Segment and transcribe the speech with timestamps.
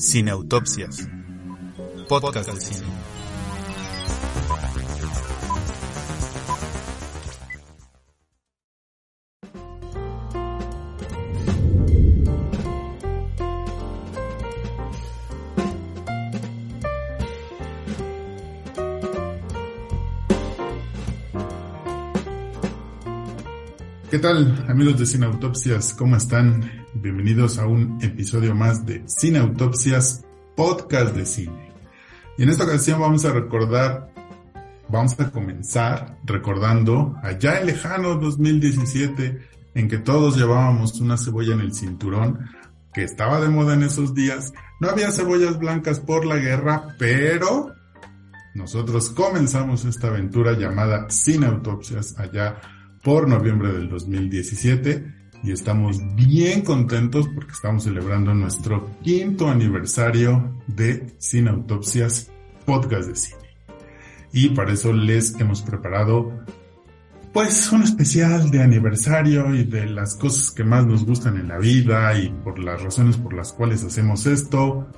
[0.00, 1.06] Cineautopsias.
[2.08, 2.86] Podcast de cine.
[24.20, 25.94] Tal, amigos de Cineautopsias?
[25.94, 26.84] ¿Cómo están?
[26.92, 31.72] Bienvenidos a un episodio más de Cineautopsias, podcast de cine.
[32.36, 34.12] Y en esta ocasión vamos a recordar,
[34.90, 39.40] vamos a comenzar recordando allá en lejano 2017,
[39.74, 42.40] en que todos llevábamos una cebolla en el cinturón,
[42.92, 44.52] que estaba de moda en esos días.
[44.80, 47.72] No había cebollas blancas por la guerra, pero
[48.54, 52.60] nosotros comenzamos esta aventura llamada Cineautopsias allá
[53.02, 61.14] por noviembre del 2017 y estamos bien contentos porque estamos celebrando nuestro quinto aniversario de
[61.18, 62.30] Cine Autopsias
[62.66, 63.40] Podcast de Cine.
[64.32, 66.44] Y para eso les hemos preparado
[67.32, 71.58] pues un especial de aniversario y de las cosas que más nos gustan en la
[71.58, 74.88] vida y por las razones por las cuales hacemos esto.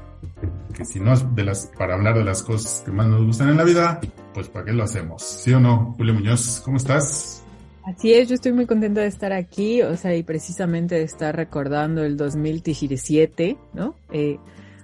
[0.75, 3.50] Que si no es de las, para hablar de las cosas que más nos gustan
[3.50, 4.00] en la vida,
[4.33, 5.22] pues para qué lo hacemos.
[5.22, 5.94] ¿Sí o no?
[5.97, 7.42] Julio Muñoz, ¿cómo estás?
[7.84, 11.34] Así es, yo estoy muy contenta de estar aquí, o sea, y precisamente de estar
[11.34, 13.97] recordando el 2017, ¿no?
[14.12, 14.38] Eh,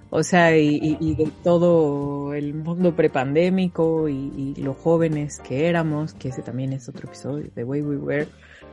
[0.09, 6.13] o sea, y, y, de todo el mundo prepandémico y, y lo jóvenes que éramos,
[6.13, 8.27] que ese también es otro episodio, de Way We Were,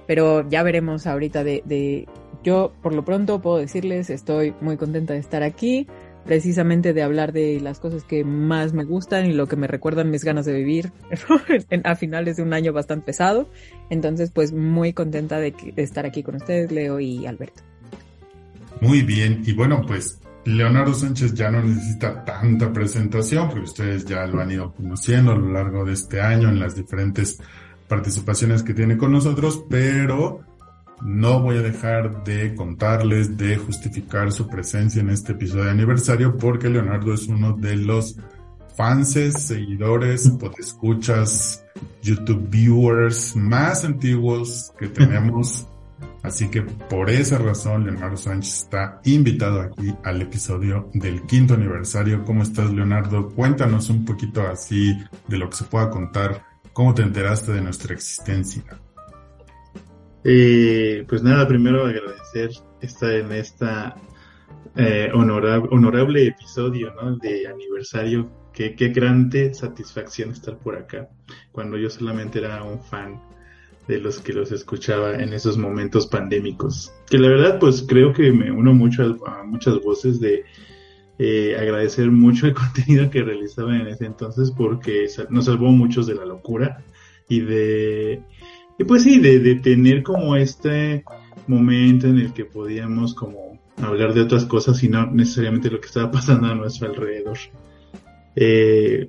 [0.06, 2.08] pero ya veremos ahorita de, de,
[2.42, 5.86] yo por lo pronto puedo decirles, estoy muy contenta de estar aquí,
[6.26, 10.10] precisamente de hablar de las cosas que más me gustan y lo que me recuerdan
[10.10, 10.92] mis ganas de vivir
[11.84, 13.48] a finales de un año bastante pesado.
[13.90, 17.62] Entonces, pues muy contenta de, de, estar aquí con ustedes, Leo y Alberto.
[18.80, 24.26] Muy bien, y bueno, pues Leonardo Sánchez ya no necesita tanta presentación, porque ustedes ya
[24.26, 27.38] lo han ido conociendo a lo largo de este año en las diferentes
[27.88, 30.40] participaciones que tiene con nosotros, pero
[31.02, 36.36] no voy a dejar de contarles, de justificar su presencia en este episodio de aniversario
[36.36, 38.16] porque Leonardo es uno de los
[38.76, 41.64] fans, seguidores, escuchas,
[42.02, 45.66] YouTube viewers más antiguos que tenemos.
[46.22, 52.24] Así que por esa razón Leonardo Sánchez está invitado aquí al episodio del quinto aniversario.
[52.24, 53.28] ¿Cómo estás Leonardo?
[53.28, 56.44] Cuéntanos un poquito así de lo que se pueda contar.
[56.72, 58.64] ¿Cómo te enteraste de nuestra existencia?
[60.28, 62.50] Eh, pues nada, primero agradecer
[62.80, 63.94] estar en esta
[64.74, 67.16] eh, honorable, honorable episodio ¿no?
[67.18, 68.28] de aniversario.
[68.52, 71.08] Qué, qué grande satisfacción estar por acá,
[71.52, 73.22] cuando yo solamente era un fan
[73.86, 76.92] de los que los escuchaba en esos momentos pandémicos.
[77.08, 80.44] Que la verdad, pues creo que me uno mucho a, muchas voces de
[81.20, 86.16] eh, agradecer mucho el contenido que realizaban en ese entonces porque nos salvó muchos de
[86.16, 86.82] la locura
[87.28, 88.24] y de
[88.78, 91.04] y pues sí, de, de, tener como este
[91.46, 95.86] momento en el que podíamos como hablar de otras cosas y no necesariamente lo que
[95.86, 97.38] estaba pasando a nuestro alrededor.
[98.34, 99.08] Eh,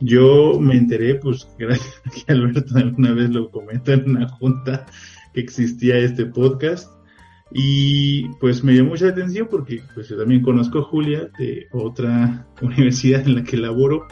[0.00, 4.86] yo me enteré, pues gracias a que Alberto alguna vez lo comentó en una junta
[5.32, 6.90] que existía este podcast
[7.52, 12.46] y pues me dio mucha atención porque pues yo también conozco a Julia de otra
[12.60, 14.06] universidad en la que laboro.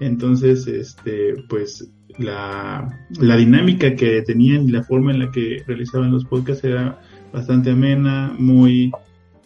[0.00, 6.12] Entonces, este, pues la, la dinámica que tenían y la forma en la que realizaban
[6.12, 7.00] los podcasts era
[7.32, 8.92] bastante amena, muy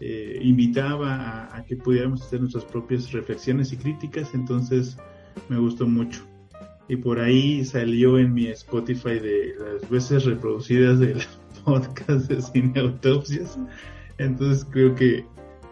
[0.01, 4.99] eh, invitaba a, que pudiéramos hacer nuestras propias reflexiones y críticas, entonces
[5.49, 6.23] me gustó mucho.
[6.89, 11.23] Y por ahí salió en mi Spotify de las veces reproducidas del
[11.65, 13.59] podcast de Cine Autopsias,
[14.19, 15.25] entonces creo que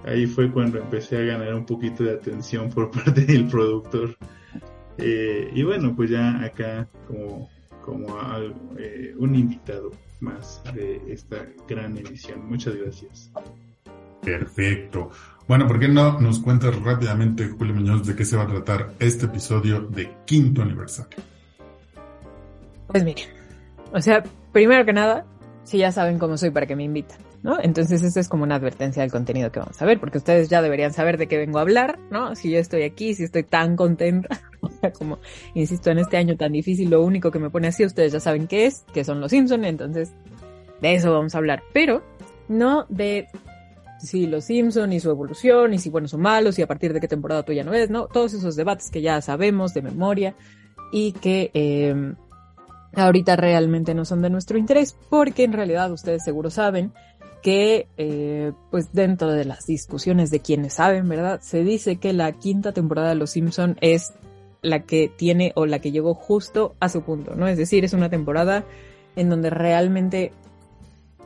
[0.04, 4.16] ahí fue cuando empecé a ganar un poquito de atención por parte del productor.
[4.98, 7.48] Eh, y bueno, pues ya acá como,
[7.84, 12.48] como algo, eh, un invitado más de esta gran emisión.
[12.48, 13.30] Muchas gracias.
[14.22, 15.10] Perfecto.
[15.48, 18.92] Bueno, ¿por qué no nos cuentas rápidamente, Julio Muñoz, de qué se va a tratar
[19.00, 21.18] este episodio de quinto aniversario?
[22.86, 23.28] Pues miren,
[23.92, 24.22] o sea,
[24.52, 25.26] primero que nada,
[25.64, 27.18] si ya saben cómo soy, para que me invitan.
[27.42, 27.58] ¿No?
[27.60, 30.62] Entonces esto es como una advertencia del contenido que vamos a ver, porque ustedes ya
[30.62, 32.34] deberían saber de qué vengo a hablar, ¿no?
[32.34, 34.40] Si yo estoy aquí, si estoy tan contenta,
[34.98, 35.18] como,
[35.54, 38.46] insisto, en este año tan difícil, lo único que me pone así, ustedes ya saben
[38.46, 40.12] qué es, que son los Simpsons, entonces
[40.80, 42.02] de eso vamos a hablar, pero
[42.48, 43.28] no de
[43.98, 47.00] si los Simpsons y su evolución, y si buenos o malos, y a partir de
[47.00, 48.06] qué temporada tú ya no ves, ¿no?
[48.06, 50.34] Todos esos debates que ya sabemos de memoria
[50.92, 52.14] y que eh,
[52.94, 56.92] ahorita realmente no son de nuestro interés, porque en realidad ustedes seguro saben
[57.42, 61.40] que eh, pues dentro de las discusiones de quienes saben, ¿verdad?
[61.42, 64.12] Se dice que la quinta temporada de Los Simpson es
[64.62, 67.48] la que tiene o la que llegó justo a su punto, ¿no?
[67.48, 68.64] Es decir, es una temporada
[69.16, 70.32] en donde realmente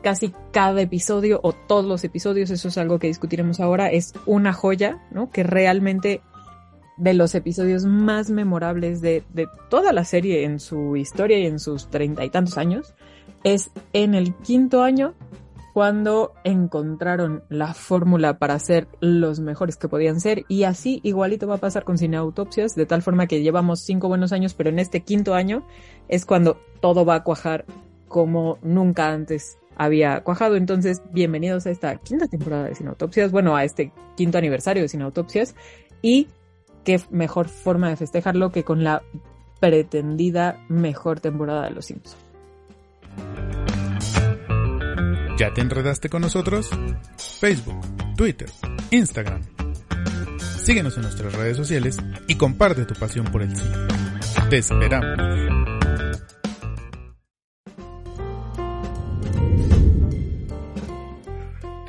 [0.01, 4.53] casi cada episodio o todos los episodios, eso es algo que discutiremos ahora, es una
[4.53, 5.29] joya, ¿no?
[5.29, 6.21] Que realmente
[6.97, 11.59] de los episodios más memorables de, de toda la serie en su historia y en
[11.59, 12.95] sus treinta y tantos años,
[13.43, 15.13] es en el quinto año
[15.77, 21.57] cuando encontraron la fórmula para ser los mejores que podían ser y así igualito va
[21.57, 24.79] a pasar con Cine Autopsias, de tal forma que llevamos cinco buenos años, pero en
[24.79, 25.67] este quinto año
[26.07, 27.65] es cuando todo va a cuajar
[28.07, 30.55] como nunca antes había cuajado.
[30.55, 34.89] Entonces, bienvenidos a esta quinta temporada de Cine Autopsias, bueno, a este quinto aniversario de
[34.89, 35.53] Cine Autopsias
[36.01, 36.27] y
[36.85, 39.03] qué mejor forma de festejarlo que con la
[39.59, 42.17] pretendida mejor temporada de Los Simpsons.
[45.37, 46.69] ¿Ya te enredaste con nosotros?
[47.39, 47.79] Facebook,
[48.15, 48.49] Twitter,
[48.89, 49.43] Instagram.
[50.39, 51.97] Síguenos en nuestras redes sociales
[52.27, 53.87] y comparte tu pasión por el cine.
[54.49, 55.76] Te esperamos.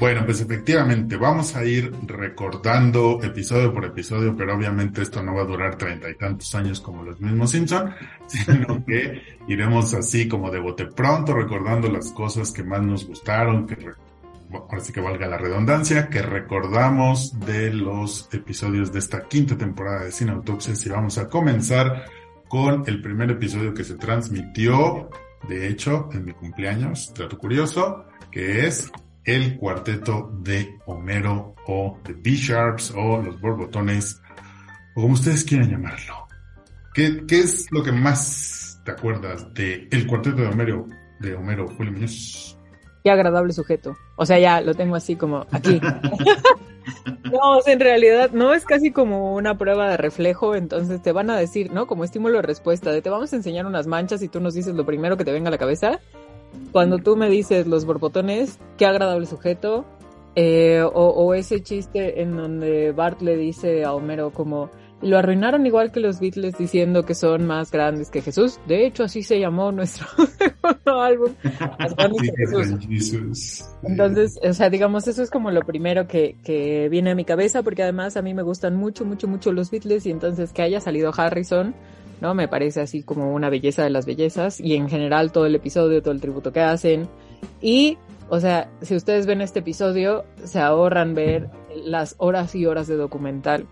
[0.01, 5.43] Bueno, pues efectivamente, vamos a ir recordando episodio por episodio, pero obviamente esto no va
[5.43, 7.93] a durar treinta y tantos años como los mismos Simpson,
[8.29, 13.67] sino que iremos así como de bote pronto recordando las cosas que más nos gustaron,
[13.67, 13.77] que
[14.53, 20.05] ahora sí que valga la redundancia, que recordamos de los episodios de esta quinta temporada
[20.05, 20.87] de Cine Autopsias.
[20.87, 22.05] Y vamos a comenzar
[22.47, 25.11] con el primer episodio que se transmitió,
[25.49, 28.93] de hecho, en mi cumpleaños, trato curioso, que es
[29.29, 34.23] el cuarteto de Homero o The B-Sharps o los Borbotones
[34.97, 36.27] o como ustedes quieran llamarlo.
[36.95, 40.87] ¿Qué, ¿Qué, es lo que más te acuerdas de el cuarteto de Homero,
[41.21, 42.59] de Homero Julio Muñoz?
[43.05, 43.99] Qué agradable sujeto.
[44.17, 45.79] O sea, ya lo tengo así como aquí.
[47.31, 51.37] no, en realidad no es casi como una prueba de reflejo, entonces te van a
[51.37, 51.87] decir, ¿no?
[51.87, 54.75] Como estímulo de respuesta, de te vamos a enseñar unas manchas y tú nos dices
[54.75, 56.01] lo primero que te venga a la cabeza
[56.73, 59.85] cuando tú me dices los borbotones, qué agradable sujeto,
[60.35, 65.65] eh, o, o, ese chiste en donde Bart le dice a Homero como lo arruinaron
[65.67, 68.59] igual que los Beatles diciendo que son más grandes que Jesús.
[68.67, 70.07] De hecho, así se llamó nuestro
[70.87, 71.35] álbum.
[71.79, 73.65] Más grandes que Jesús.
[73.83, 77.63] Entonces, o sea, digamos, eso es como lo primero que, que viene a mi cabeza,
[77.63, 80.81] porque además a mí me gustan mucho, mucho, mucho los Beatles y entonces que haya
[80.81, 81.75] salido Harrison
[82.21, 82.35] ¿no?
[82.35, 86.03] Me parece así como una belleza de las bellezas y en general todo el episodio,
[86.03, 87.09] todo el tributo que hacen.
[87.61, 87.99] Y,
[88.29, 91.51] o sea, si ustedes ven este episodio, se ahorran ver
[91.85, 93.67] las horas y horas de documental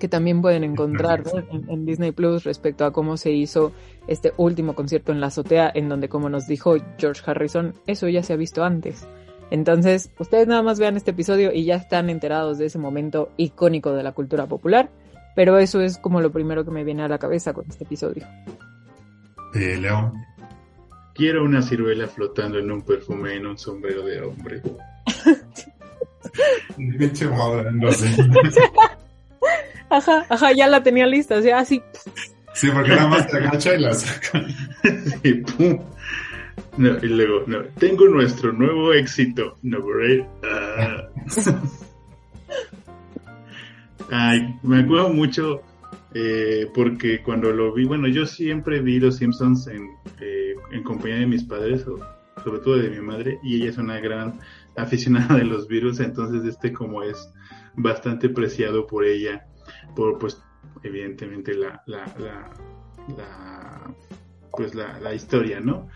[0.00, 1.22] que también pueden encontrar
[1.68, 3.70] en, Disney Plus respecto a cómo se hizo
[4.08, 8.24] este último concierto en la azotea, en donde, como nos dijo George Harrison, eso ya
[8.24, 9.06] se ha visto antes.
[9.52, 13.92] Entonces, ustedes nada más vean este episodio y ya están enterados de ese momento icónico
[13.92, 14.90] de la cultura popular.
[15.34, 18.26] Pero eso es como lo primero que me viene a la cabeza con este episodio.
[19.54, 20.12] Eh, León.
[21.14, 24.62] Quiero una ciruela flotando en un perfume en un sombrero de hombre.
[29.90, 31.82] Ajá, ajá, ya la tenía lista, o sea, así.
[32.54, 34.40] Sí, porque nada más te agacha y la saca.
[35.24, 35.80] y pum.
[36.76, 40.24] No, y luego, no, tengo nuestro nuevo éxito, no, uh,
[44.10, 45.62] Ay, me acuerdo mucho
[46.14, 49.88] eh, porque cuando lo vi, bueno, yo siempre vi Los Simpsons en,
[50.20, 51.84] eh, en compañía de mis padres,
[52.42, 54.40] sobre todo de mi madre, y ella es una gran
[54.76, 57.32] aficionada de los virus, entonces este como es
[57.76, 59.46] bastante preciado por ella,
[59.94, 60.42] por pues
[60.82, 62.04] evidentemente la, la,
[63.16, 63.94] la,
[64.50, 65.88] pues la, la historia, ¿no?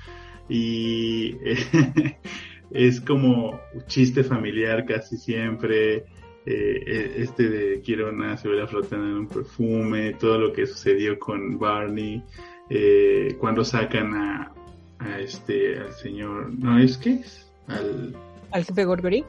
[0.48, 1.36] Y
[2.70, 6.04] es como chiste familiar casi siempre,
[6.46, 11.18] eh, eh, este de quiero una cebolla flotando en un perfume, todo lo que sucedió
[11.18, 12.22] con Barney,
[12.70, 14.52] eh, cuando sacan a,
[14.98, 17.22] a, este, al señor, no es que
[17.68, 18.14] al,
[18.50, 19.24] al jefe Gorgori.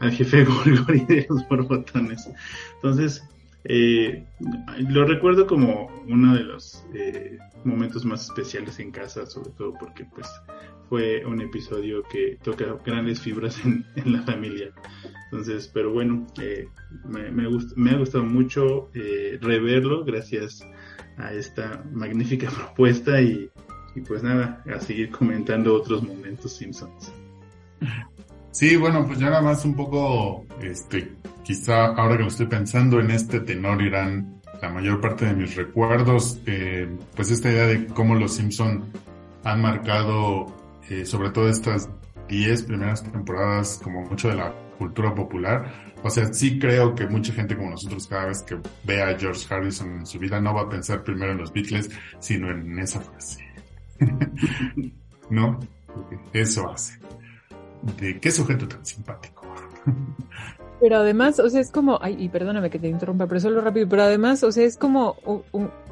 [0.00, 2.28] Al jefe Gorgori de los borbotones.
[2.76, 3.24] Entonces,
[3.64, 4.24] eh,
[4.78, 10.04] lo recuerdo como uno de los eh, momentos más especiales en casa, sobre todo porque
[10.04, 10.28] pues
[10.88, 14.72] fue un episodio que toca grandes fibras en, la familia.
[15.30, 16.68] Entonces, pero bueno, eh,
[17.04, 20.66] me, me, me, ha gustado mucho eh, reverlo gracias
[21.16, 23.50] a esta magnífica propuesta y,
[23.94, 27.12] y pues nada, a seguir comentando otros momentos Simpsons.
[28.50, 31.12] Sí, bueno, pues ya nada más un poco, este,
[31.44, 35.54] quizá ahora que lo estoy pensando en este tenor irán la mayor parte de mis
[35.54, 38.84] recuerdos, eh, pues esta idea de cómo los Simpson
[39.44, 40.46] han marcado
[40.88, 41.88] eh, sobre todo estas
[42.28, 45.92] 10 primeras temporadas como mucho de la cultura popular.
[46.02, 49.52] O sea, sí creo que mucha gente como nosotros cada vez que ve a George
[49.52, 51.90] Harrison en su vida no va a pensar primero en los Beatles,
[52.20, 53.44] sino en esa frase.
[55.30, 55.58] ¿No?
[56.32, 56.98] Eso hace.
[58.00, 59.46] De qué sujeto tan simpático.
[60.80, 63.88] Pero además, o sea, es como, ay, y perdóname que te interrumpa, pero solo rápido,
[63.88, 65.16] pero además, o sea, es como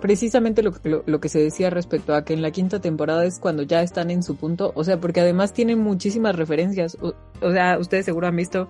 [0.00, 3.64] precisamente lo, lo, que se decía respecto a que en la quinta temporada es cuando
[3.64, 7.14] ya están en su punto, o sea, porque además tienen muchísimas referencias, o,
[7.52, 8.68] sea, ustedes seguro han visto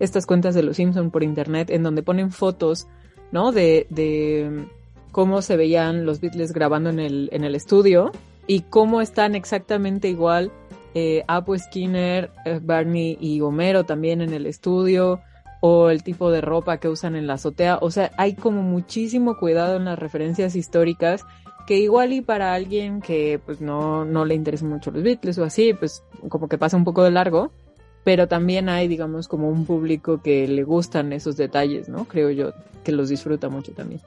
[0.00, 2.86] estas cuentas de los Simpson por internet en donde ponen fotos,
[3.32, 3.50] ¿no?
[3.50, 4.66] De, de
[5.12, 8.12] cómo se veían los Beatles grabando en el, en el estudio
[8.46, 10.52] y cómo están exactamente igual
[10.94, 15.20] eh, Apu Skinner, eh, Barney y Homero también en el estudio
[15.66, 17.78] o el tipo de ropa que usan en la azotea.
[17.80, 21.24] O sea, hay como muchísimo cuidado en las referencias históricas
[21.66, 25.44] que igual y para alguien que pues no, no le interesa mucho los Beatles o
[25.44, 27.50] así, pues como que pasa un poco de largo,
[28.04, 32.04] pero también hay, digamos, como un público que le gustan esos detalles, ¿no?
[32.04, 32.52] Creo yo,
[32.84, 34.02] que los disfruta mucho también.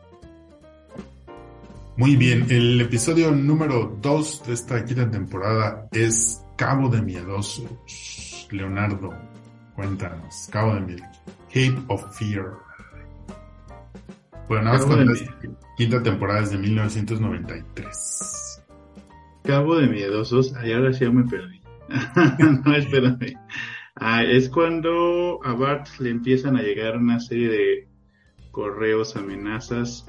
[1.96, 8.48] Muy bien, el episodio número 2 de esta quinta temporada es Cabo de Miedosos.
[8.52, 9.10] Leonardo,
[9.76, 11.17] cuéntanos, Cabo de Miedosos.
[11.48, 12.68] Cape of Fear.
[14.48, 15.24] Bueno, nada más
[15.78, 18.64] quinta temporada es de 1993.
[19.44, 21.62] Cabo de Miedosos, ahí ahora sí me perdí.
[22.66, 23.38] no, espérame.
[23.96, 27.88] Ah, es cuando a Bart le empiezan a llegar una serie de
[28.52, 30.06] correos, amenazas,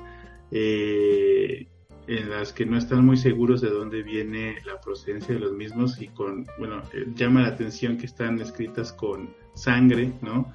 [0.50, 1.66] eh,
[2.06, 6.00] en las que no están muy seguros de dónde viene la procedencia de los mismos
[6.00, 10.52] y con, bueno, eh, llama la atención que están escritas con sangre, ¿no?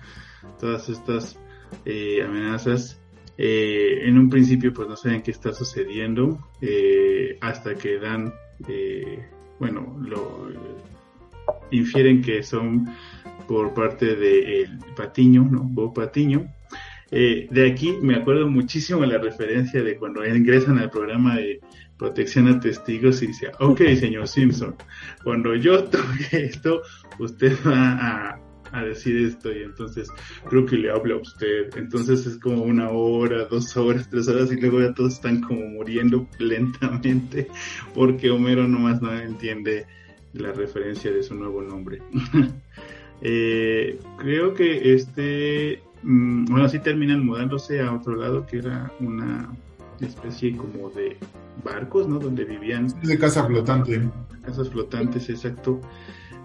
[0.59, 1.37] Todas estas
[1.85, 2.99] eh, amenazas.
[3.37, 8.31] Eh, en un principio pues no saben qué está sucediendo eh, hasta que dan,
[9.59, 10.49] bueno, lo
[11.71, 12.87] infieren que son
[13.47, 15.63] por parte de Patiño, ¿no?
[15.63, 16.45] Bob Patiño.
[17.09, 21.59] de aquí me acuerdo muchísimo la referencia de cuando ingresan al programa de
[21.97, 24.75] protección a testigos y dice, ok, señor Simpson,
[25.23, 26.81] cuando yo toque esto,
[27.19, 28.42] usted va a,
[28.73, 30.09] a decir esto y entonces
[30.49, 31.69] creo que le habla a usted.
[31.77, 35.61] Entonces es como una hora, dos horas, tres horas y luego ya todos están como
[35.67, 37.47] muriendo lentamente
[37.93, 39.85] porque Homero nomás no entiende
[40.33, 42.01] la referencia de su nuevo nombre.
[43.21, 49.55] eh, creo que este, mm, bueno, así terminan mudándose a otro lado que era una
[50.01, 51.15] especie como de
[51.63, 52.17] barcos, ¿no?
[52.17, 52.87] Donde vivían.
[53.03, 54.01] De casa flotante.
[54.43, 55.79] Casas flotantes, exacto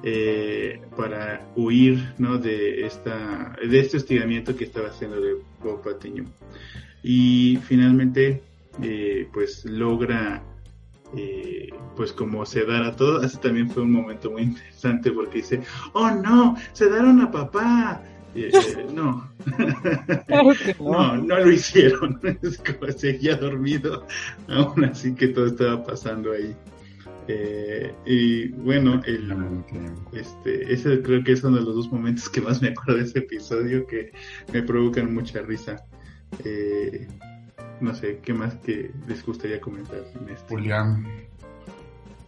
[0.02, 2.38] eh, para huir ¿no?
[2.38, 6.24] de, esta, de este hostigamiento que estaba haciendo de Bob Patiño.
[7.02, 8.42] Y finalmente,
[8.82, 10.42] eh, pues logra,
[11.16, 13.24] eh, pues como sedar a todos.
[13.24, 15.62] Así también fue un momento muy interesante porque dice,
[15.92, 18.02] oh no, sedaron a papá.
[18.34, 18.52] Eh,
[18.94, 19.28] no.
[20.78, 21.16] no.
[21.16, 22.20] no, lo hicieron.
[22.96, 24.06] seguía dormido,
[24.48, 26.54] aún así que todo estaba pasando ahí.
[27.28, 29.30] Eh, y bueno, el,
[30.12, 33.02] este, ese creo que es uno de los dos momentos que más me acuerdo de
[33.02, 34.12] ese episodio que
[34.52, 35.76] me provocan mucha risa.
[36.44, 37.06] Eh,
[37.80, 40.54] no sé, ¿qué más que les gustaría comentar en este?
[40.54, 41.06] Julián.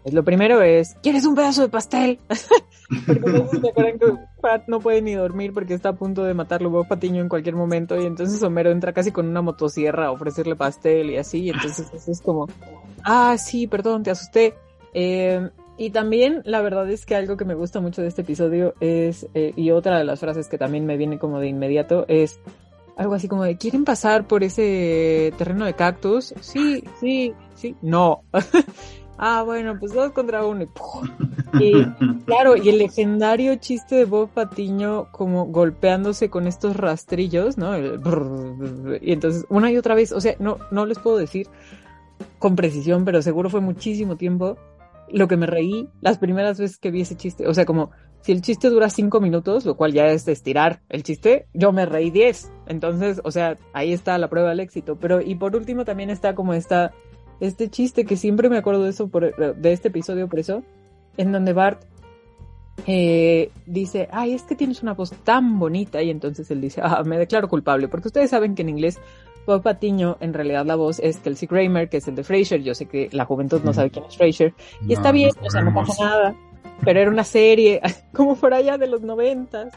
[0.02, 2.18] Pues lo primero es, ¿quieres un pedazo de pastel?
[3.06, 4.06] porque no se acuerdan que
[4.40, 7.54] Pat no puede ni dormir porque está a punto de matarlo Bob Patiño en cualquier
[7.54, 11.50] momento y entonces Homero entra casi con una motosierra a ofrecerle pastel y así, y
[11.50, 12.48] entonces es como,
[13.04, 14.54] ah, sí, perdón, te asusté.
[14.94, 18.74] Eh, y también la verdad es que algo que me gusta mucho de este episodio
[18.80, 22.38] es, eh, y otra de las frases que también me viene como de inmediato es
[22.98, 26.34] algo así como de, ¿quieren pasar por ese terreno de cactus?
[26.40, 28.24] Sí, sí, sí, no.
[29.16, 30.66] ah, bueno, pues dos contra uno.
[31.58, 31.82] Y,
[32.26, 37.74] claro, y el legendario chiste de Bob Patiño como golpeándose con estos rastrillos, ¿no?
[37.78, 41.48] y entonces una y otra vez, o sea, no, no les puedo decir
[42.38, 44.58] con precisión, pero seguro fue muchísimo tiempo
[45.12, 47.46] lo que me reí las primeras veces que vi ese chiste.
[47.46, 47.90] O sea, como
[48.22, 51.86] si el chiste dura cinco minutos, lo cual ya es estirar el chiste, yo me
[51.86, 52.50] reí diez.
[52.66, 54.96] Entonces, o sea, ahí está la prueba del éxito.
[54.96, 56.92] Pero, y por último también está como esta,
[57.40, 60.62] este chiste que siempre me acuerdo de eso, de este episodio por eso,
[61.16, 61.82] en donde Bart
[62.86, 66.02] eh, dice, ay, es que tienes una voz tan bonita.
[66.02, 67.88] Y entonces él dice, ah, me declaro culpable.
[67.88, 68.98] Porque ustedes saben que en inglés
[69.50, 72.62] Bob Patiño, en realidad la voz es Kelsey Kramer, que es el de Frasier.
[72.62, 74.54] Yo sé que la juventud no sabe quién es Frasier.
[74.86, 76.34] Y está bien, o sea, no pasa nada.
[76.84, 77.80] pero era una serie
[78.14, 79.72] como por allá de los noventas.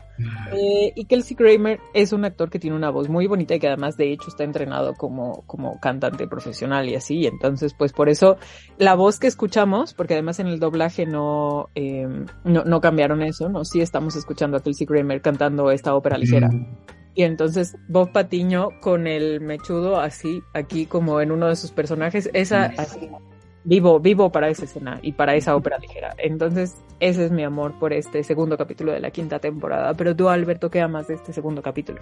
[0.54, 3.68] Eh, y Kelsey Grammer es un actor que tiene una voz muy bonita y que
[3.68, 7.26] además de hecho está entrenado como, como cantante profesional y así.
[7.26, 8.38] Entonces, pues por eso
[8.78, 12.08] la voz que escuchamos, porque además en el doblaje no, eh,
[12.44, 13.66] no, no, cambiaron eso, ¿no?
[13.66, 16.50] Sí estamos escuchando a Kelsey Grammer cantando esta ópera ligera.
[16.50, 16.68] Mm.
[17.16, 22.30] Y entonces Bob Patiño con el mechudo así, aquí como en uno de sus personajes,
[22.34, 23.10] esa así,
[23.64, 26.16] vivo, vivo para esa escena y para esa ópera ligera.
[26.18, 29.94] Entonces, ese es mi amor por este segundo capítulo de la quinta temporada.
[29.94, 32.02] Pero tú, Alberto, ¿qué amas de este segundo capítulo?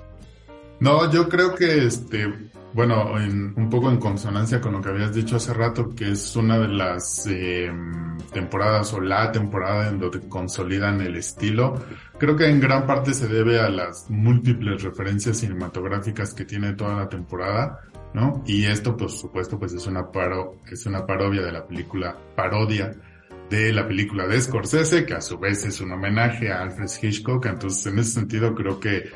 [0.79, 2.33] No, yo creo que este,
[2.73, 6.57] bueno, un poco en consonancia con lo que habías dicho hace rato, que es una
[6.59, 11.73] de las em, temporadas o la temporada en donde consolidan el estilo.
[12.17, 16.95] Creo que en gran parte se debe a las múltiples referencias cinematográficas que tiene toda
[16.95, 17.81] la temporada
[18.13, 18.43] ¿no?
[18.45, 22.93] Y esto, por supuesto, pues es una paro, es una parodia de la película, parodia
[23.49, 27.45] de la película de Scorsese, que a su vez es un homenaje a Alfred Hitchcock,
[27.45, 29.11] entonces en ese sentido creo que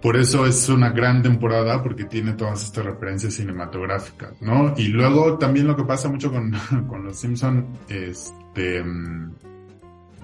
[0.00, 4.74] por eso es una gran temporada, porque tiene todas estas referencias cinematográficas, ¿no?
[4.76, 6.52] Y luego también lo que pasa mucho con,
[7.04, 8.84] los Simpson, este,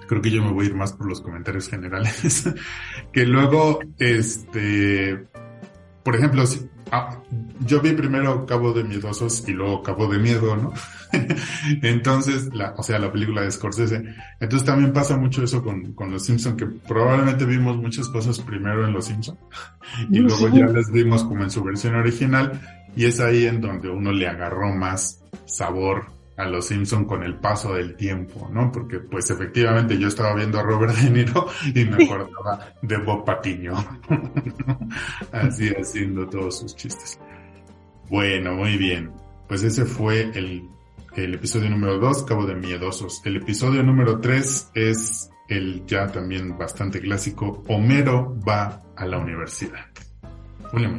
[0.08, 2.48] creo que yo me voy a ir más por los comentarios generales,
[3.12, 5.26] que luego, este,
[6.02, 6.44] por ejemplo,
[6.94, 7.16] Ah,
[7.66, 10.74] yo vi primero Cabo de Miedosos y luego Cabo de Miedo, ¿no?
[11.82, 14.04] Entonces, la, o sea, la película de Scorsese.
[14.38, 18.86] Entonces también pasa mucho eso con, con Los Simpson, que probablemente vimos muchas cosas primero
[18.86, 19.38] en Los Simpson
[20.10, 22.60] y luego ya las vimos como en su versión original
[22.94, 27.36] y es ahí en donde uno le agarró más sabor a los Simpson con el
[27.36, 28.72] paso del tiempo, ¿no?
[28.72, 33.24] Porque pues efectivamente yo estaba viendo a Robert De Niro y me acordaba de Bob
[33.24, 33.74] Patiño,
[35.32, 37.18] así haciendo todos sus chistes.
[38.10, 39.12] Bueno, muy bien.
[39.46, 40.68] Pues ese fue el,
[41.14, 43.22] el episodio número 2, Cabo de Miedosos.
[43.24, 49.86] El episodio número 3 es el ya también bastante clásico, Homero va a la universidad.
[50.70, 50.98] Julio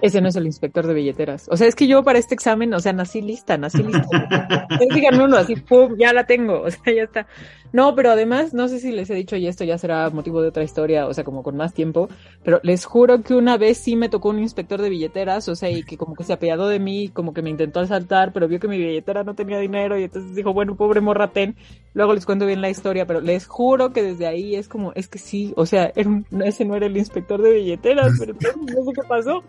[0.00, 1.48] ese no es el inspector de billeteras.
[1.50, 4.66] O sea, es que yo para este examen, o sea, nací lista, nací lista.
[4.94, 7.26] Díganme uno, así, pum, ya la tengo, o sea, ya está.
[7.72, 10.48] No, pero además, no sé si les he dicho, y esto ya será motivo de
[10.48, 12.08] otra historia, o sea, como con más tiempo,
[12.44, 15.70] pero les juro que una vez sí me tocó un inspector de billeteras, o sea,
[15.70, 18.60] y que como que se apiadó de mí, como que me intentó asaltar, pero vio
[18.60, 21.56] que mi billetera no tenía dinero, y entonces dijo, bueno, pobre morratén.
[21.94, 25.08] Luego les cuento bien la historia, pero les juro que desde ahí es como, es
[25.08, 29.08] que sí, o sea, ese no era el inspector de billeteras, pero no sé qué
[29.08, 29.42] pasó.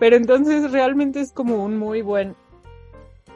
[0.00, 2.34] Pero entonces realmente es como un muy buen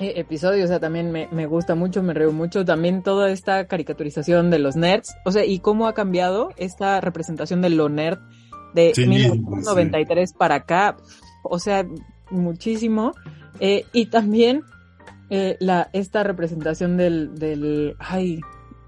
[0.01, 3.67] eh, episodio, o sea, también me, me, gusta mucho, me reo mucho, también toda esta
[3.67, 8.19] caricaturización de los nerds, o sea, y cómo ha cambiado esta representación de lo nerd
[8.75, 10.97] de 1993 para acá,
[11.45, 11.87] o sea,
[12.31, 13.13] muchísimo,
[13.61, 14.63] eh, y también
[15.31, 18.41] eh, la, esta representación del, del, ay,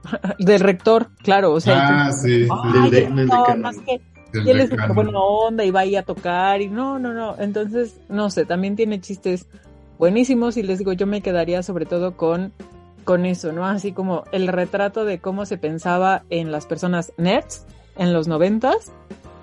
[0.41, 4.01] del rector, claro, o sea, ah, sí, más que
[4.45, 7.37] y él es súper buena onda y va ahí a tocar y no, no, no.
[7.39, 9.47] Entonces, no sé, también tiene chistes
[9.99, 12.53] buenísimos y les digo, yo me quedaría sobre todo con,
[13.05, 13.67] con eso, ¿no?
[13.67, 18.93] Así como el retrato de cómo se pensaba en las personas nerds en los noventas.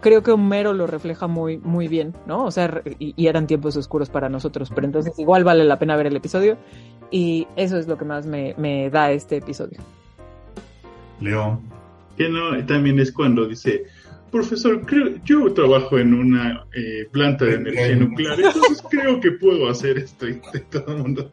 [0.01, 2.43] Creo que Homero lo refleja muy, muy bien, ¿no?
[2.43, 5.95] O sea, y, y, eran tiempos oscuros para nosotros, pero entonces igual vale la pena
[5.95, 6.58] ver el episodio
[7.10, 9.79] y eso es lo que más me, me da este episodio.
[11.21, 11.62] León.
[12.17, 13.86] Que no, también es cuando dice,
[14.34, 19.69] profesor, creo, yo trabajo en una eh, planta de energía nuclear, entonces creo que puedo
[19.69, 20.41] hacer esto y
[20.72, 21.32] todo el mundo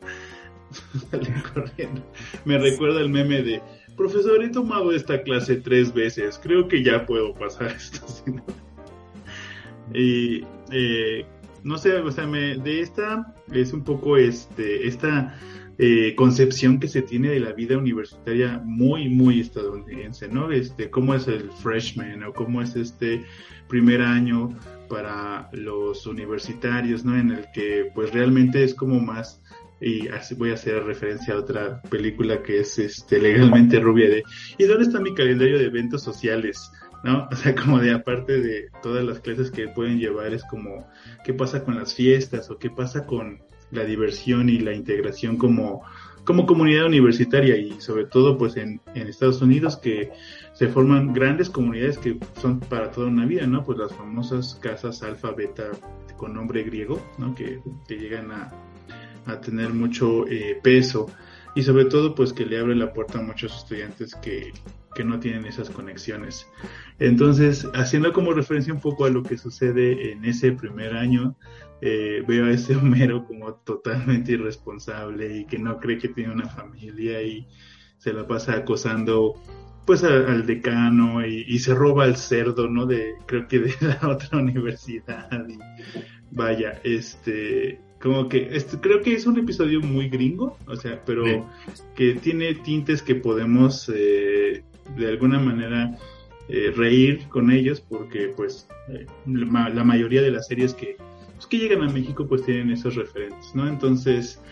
[1.10, 2.04] sale corriendo.
[2.44, 3.62] Me recuerda el meme de,
[3.96, 8.06] profesor, he tomado esta clase tres veces, creo que ya puedo pasar esto.
[9.94, 11.24] y eh,
[11.64, 15.34] no sé, o sea, me, de esta es un poco este, esta
[15.82, 20.52] eh, concepción que se tiene de la vida universitaria muy, muy estadounidense, ¿no?
[20.52, 23.24] Este, cómo es el freshman o cómo es este
[23.66, 24.54] primer año
[24.90, 27.18] para los universitarios, ¿no?
[27.18, 29.42] En el que pues realmente es como más
[29.80, 34.22] y así voy a hacer referencia a otra película que es este legalmente rubia de
[34.58, 36.70] ¿y dónde está mi calendario de eventos sociales?
[37.04, 37.26] ¿no?
[37.32, 40.86] O sea, como de aparte de todas las clases que pueden llevar es como
[41.24, 43.40] qué pasa con las fiestas o qué pasa con
[43.70, 45.82] la diversión y la integración como,
[46.24, 50.10] como comunidad universitaria y sobre todo pues en, Estados Unidos que
[50.52, 53.64] se forman grandes comunidades que son para toda una vida, ¿no?
[53.64, 55.70] Pues las famosas casas alfa, beta
[56.16, 57.34] con nombre griego, ¿no?
[57.34, 58.52] Que, que llegan a,
[59.26, 61.06] a, tener mucho eh, peso
[61.54, 64.52] y sobre todo pues que le abre la puerta a muchos estudiantes que,
[64.94, 66.46] que no tienen esas conexiones.
[66.98, 71.34] Entonces, haciendo como referencia un poco a lo que sucede en ese primer año
[71.80, 76.48] eh, veo a ese Homero como totalmente irresponsable y que no cree que tiene una
[76.48, 77.46] familia y
[77.98, 79.34] se la pasa acosando
[79.86, 82.86] pues al, decano y, se roba el cerdo, ¿no?
[82.86, 85.28] De, creo que de la otra universidad.
[85.48, 85.58] Y,
[86.30, 91.24] vaya, este, como que este, creo que es un episodio muy gringo, o sea, pero
[91.96, 94.62] que tiene tintes que podemos eh,
[94.96, 95.96] de alguna manera
[96.48, 100.96] eh, reír con ellos porque pues eh, la, mayoría de las series que,
[101.40, 103.66] pues, que llegan a México pues tienen esos referentes, ¿no?
[103.66, 104.42] Entonces,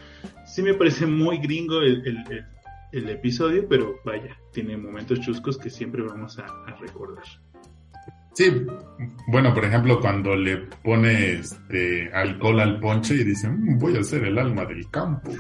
[0.47, 2.47] sí me parece muy gringo el, el,
[2.93, 6.47] el episodio, pero vaya, tiene momentos chuscos que siempre vamos a,
[6.81, 7.25] recordar.
[8.33, 8.67] Sí,
[9.27, 14.03] bueno, por ejemplo, cuando le pone este, alcohol al ponche y dice, mm, voy a
[14.03, 15.31] ser el alma del campo.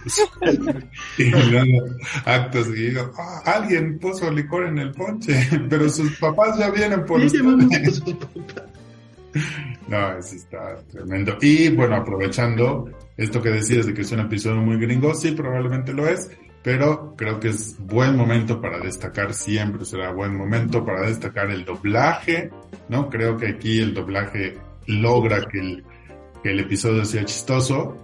[1.18, 1.87] y luego
[2.26, 5.34] actos y digo, ah, alguien puso licor en el ponche,
[5.70, 8.02] pero sus papás ya vienen por ustedes.
[9.88, 11.37] no, sí está tremendo.
[11.40, 15.92] Y bueno, aprovechando esto que decías de que es un episodio muy gringo, sí, probablemente
[15.92, 16.31] lo es
[16.62, 21.64] pero creo que es buen momento para destacar, siempre será buen momento para destacar el
[21.64, 22.51] doblaje,
[22.88, 23.09] ¿no?
[23.09, 25.85] Creo que aquí el doblaje logra que el,
[26.42, 27.96] que el episodio sea chistoso,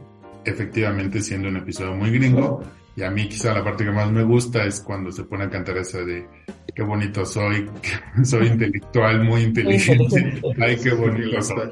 [0.45, 2.63] efectivamente siendo un episodio muy gringo,
[2.97, 5.51] y a mí quizá la parte que más me gusta es cuando se pone a
[5.51, 6.27] cantar esa de
[6.75, 7.69] qué bonito soy,
[8.25, 11.71] soy intelectual, muy inteligente, ay qué bonito soy.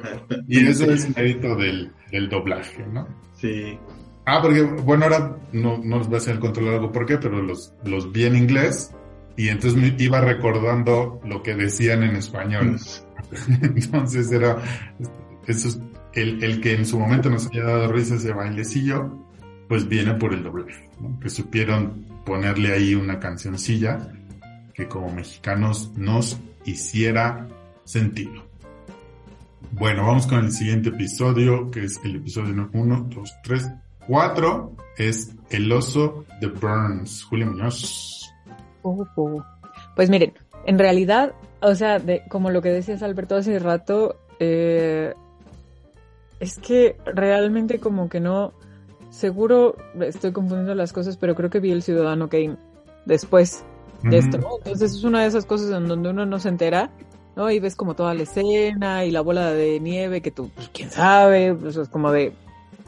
[0.48, 3.06] Y eso es mérito del, del doblaje, ¿no?
[3.34, 3.78] Sí.
[4.24, 7.18] Ah, porque, bueno, ahora no, no les voy a hacer el control algo por qué,
[7.18, 8.94] pero los, los vi en inglés
[9.36, 12.78] y entonces me iba recordando lo que decían en español.
[13.62, 14.58] entonces era,
[15.46, 15.80] eso
[16.14, 19.21] el, el que en su momento nos haya dado risa ese bailecillo,
[19.72, 21.18] pues viene por el doblaje, ¿no?
[21.18, 24.06] que supieron ponerle ahí una cancioncilla
[24.74, 27.48] que como mexicanos nos hiciera
[27.84, 28.44] sentido.
[29.70, 33.70] Bueno, vamos con el siguiente episodio, que es el episodio 1, 2, 3,
[34.06, 37.24] Cuatro es El oso de Burns.
[37.24, 38.30] Julio Muñoz.
[39.96, 40.34] Pues miren,
[40.66, 41.32] en realidad,
[41.62, 45.14] o sea, de, como lo que decías Alberto hace rato, eh,
[46.40, 48.52] es que realmente como que no,
[49.12, 52.56] seguro estoy confundiendo las cosas, pero creo que vi el Ciudadano Kane
[53.04, 53.64] después
[54.02, 54.56] de esto, ¿no?
[54.58, 56.90] Entonces es una de esas cosas en donde uno no se entera,
[57.36, 57.50] ¿no?
[57.50, 60.90] Y ves como toda la escena y la bola de nieve que tú, pues, quién
[60.90, 62.32] sabe, pues es como de,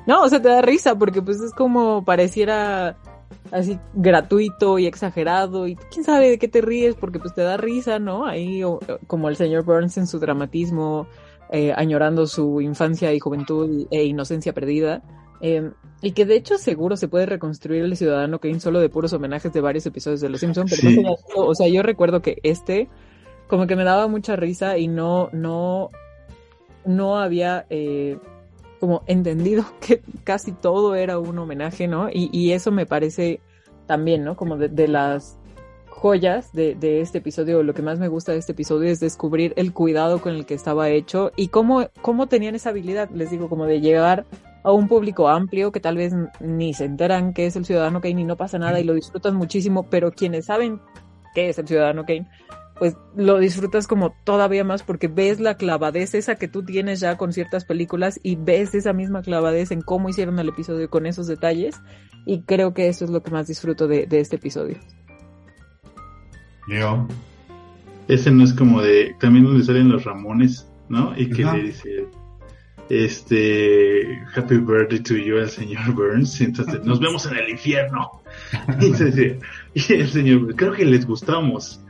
[0.06, 2.96] no, o sea, te da risa porque pues es como pareciera
[3.52, 7.58] así gratuito y exagerado y quién sabe de qué te ríes porque pues te da
[7.58, 8.26] risa, ¿no?
[8.26, 8.62] Ahí
[9.06, 11.06] como el señor Burns en su dramatismo,
[11.50, 15.02] eh, añorando su infancia y juventud e inocencia perdida.
[15.46, 19.12] Eh, y que de hecho seguro se puede reconstruir el Ciudadano Kane solo de puros
[19.12, 22.88] homenajes de varios episodios de Los Simpsons, pero o sea, yo recuerdo que este
[23.46, 25.90] como que me daba mucha risa y no, no,
[26.86, 28.16] no había eh,
[28.80, 32.08] como entendido que casi todo era un homenaje, ¿no?
[32.10, 33.40] Y, eso me parece
[33.86, 34.36] también, ¿no?
[34.36, 35.36] Como de, las
[35.90, 39.74] joyas de, este episodio, lo que más me gusta de este episodio es descubrir el
[39.74, 43.66] cuidado con el que estaba hecho y cómo, cómo tenían esa habilidad, les digo, como
[43.66, 44.24] de llegar
[44.64, 48.22] a un público amplio que tal vez ni se enteran que es el Ciudadano Kane
[48.22, 50.80] y no pasa nada y lo disfrutan muchísimo, pero quienes saben
[51.34, 52.26] qué es el Ciudadano Kane,
[52.78, 57.16] pues lo disfrutas como todavía más porque ves la clavadez esa que tú tienes ya
[57.16, 61.26] con ciertas películas y ves esa misma clavadez en cómo hicieron el episodio con esos
[61.26, 61.76] detalles
[62.24, 64.78] y creo que eso es lo que más disfruto de, este episodio.
[66.66, 67.06] Leo.
[68.08, 71.14] Ese no es como de, también donde salen los Ramones, ¿no?
[71.16, 72.06] Y que le dice,
[72.88, 78.22] este, Happy Birthday to you al señor Burns, entonces nos vemos en el infierno.
[78.80, 78.86] y,
[79.74, 81.80] y el señor, creo que les gustamos.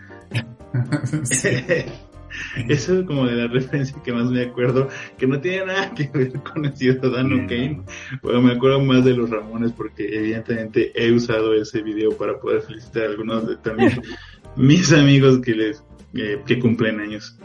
[2.68, 6.10] Eso es como de la referencia que más me acuerdo, que no tiene nada que
[6.12, 7.82] ver con el ciudadano Kane.
[8.22, 12.62] Bueno, me acuerdo más de los Ramones porque evidentemente he usado ese video para poder
[12.62, 14.02] felicitar a algunos de también
[14.56, 17.38] mis amigos que les eh, que cumplen años.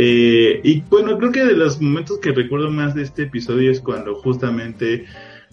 [0.00, 3.80] Eh, y bueno, creo que de los momentos que recuerdo más de este episodio es
[3.80, 5.06] cuando justamente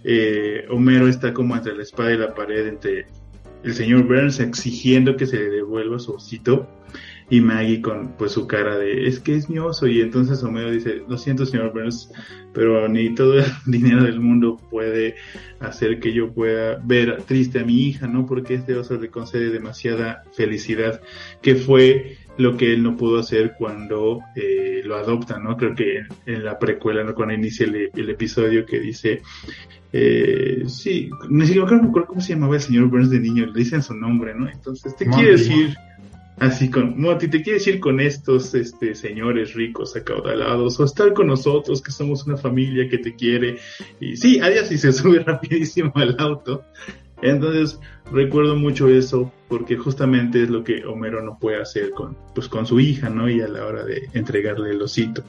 [0.03, 3.07] eh, Homero está como entre la espada y la pared entre
[3.63, 6.69] el señor Burns exigiendo que se le devuelva su osito
[7.27, 10.69] y Maggie con pues su cara de es que es mi oso y entonces Homero
[10.69, 12.11] dice lo siento señor Burns
[12.53, 15.15] pero ni todo el dinero del mundo puede
[15.59, 19.49] hacer que yo pueda ver triste a mi hija no porque este oso le concede
[19.49, 21.01] demasiada felicidad
[21.41, 25.55] que fue lo que él no pudo hacer cuando eh, lo adopta, ¿no?
[25.55, 27.13] Creo que en la precuela, ¿no?
[27.15, 29.21] Cuando inicia el, episodio que dice,
[29.93, 33.53] eh, sí, no sé, me acuerdo cómo se llamaba el señor Burns de niño, le
[33.59, 34.49] dicen su nombre, ¿no?
[34.49, 35.75] Entonces, te quiere decir,
[36.39, 41.27] así con Moti, te quiere decir con estos este, señores ricos acaudalados, o estar con
[41.27, 43.59] nosotros, que somos una familia que te quiere,
[43.99, 46.65] y sí, adiós, y se sube rapidísimo al auto.
[47.21, 47.79] Entonces,
[48.11, 52.65] recuerdo mucho eso porque justamente es lo que Homero no puede hacer con, pues, con
[52.65, 53.29] su hija, ¿no?
[53.29, 55.23] Y a la hora de entregarle el osito.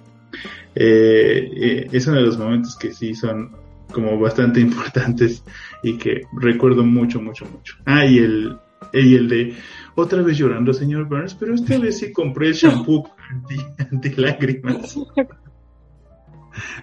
[0.75, 3.57] Eh, eh, es uno de los momentos que sí son
[3.93, 5.43] como bastante importantes
[5.83, 7.77] y que recuerdo mucho, mucho, mucho.
[7.85, 8.57] Ah, y el,
[8.93, 9.55] y el de
[9.95, 14.97] otra vez llorando, señor Burns, pero esta vez sí compré el shampoo anti, anti lágrimas.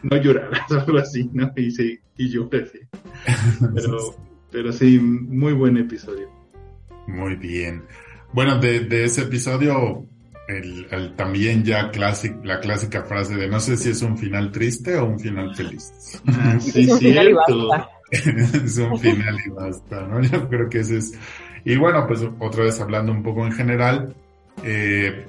[0.03, 1.51] no llorarás algo así, ¿no?
[1.55, 2.79] Y, sí, y llora así.
[3.75, 4.15] Pero,
[4.53, 6.29] pero sí, muy buen episodio.
[7.07, 7.83] Muy bien.
[8.31, 10.05] Bueno, de, de ese episodio,
[10.47, 14.51] el, el, también ya clásic, la clásica frase de no sé si es un final
[14.51, 15.91] triste o un final feliz.
[16.27, 17.69] Ah, sí, cierto.
[18.11, 20.21] es un final y basta, ¿no?
[20.21, 21.13] Yo creo que ese es...
[21.65, 24.15] Y bueno, pues otra vez hablando un poco en general,
[24.63, 25.25] eh,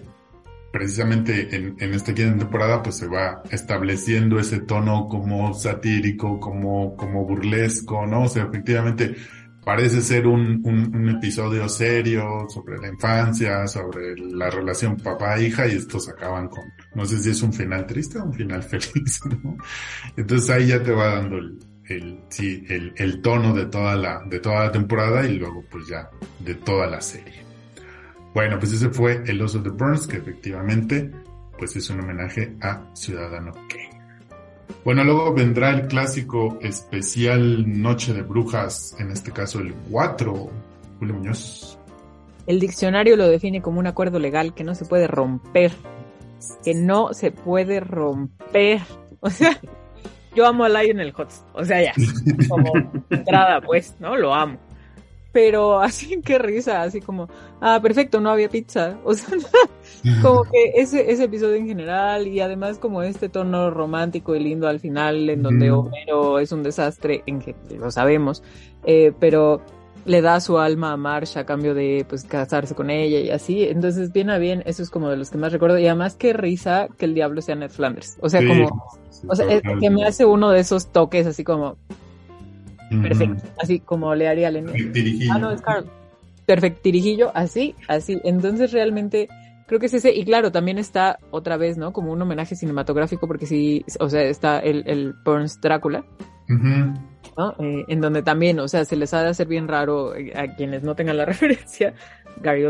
[0.74, 6.96] precisamente en, en esta quinta temporada pues se va estableciendo ese tono como satírico, como,
[6.96, 8.24] como burlesco, ¿no?
[8.24, 9.14] O sea, efectivamente
[9.64, 16.08] parece ser un, un, episodio serio sobre la infancia, sobre la relación papá-hija y estos
[16.08, 16.64] acaban con,
[16.96, 19.56] no sé si es un final triste o un final feliz, ¿no?
[20.16, 21.56] Entonces ahí ya te va dando el,
[21.88, 25.86] el, sí, el, el tono de toda la, de toda la temporada y luego pues
[25.86, 26.10] ya
[26.40, 27.43] de toda la serie.
[28.34, 31.10] Bueno, pues ese fue El oso de Burns, que efectivamente
[31.56, 33.94] pues es un homenaje a Ciudadano Kane.
[34.84, 40.50] Bueno, luego vendrá el clásico especial Noche de Brujas, en este caso el 4,
[40.98, 41.78] Julio Muñoz.
[42.46, 45.72] El diccionario lo define como un acuerdo legal que no se puede romper.
[46.62, 48.82] Que no se puede romper.
[49.20, 49.58] O sea,
[50.34, 51.42] yo amo a Lionel Hutz.
[51.54, 51.94] O sea, ya.
[52.48, 52.72] Como
[53.10, 54.16] entrada, pues, ¿no?
[54.16, 54.58] Lo amo.
[55.34, 57.28] Pero así, qué risa, así como,
[57.60, 58.98] ah, perfecto, no había pizza.
[59.04, 59.36] O sea,
[60.22, 64.66] como que ese, ese episodio en general y además como este tono romántico y lindo
[64.66, 68.42] al final en donde Homero es un desastre, en que lo sabemos,
[68.84, 69.60] eh, pero
[70.04, 73.64] le da su alma a Marsh a cambio de pues casarse con ella y así.
[73.64, 75.78] Entonces, bien a bien, eso es como de los que más recuerdo.
[75.78, 78.16] Y además qué risa que el diablo sea Ned Flanders.
[78.20, 81.26] O sea, sí, como, sí, o sea, es, que me hace uno de esos toques
[81.26, 81.76] así como
[83.02, 85.28] perfecto, así como le haría a Lenny.
[85.30, 85.86] Ah, no, es Carl.
[86.46, 88.20] Perfectirijillo, así, así.
[88.24, 89.28] Entonces realmente
[89.66, 91.92] creo que es ese, y claro, también está otra vez, ¿no?
[91.92, 96.04] Como un homenaje cinematográfico, porque sí, o sea, está el, el Burns Drácula.
[96.48, 96.94] Uh -huh.
[97.36, 97.54] ¿no?
[97.58, 100.54] Eh, en donde también, o sea, se les ha de hacer bien raro eh, a
[100.54, 101.94] quienes no tengan la referencia,
[102.40, 102.64] Gary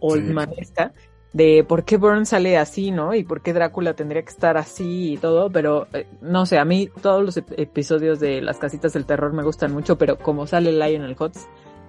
[0.00, 0.54] Oldman sí.
[0.58, 0.92] esta,
[1.32, 3.14] de por qué Burns sale así, ¿no?
[3.14, 6.64] Y por qué Drácula tendría que estar así y todo, pero eh, no sé, a
[6.64, 10.46] mí todos los ep episodios de las casitas del terror me gustan mucho, pero como
[10.46, 11.46] sale Lionel Hutz,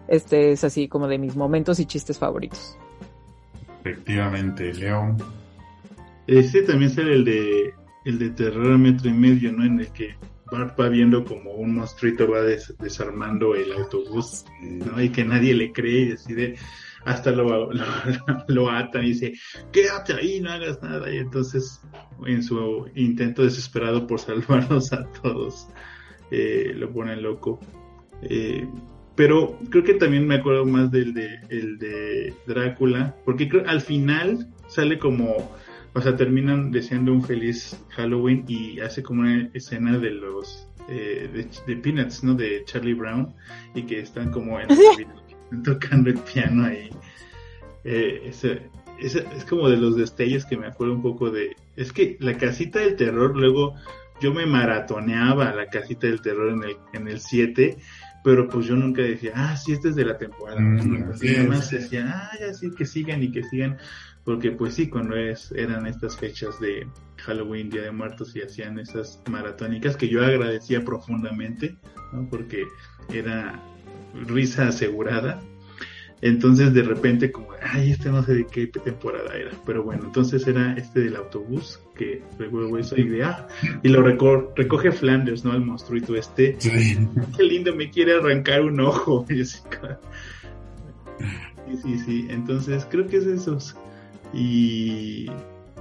[0.08, 2.78] este es así como de mis momentos y chistes favoritos.
[3.82, 5.18] Efectivamente, León.
[6.28, 7.74] Este también sale el de
[8.06, 9.66] el de terror a metro y medio, ¿no?
[9.66, 10.16] En el que
[10.52, 15.02] Bart va viendo como un monstruito va des desarmando el autobús, ¿no?
[15.02, 16.56] Y que nadie le cree y decide,
[17.06, 17.86] hasta lo, lo,
[18.48, 19.34] lo atan y dice,
[19.72, 21.14] quédate ahí, no hagas nada.
[21.14, 21.82] Y entonces,
[22.26, 25.68] en su intento desesperado por salvarnos a todos,
[26.32, 27.60] eh, lo ponen loco.
[28.22, 28.68] Eh,
[29.16, 33.82] pero creo que también me acuerdo más del de, el de Drácula, porque creo, al
[33.82, 35.52] final sale como
[35.94, 41.30] o sea, terminan deseando un feliz Halloween y hace como una escena de los eh,
[41.34, 42.36] de, de, Peanuts, ¿no?
[42.36, 43.34] De Charlie Brown
[43.76, 44.68] y que están como en
[45.64, 46.90] tocando el piano ahí.
[47.84, 48.64] Eh, ese,
[49.00, 51.56] ese, es como de los destellos que me acuerdo un poco de.
[51.76, 53.76] Es que la casita del terror, luego
[54.22, 57.78] yo me maratoneaba la casita del terror en el en el 7
[58.24, 60.60] pero pues yo nunca decía, ah, sí, este es de la temporada.
[60.60, 63.78] Mm, y además decía, ah, ya sí, que sigan y que sigan,
[64.24, 68.80] porque pues sí, cuando es, eran estas fechas de Halloween, Día de Muertos y hacían
[68.80, 71.78] esas maratónicas que yo agradecía profundamente,
[72.12, 72.28] ¿no?
[72.30, 72.66] porque
[73.14, 73.62] era
[74.14, 75.42] risa asegurada.
[76.22, 80.46] Entonces de repente como, ay, este no sé de qué temporada era, pero bueno, entonces
[80.48, 83.48] era este del autobús, que luego eso y de, ah,
[83.84, 85.54] y lo reco recoge Flanders, ¿no?
[85.54, 86.98] El monstruito este, sí.
[87.38, 89.98] qué lindo, me quiere arrancar un ojo, Jessica.
[91.70, 93.78] Sí, sí, sí, entonces creo que es esos.
[94.34, 95.28] Y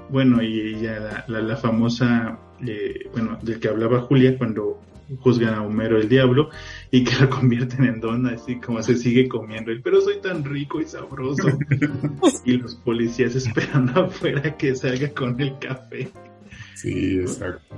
[0.09, 4.81] bueno, y ya la, la, la famosa, eh, bueno, del que hablaba Julia cuando
[5.17, 6.51] juzgan a Homero el diablo
[6.91, 10.45] y que lo convierten en dona, así como se sigue comiendo él, pero soy tan
[10.45, 11.49] rico y sabroso.
[12.45, 16.09] y los policías esperando afuera que salga con el café.
[16.75, 17.77] Sí, exacto.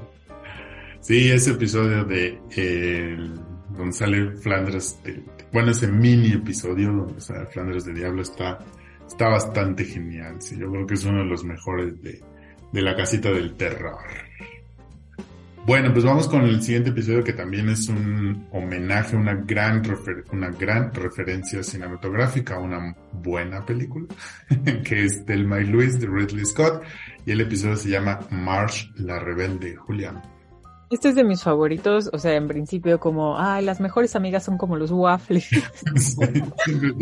[1.01, 3.17] Sí, ese episodio de eh,
[3.71, 8.59] donde sale Flanders, de, bueno, ese mini episodio donde sale Flanders de Diablo está,
[9.07, 10.41] está bastante genial.
[10.43, 12.21] Sí, yo creo que es uno de los mejores de,
[12.73, 13.99] de la casita del terror.
[15.67, 20.25] Bueno, pues vamos con el siguiente episodio que también es un homenaje, una gran, refer
[20.33, 24.07] una gran referencia cinematográfica una buena película,
[24.85, 26.83] que es Del My Luis de Ridley Scott,
[27.27, 30.23] y el episodio se llama Marsh, la rebelde, Julián.
[30.91, 34.59] Este es de mis favoritos, o sea, en principio como, ay, las mejores amigas son
[34.59, 35.49] como los waffles.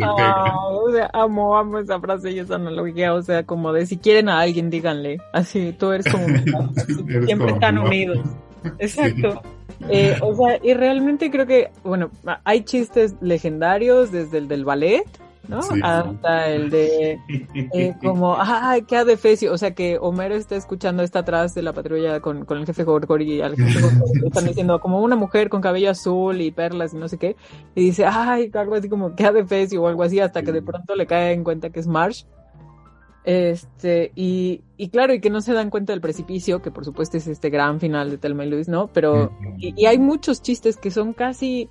[0.02, 3.96] Ah, o sea, amo, amo esa frase y esa analogía, o sea, como de si
[3.96, 6.26] quieren a alguien, díganle, así, tú eres como,
[7.26, 8.20] siempre están unidos.
[8.78, 9.42] Exacto.
[9.88, 12.10] Eh, o sea, y realmente creo que, bueno,
[12.44, 15.04] hay chistes legendarios desde el del ballet,
[15.46, 15.60] ¿no?
[15.82, 17.18] Hasta el de
[17.54, 21.72] eh, como, ay, qué adefesio, o sea que Homero está escuchando, está atrás de la
[21.72, 25.48] patrulla con, con el jefe Gorgor y al jefe Gorgor están diciendo como una mujer
[25.48, 27.36] con cabello azul y perlas y no sé qué,
[27.74, 30.94] y dice, ay, algo así como, qué adefesio o algo así, hasta que de pronto
[30.94, 32.24] le cae en cuenta que es Marsh.
[33.24, 37.16] Este, y, y claro, y que no se dan cuenta del precipicio, que por supuesto
[37.16, 38.88] es este gran final de Telma y Luis, ¿no?
[38.88, 41.68] Pero, y, y hay muchos chistes que son casi,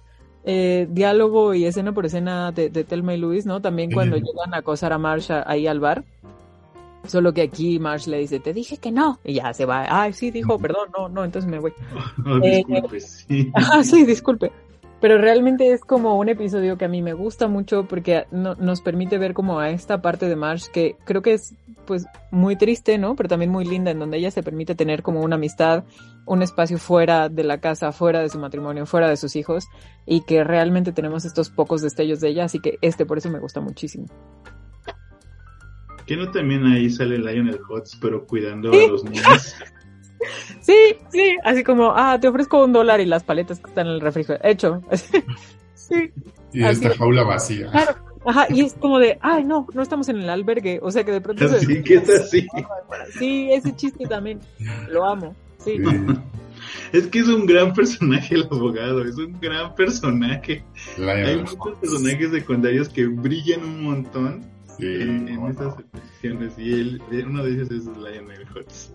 [0.49, 3.61] eh, diálogo y escena por escena de, de Telma y Luis, ¿no?
[3.61, 6.05] También cuando llegan a acosar a Marsh ahí al bar.
[7.05, 9.19] Solo que aquí Marsh le dice, te dije que no.
[9.25, 9.85] Y ya se va.
[9.89, 11.73] Ay, sí, dijo, perdón, no, no, entonces me voy.
[12.25, 13.51] Oh, disculpe, sí.
[13.55, 14.51] Ah, sí, disculpe.
[14.99, 18.81] Pero realmente es como un episodio que a mí me gusta mucho porque no, nos
[18.81, 21.53] permite ver como a esta parte de Marsh que creo que es
[21.85, 23.15] pues muy triste, ¿no?
[23.15, 25.85] Pero también muy linda, en donde ella se permite tener como una amistad,
[26.25, 29.67] un espacio fuera de la casa, fuera de su matrimonio, fuera de sus hijos,
[30.05, 33.39] y que realmente tenemos estos pocos destellos de ella, así que este por eso me
[33.39, 34.07] gusta muchísimo.
[36.05, 39.55] ¿Que no también ahí sale Lionel Hutz, pero cuidando a los niños?
[40.61, 43.93] Sí, sí, así como, ah, te ofrezco un dólar y las paletas que están en
[43.93, 44.45] el refrigerador.
[44.45, 44.81] Hecho.
[45.75, 46.11] sí.
[46.53, 47.69] Y esta jaula vacía.
[47.71, 47.95] Claro.
[48.25, 50.79] Ajá, y es como de, ay, no, no estamos en el albergue.
[50.81, 51.45] O sea que de pronto.
[51.45, 52.47] Así que es así.
[53.17, 54.39] Sí, ese chiste también.
[54.89, 55.35] Lo amo.
[55.59, 55.79] Sí.
[56.91, 60.63] Es que es un gran personaje el abogado, es un gran personaje.
[60.97, 66.73] Hay muchos personajes secundarios que brillan un montón Sí, en, en no, estas ediciones y
[66.73, 68.91] él, uno de ellos es Lionel Hutz.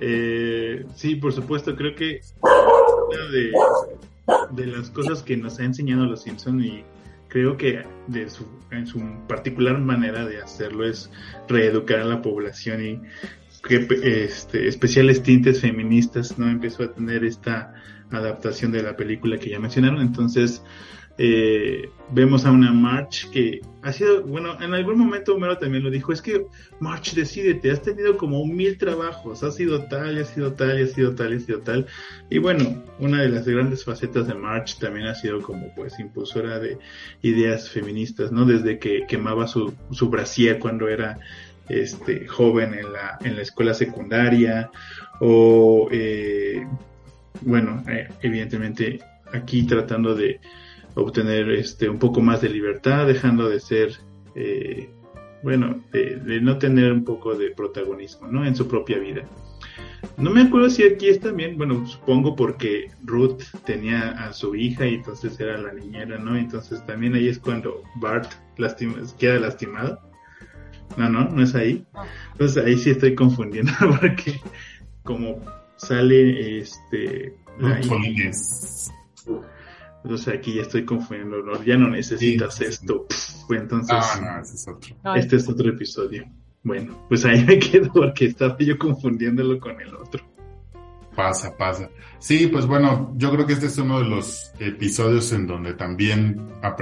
[0.00, 3.30] Eh, sí, por supuesto, creo que una
[4.50, 6.84] de, las cosas que nos ha enseñado los Simpson y
[7.28, 11.10] creo que de su, en su particular manera de hacerlo es
[11.48, 13.00] reeducar a la población y
[13.66, 13.86] que
[14.24, 17.74] este, especiales tintes feministas no empezó a tener esta
[18.10, 20.00] adaptación de la película que ya mencionaron.
[20.00, 20.62] Entonces
[21.22, 25.90] eh, vemos a una March que ha sido, bueno, en algún momento Homero también lo
[25.90, 26.46] dijo, es que
[26.78, 31.14] March, decídete, has tenido como mil trabajos, has sido tal, has sido tal, has sido
[31.14, 31.86] tal, has sido tal.
[32.30, 36.58] Y bueno, una de las grandes facetas de March también ha sido como pues impulsora
[36.58, 36.78] de
[37.20, 38.46] ideas feministas, ¿no?
[38.46, 41.18] Desde que quemaba su, su brasier cuando era
[41.68, 44.70] este joven en la, en la escuela secundaria,
[45.20, 46.66] o eh,
[47.42, 49.00] bueno, eh, evidentemente
[49.34, 50.40] aquí tratando de
[50.94, 53.92] obtener este un poco más de libertad, dejando de ser,
[54.34, 54.90] eh,
[55.42, 58.44] bueno, de, de, no tener un poco de protagonismo, ¿no?
[58.44, 59.22] En su propia vida.
[60.16, 64.86] No me acuerdo si aquí es también, bueno, supongo porque Ruth tenía a su hija
[64.86, 66.36] y entonces era la niñera, ¿no?
[66.36, 70.00] Entonces también ahí es cuando Bart lastima, queda lastimado.
[70.96, 71.84] No, no, no es ahí.
[72.32, 74.40] Entonces ahí sí estoy confundiendo porque
[75.04, 75.40] como
[75.76, 77.34] sale este...
[77.58, 77.88] La hija-
[80.02, 81.62] entonces aquí ya estoy confundiendo, ¿no?
[81.62, 82.82] ya no necesitas Sí, sí, sí.
[82.82, 83.06] esto.
[83.06, 84.96] Pff, entonces, Ah, no, ese es otro.
[85.04, 86.24] No, este es otro episodio.
[86.62, 90.22] Bueno, pues ahí me quedo porque estaba yo confundiéndolo con el otro.
[91.14, 91.90] Pasa, pasa.
[92.18, 96.48] Sí, pues bueno, yo creo que este es uno de los episodios en donde también
[96.62, 96.76] ah,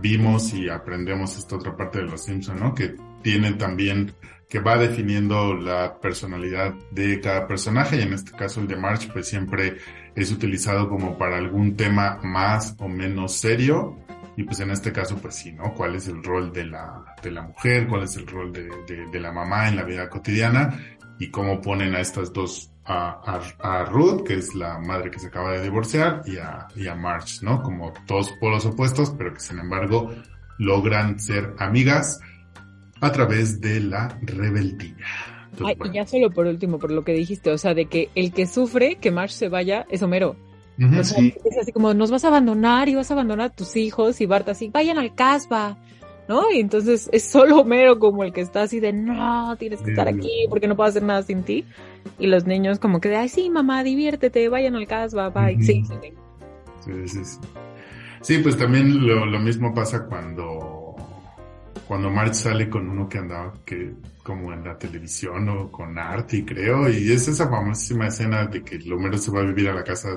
[0.00, 2.74] vimos y aprendemos esta otra parte de los Simpson, ¿no?
[2.74, 4.14] Que tiene también,
[4.48, 9.10] que va definiendo la personalidad de cada personaje y en este caso el de March
[9.12, 9.76] pues siempre
[10.18, 13.96] es utilizado como para algún tema más o menos serio
[14.36, 15.72] y pues en este caso pues sí, ¿no?
[15.74, 17.86] ¿Cuál es el rol de la, de la mujer?
[17.86, 18.68] ¿Cuál es el rol de,
[19.10, 20.76] de, la mamá en la vida cotidiana?
[21.20, 25.28] Y cómo ponen a estas dos a, a, Ruth, que es la madre que se
[25.28, 27.62] acaba de divorciar, y a, y a March, ¿no?
[27.62, 30.10] Como dos polos opuestos, pero que sin embargo
[30.58, 32.20] logran ser amigas
[33.00, 35.37] a través de la rebeldía.
[35.52, 35.92] Entonces, Ay, bueno.
[35.92, 38.46] y ya solo por último, por lo que dijiste, o sea, de que el que
[38.46, 40.36] sufre que Marsh se vaya es Homero.
[40.78, 41.34] Ujú, O sea, Sí.
[41.44, 44.26] es así como, nos vas a abandonar y vas a abandonar a tus hijos y
[44.26, 45.76] Bart así, vayan al casba,
[46.28, 46.50] ¿no?
[46.52, 50.06] Y entonces es solo Homero como el que está así de, no, tienes que estar
[50.06, 51.64] aquí porque no puedo hacer nada sin ti.
[52.18, 55.56] Y los niños como que de, ay, sí, mamá, diviértete, vayan al casba, bye.
[55.62, 56.12] Sí, sí, sí.
[56.84, 57.38] Sí, sí, sí.
[58.20, 60.94] Sí, pues también lo, lo mismo pasa cuando,
[61.86, 63.92] cuando Marge sale con uno que andaba que
[64.28, 68.78] como en la televisión o con Artie creo y es esa famosísima escena de que
[68.92, 70.10] Homero se va a vivir a la casa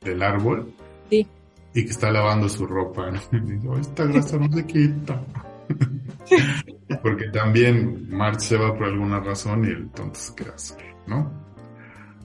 [0.00, 0.72] del árbol
[1.10, 1.26] sí.
[1.74, 3.12] y que está lavando su ropa
[3.78, 5.22] esta grasa no se quita
[7.02, 11.30] porque también Marge se va por alguna razón y el tonto se queda solo, ¿no?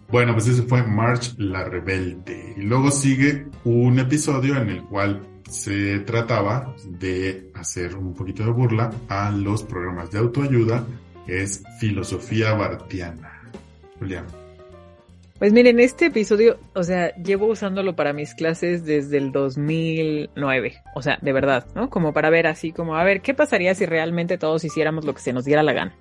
[0.10, 5.28] Bueno, pues ese fue Marge la rebelde y luego sigue un episodio en el cual
[5.50, 10.86] se trataba de hacer un poquito de burla a los programas de autoayuda,
[11.28, 13.42] es filosofía bartiana.
[14.00, 14.26] Julián.
[15.40, 21.02] Pues miren, este episodio, o sea, llevo usándolo para mis clases desde el 2009, o
[21.02, 21.90] sea, de verdad, ¿no?
[21.90, 25.22] Como para ver así, como a ver, ¿qué pasaría si realmente todos hiciéramos lo que
[25.22, 25.96] se nos diera la gana?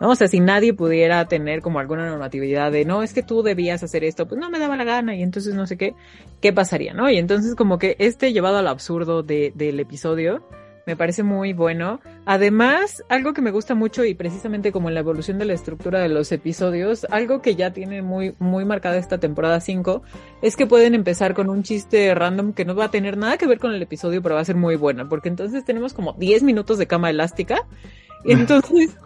[0.00, 0.10] ¿no?
[0.10, 3.82] O sea, si nadie pudiera tener como alguna normatividad de, no, es que tú debías
[3.82, 5.94] hacer esto, pues no me daba la gana y entonces no sé qué,
[6.40, 7.10] ¿qué pasaría, no?
[7.10, 10.46] Y entonces como que este llevado al absurdo de, del episodio
[10.86, 12.00] me parece muy bueno.
[12.26, 16.00] Además, algo que me gusta mucho y precisamente como en la evolución de la estructura
[16.00, 20.02] de los episodios, algo que ya tiene muy, muy marcada esta temporada 5,
[20.42, 23.46] es que pueden empezar con un chiste random que no va a tener nada que
[23.46, 26.42] ver con el episodio, pero va a ser muy bueno, porque entonces tenemos como 10
[26.42, 27.66] minutos de cama elástica.
[28.24, 28.96] Y entonces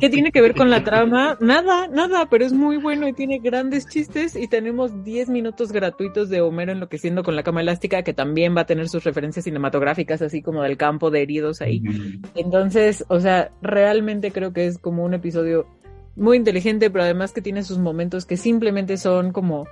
[0.00, 1.36] ¿Qué tiene que ver con la trama?
[1.40, 6.28] Nada, nada, pero es muy bueno y tiene grandes chistes y tenemos 10 minutos gratuitos
[6.28, 10.22] de Homero enloqueciendo con la cama elástica que también va a tener sus referencias cinematográficas
[10.22, 11.82] así como del campo de heridos ahí.
[12.34, 15.66] Entonces, o sea, realmente creo que es como un episodio
[16.16, 19.66] muy inteligente, pero además que tiene sus momentos que simplemente son como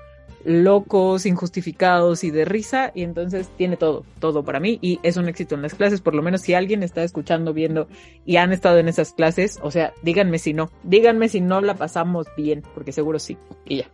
[0.45, 5.28] locos, injustificados y de risa, y entonces tiene todo, todo para mí, y es un
[5.28, 7.88] éxito en las clases, por lo menos si alguien está escuchando, viendo
[8.24, 11.74] y han estado en esas clases, o sea, díganme si no, díganme si no la
[11.74, 13.36] pasamos bien, porque seguro sí,
[13.66, 13.90] y ya.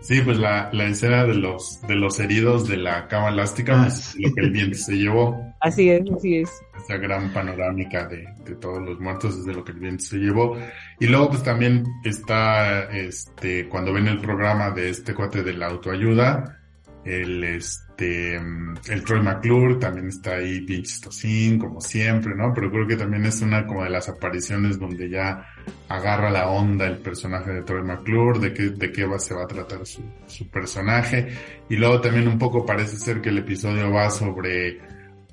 [0.00, 3.84] Sí, pues la, la escena de los, de los heridos de la cama elástica, ah,
[3.84, 5.38] pues, lo que el viento se llevó.
[5.60, 6.50] Así es, así es.
[6.82, 10.16] Esa gran panorámica de, de todos los muertos es de lo que el viento se
[10.16, 10.56] llevó.
[10.98, 15.66] Y luego pues también está, este, cuando ven el programa de este cuate de la
[15.66, 16.60] autoayuda,
[17.04, 22.52] el, este, el Troy McClure también está ahí bien chistosín, como siempre, ¿no?
[22.54, 25.46] Pero creo que también es una como de las apariciones donde ya
[25.88, 29.44] agarra la onda el personaje de Troy McClure, de qué, de qué va, se va
[29.44, 31.28] a tratar su, su personaje.
[31.68, 34.80] Y luego también un poco parece ser que el episodio va sobre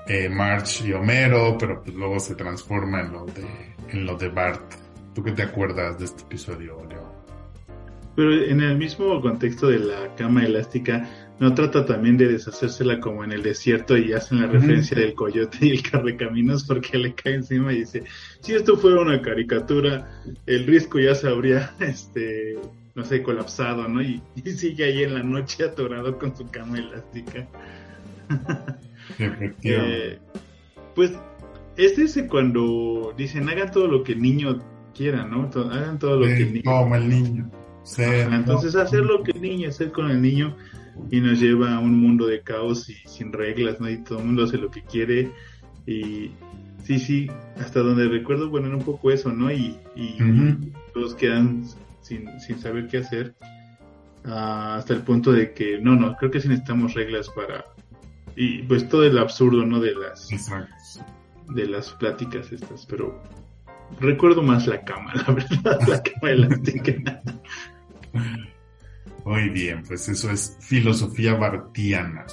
[0.07, 3.45] eh, March y Homero, pero pues luego se transforma en lo de,
[3.89, 4.74] en lo de Bart.
[5.13, 7.18] ¿Tú qué te acuerdas de este episodio, Leo?
[8.15, 11.07] Pero en el mismo contexto de la cama elástica,
[11.39, 15.57] no trata también de deshacérsela como en el desierto y hacen la referencia del coyote
[15.61, 18.03] y el carrecaminos porque le cae encima y dice,
[18.41, 20.09] si esto fuera una caricatura,
[20.47, 22.57] el risco ya se habría, este,
[22.95, 24.01] no sé, colapsado, ¿no?
[24.01, 24.21] Y,
[24.51, 27.47] sigue ahí en la noche atorado con su cama elástica.
[29.63, 30.17] eh,
[30.95, 31.13] pues
[31.75, 34.59] es ese cuando dicen hagan todo lo que el niño
[34.95, 35.49] quiera, ¿no?
[35.53, 36.63] Hagan todo lo que el niño...
[36.65, 37.51] Como el niño.
[37.99, 40.57] entonces hacer lo que el niño, hacer con el niño
[41.11, 43.89] y nos lleva a un mundo de caos y sin reglas, ¿no?
[43.89, 45.31] Y todo el mundo hace lo que quiere
[45.85, 46.31] y
[46.83, 49.51] sí, sí, hasta donde recuerdo, bueno, era un poco eso, ¿no?
[49.51, 49.77] Y,
[50.93, 51.63] todos quedan
[52.01, 53.35] sin, sin saber qué hacer
[54.25, 57.65] ah, hasta el punto de que, no, no, creo que sí necesitamos reglas para...
[58.35, 59.79] Y pues todo el absurdo, ¿no?
[59.79, 60.29] De las...
[61.49, 63.23] De las pláticas estas, pero
[64.01, 67.21] recuerdo más la cama, la verdad, la cama elástica.
[69.28, 72.25] Muy bien, pues eso es filosofía bartiana.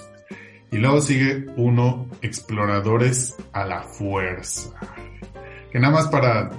[0.71, 4.71] Y luego sigue uno, exploradores a la fuerza.
[5.73, 6.51] Que nada más para,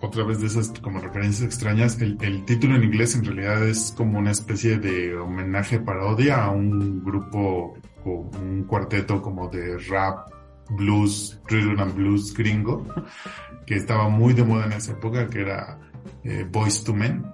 [0.00, 4.20] otra vez de esas como referencias extrañas, el, título en inglés en realidad es como
[4.20, 10.30] una especie de homenaje parodia a un grupo o un cuarteto como de rap,
[10.70, 12.86] blues, rhythm and blues gringo,
[13.66, 15.80] que estaba muy de moda en esa época, que era
[16.22, 17.26] eh, Boys to Men.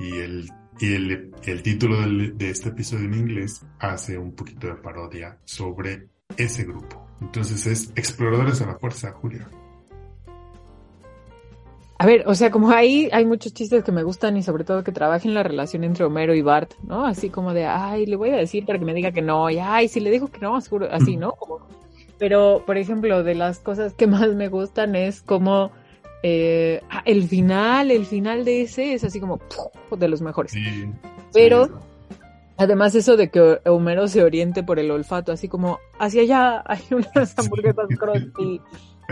[0.00, 0.48] Y el
[0.80, 6.08] y el, el título de este episodio en inglés hace un poquito de parodia sobre
[6.36, 7.06] ese grupo.
[7.20, 9.48] Entonces es Exploradores a la Fuerza, Julia.
[12.00, 14.84] A ver, o sea, como ahí hay muchos chistes que me gustan y sobre todo
[14.84, 17.04] que trabajen la relación entre Homero y Bart, ¿no?
[17.04, 19.58] Así como de, ay, le voy a decir para que me diga que no, y
[19.58, 21.34] ay, si le digo que no, seguro, así, ¿no?
[22.18, 25.70] pero, por ejemplo, de las cosas que más me gustan es como
[26.22, 29.40] eh, ah, el final, el final de ese es así como
[29.96, 30.52] de los mejores.
[31.32, 31.80] Pero
[32.56, 36.80] además eso de que Homero se oriente por el olfato, así como hacia allá hay
[36.90, 38.60] unas hamburguesas crusty,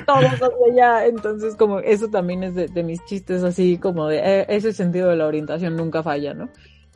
[0.07, 1.07] todos hacia allá.
[1.07, 5.17] Entonces como eso también es de, mis chistes así como de eh, ese sentido de
[5.17, 6.49] la orientación nunca falla, ¿no?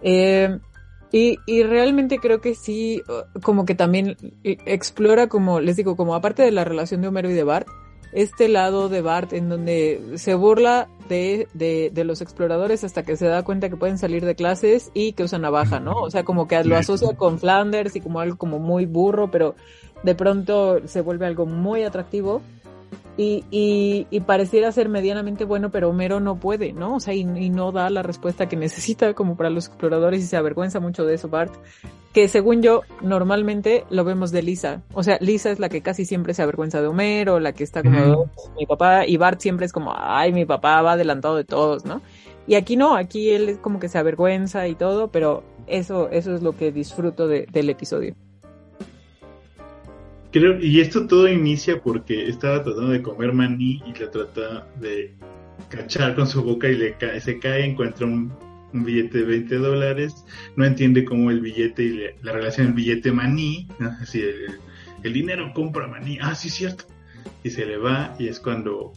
[0.03, 0.59] Eh,
[1.13, 3.03] y, y realmente creo que sí,
[3.43, 7.35] como que también explora como, les digo, como aparte de la relación de Homero y
[7.35, 7.67] de Bart,
[8.13, 13.17] este lado de Bart en donde se burla de, de, de, los exploradores hasta que
[13.17, 15.93] se da cuenta que pueden salir de clases y que usan navaja, ¿no?
[15.93, 19.55] O sea, como que lo asocia con Flanders y como algo como muy burro, pero
[20.03, 22.43] de pronto se vuelve algo muy atractivo.
[23.17, 26.95] Y, y, y, pareciera ser medianamente bueno, pero Homero no puede, ¿no?
[26.95, 30.27] O sea, y, y, no da la respuesta que necesita como para los exploradores y
[30.27, 31.53] se avergüenza mucho de eso Bart.
[32.13, 34.83] Que según yo, normalmente lo vemos de Lisa.
[34.95, 37.83] O sea, Lisa es la que casi siempre se avergüenza de Homero, la que está
[37.83, 41.45] como, oh, mi papá, y Bart siempre es como, ay, mi papá va adelantado de
[41.45, 42.03] todos, ¿no?
[42.49, 46.35] Y aquí no, aquí él es como que se avergüenza y todo, pero eso, eso
[46.35, 48.17] es lo que disfruto de, del episodio.
[50.33, 55.13] Creo, y esto todo inicia porque estaba tratando de comer maní y le trata de
[55.69, 58.33] cachar con su boca y le cae, se cae, encuentra un,
[58.73, 60.25] un, billete de 20 dólares,
[60.57, 63.91] no entiende cómo el billete y le, la relación del billete maní, ¿no?
[64.01, 64.59] así el,
[65.03, 66.85] el, dinero compra maní, ah, sí, cierto,
[67.43, 68.93] y se le va y es cuando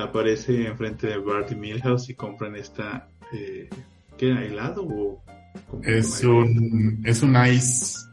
[0.00, 3.68] aparece enfrente de Bart y Milhouse y compran esta, eh,
[4.16, 4.44] ¿qué era?
[4.44, 5.22] ¿Helado o?
[5.82, 8.12] Es un, es un ice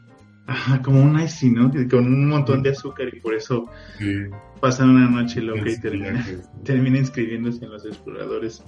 [0.49, 1.71] Ajá, como un ice, ¿no?
[1.87, 3.69] Con un montón de azúcar y por eso
[3.99, 4.23] sí.
[4.59, 6.25] pasan una noche loca y termina,
[6.63, 8.63] termina inscribiéndose en los exploradores.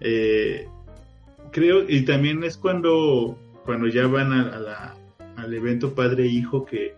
[0.00, 0.68] Eh,
[1.54, 4.96] creo, y también es cuando, cuando ya van a, a la,
[5.36, 6.96] al evento padre-hijo que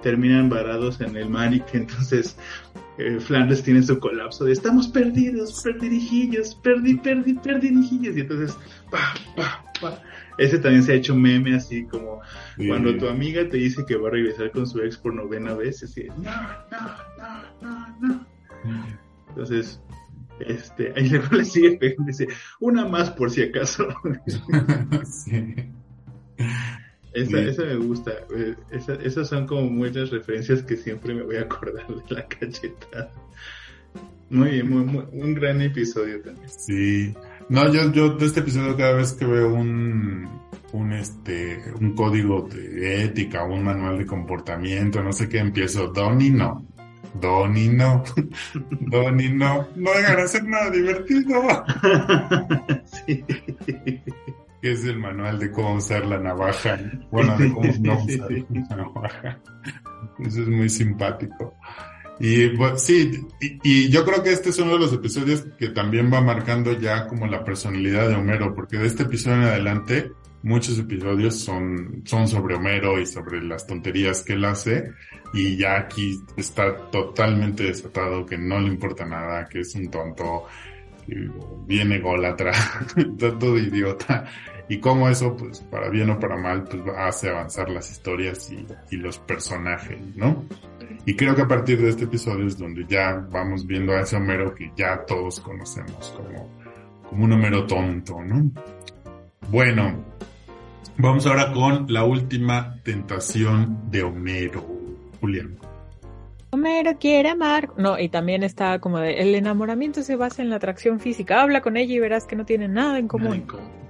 [0.00, 2.38] terminan varados en el mar y que entonces
[2.98, 8.56] eh, Flanders tiene su colapso de estamos perdidos, perdidijillos, perdi, perdi, perdidijillos, y entonces,
[8.90, 10.02] pa, pa, pa.
[10.38, 12.20] Ese también se ha hecho meme así como
[12.56, 12.68] sí.
[12.68, 15.82] cuando tu amiga te dice que va a regresar con su ex por novena vez,
[15.82, 16.30] así, no,
[16.70, 18.26] no, no, no,
[18.64, 18.96] no.
[19.30, 19.80] Entonces,
[20.40, 22.28] este, ahí luego le sigue pegando dice,
[22.60, 23.88] una más por si acaso.
[25.04, 25.54] sí.
[27.12, 28.12] Esa, esa, me gusta.
[28.70, 33.10] Esa, esas son como muchas referencias que siempre me voy a acordar de la cachetada.
[34.28, 36.48] Muy bien, muy, muy, un gran episodio también.
[36.48, 37.14] Sí.
[37.48, 40.28] No, yo, yo de este episodio cada vez que veo un,
[40.72, 46.30] un este, un código de ética, un manual de comportamiento, no sé qué, empiezo, Donnie
[46.30, 46.66] no.
[47.20, 48.02] Donnie no.
[48.80, 49.68] Donnie no.
[49.76, 51.42] No dejan hacer nada divertido.
[53.06, 53.24] sí
[54.60, 56.78] que es el manual de cómo usar la navaja.
[57.10, 59.38] Bueno, de cómo no usar la navaja.
[60.18, 61.54] Eso es muy simpático.
[62.18, 65.68] Y pues, sí, y, y, yo creo que este es uno de los episodios que
[65.68, 70.12] también va marcando ya como la personalidad de Homero, porque de este episodio en adelante
[70.46, 74.92] muchos episodios son, son sobre Homero y sobre las tonterías que él hace,
[75.34, 80.44] y ya aquí está totalmente desatado, que no le importa nada, que es un tonto,
[81.66, 82.52] bien ególatra,
[83.18, 84.24] todo idiota,
[84.68, 88.64] y cómo eso, pues, para bien o para mal, pues hace avanzar las historias y,
[88.94, 90.44] y, los personajes, ¿no?
[91.06, 94.14] Y creo que a partir de este episodio es donde ya vamos viendo a ese
[94.14, 96.50] Homero que ya todos conocemos como,
[97.10, 98.48] como un Homero tonto, ¿no?
[99.48, 100.04] Bueno,
[100.98, 104.64] vamos ahora con la última tentación de Homero,
[105.20, 105.56] Julián.
[106.50, 107.70] Homero quiere amar.
[107.76, 111.42] No, y también está como de, el enamoramiento se basa en la atracción física.
[111.42, 113.28] Habla con ella y verás que no tienen nada en común.
[113.28, 113.86] Nada en común.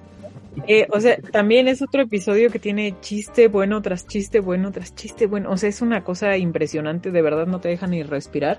[0.67, 4.95] Eh, o sea, también es otro episodio que tiene chiste bueno tras chiste bueno tras
[4.95, 5.51] chiste bueno.
[5.51, 8.59] O sea, es una cosa impresionante, de verdad no te deja ni respirar.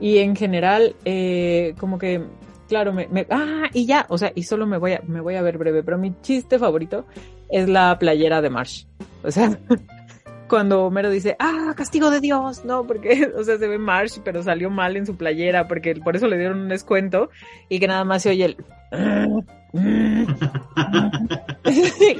[0.00, 2.22] Y en general, eh, como que,
[2.70, 5.34] claro, me, me, ah, y ya, o sea, y solo me voy a, me voy
[5.34, 7.04] a ver breve, pero mi chiste favorito
[7.50, 8.84] es la playera de Marsh.
[9.24, 9.58] O sea,
[10.48, 14.44] cuando Homero dice, ah, castigo de Dios, no, porque, o sea, se ve Marsh, pero
[14.44, 17.28] salió mal en su playera, porque por eso le dieron un descuento
[17.68, 18.56] y que nada más se oye el...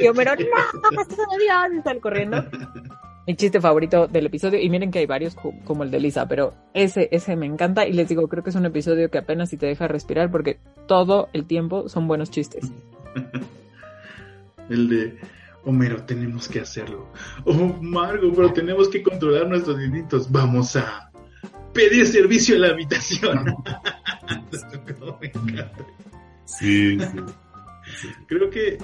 [0.00, 2.44] y Homero, no, castigo de Dios, y sale corriendo.
[3.26, 6.54] Mi chiste favorito del episodio, y miren que hay varios como el de Lisa, pero
[6.74, 9.56] ese, ese me encanta y les digo, creo que es un episodio que apenas si
[9.56, 12.72] te deja respirar porque todo el tiempo son buenos chistes.
[14.70, 15.18] el de
[15.64, 17.12] Homero, tenemos que hacerlo.
[17.44, 20.30] Oh, Margo, pero tenemos que controlar nuestros instintos.
[20.30, 21.10] Vamos a
[21.74, 23.44] pedir servicio a la habitación.
[25.20, 25.86] me encanta.
[26.46, 28.08] Sí, sí.
[28.26, 28.78] Creo que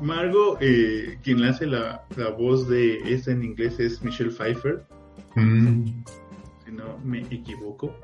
[0.00, 4.84] Margo, eh, quien hace la, la, voz de esta en inglés es Michelle Pfeiffer.
[5.36, 5.84] Mm.
[6.64, 7.94] Si no me equivoco.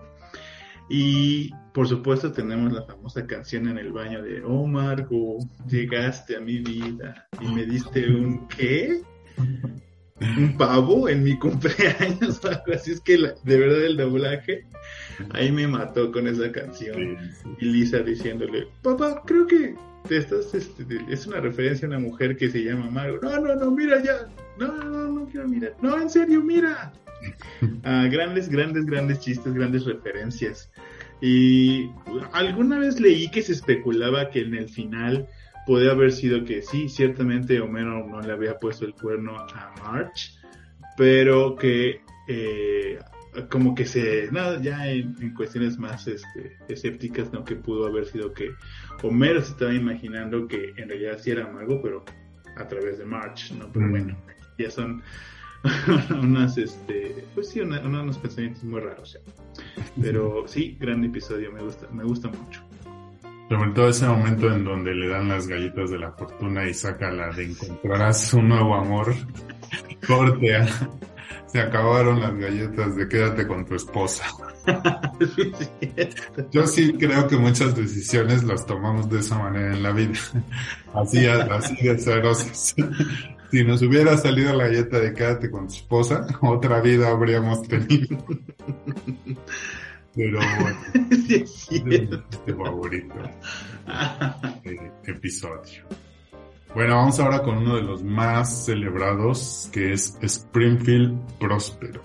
[0.89, 6.41] Y por supuesto tenemos la famosa canción en el baño de Oh Margo, llegaste a
[6.41, 9.03] mi vida y me diste un ¿qué?
[10.21, 12.93] Un pavo en mi cumpleaños o algo así.
[12.93, 14.67] Es que la, de verdad el doblaje
[15.33, 17.19] ahí me mató con esa canción.
[17.61, 19.75] Y Lisa diciéndole, papá, creo que
[20.09, 23.19] te estás, este, es una referencia a una mujer que se llama Margo.
[23.23, 24.29] No, no, no, mira ya.
[24.59, 25.75] No, no, no quiero mirar.
[25.83, 26.93] No, en serio, mira.
[27.83, 30.71] Ah, grandes, grandes, grandes chistes, grandes referencias.
[31.21, 31.91] Y
[32.33, 35.27] alguna vez leí que se especulaba que en el final
[35.67, 40.39] podía haber sido que sí, ciertamente Homero no le había puesto el cuerno a March,
[40.97, 42.99] pero que eh,
[43.51, 47.45] como que se, nada, ya en, cuestiones más este, escépticas, ¿no?
[47.45, 48.51] Que pudo haber sido que
[49.03, 52.05] Homero se estaba imaginando que en realidad sí era mago, pero
[52.57, 53.71] a través de March, ¿no?
[53.73, 54.17] Pero bueno,
[54.59, 55.03] ya son
[56.23, 59.19] unas, este, pues sí, unos pensamientos muy raros,
[60.01, 62.66] Pero sí, gran episodio, me gusta, me gusta mucho.
[63.49, 67.11] Sobre todo ese momento en donde le dan las galletas de la fortuna y saca
[67.11, 69.15] la de encontrarás un nuevo amor,
[70.07, 70.59] corte
[71.47, 74.25] se acabaron las galletas de quédate con tu esposa.
[76.51, 80.19] Yo sí creo que muchas decisiones las tomamos de esa manera en la vida.
[80.95, 82.75] Así, así de cerosas.
[83.51, 88.25] Si nos hubiera salido la galleta de quédate con tu esposa, otra vida habríamos tenido.
[90.17, 90.79] Pero bueno,
[91.29, 93.15] es mi favorito
[94.65, 95.85] eh, episodio.
[96.75, 102.01] Bueno, vamos ahora con uno de los más celebrados, que es Springfield Próspero.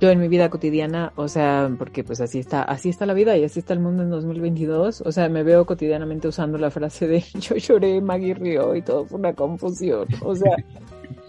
[0.00, 3.36] Yo en mi vida cotidiana, o sea, porque pues así está, así está la vida
[3.36, 7.06] y así está el mundo en 2022, o sea, me veo cotidianamente usando la frase
[7.06, 10.56] de yo lloré, Maggie rió y todo fue una confusión, o sea,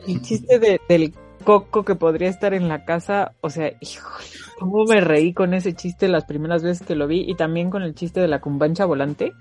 [0.07, 1.14] el chiste de, del
[1.44, 4.26] coco que podría estar en la casa, o sea, híjole,
[4.60, 7.84] cómo me reí con ese chiste las primeras veces que lo vi y también con
[7.84, 9.34] el chiste de la cumbancha volante,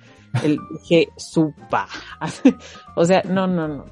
[0.43, 1.89] el que supa.
[2.97, 3.85] o sea, no, no, no.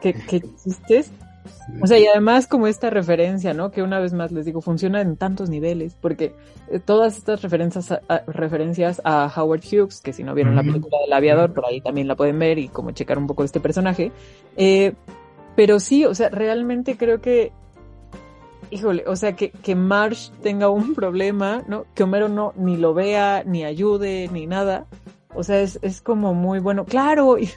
[0.00, 1.10] ¿Qué, qué chistes?
[1.82, 3.70] O sea, y además como esta referencia, ¿no?
[3.70, 6.34] Que una vez más les digo, funciona en tantos niveles, porque
[6.70, 10.98] eh, todas estas referencias a, referencias a Howard Hughes, que si no vieron la película
[11.00, 14.12] del aviador, por ahí también la pueden ver y como checar un poco este personaje,
[14.56, 14.94] eh,
[15.56, 17.52] pero sí, o sea, realmente creo que,
[18.70, 21.86] híjole, o sea, que, que Marsh tenga un problema, ¿no?
[21.94, 24.86] Que Homero no ni lo vea, ni ayude, ni nada.
[25.34, 27.50] O sea, es, es como muy bueno, claro, y,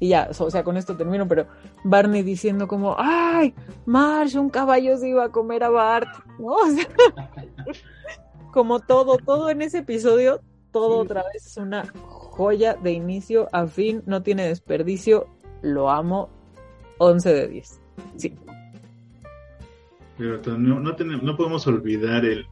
[0.00, 1.46] y, ya, o sea, con esto termino, pero
[1.84, 3.54] Barney diciendo como, ay,
[3.84, 6.08] Marsh, un caballo se iba a comer a Bart,
[6.38, 6.54] ¿no?
[6.56, 6.88] O sea,
[8.52, 13.66] como todo, todo en ese episodio, todo otra vez es una joya de inicio a
[13.66, 15.26] fin, no tiene desperdicio,
[15.60, 16.28] lo amo,
[16.98, 17.80] 11 de 10.
[18.16, 18.34] Sí.
[20.16, 22.46] Pero no, no, podemos olvidar el.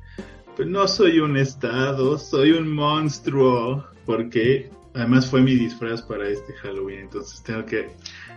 [0.57, 3.87] Pues no soy un estado, soy un monstruo.
[4.05, 7.01] Porque además fue mi disfraz para este Halloween.
[7.01, 7.91] Entonces tengo que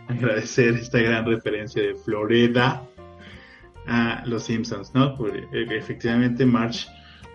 [0.08, 2.84] agradecer esta gran referencia de Florida
[3.88, 5.16] a los Simpsons, ¿no?
[5.18, 6.88] Porque eh, efectivamente March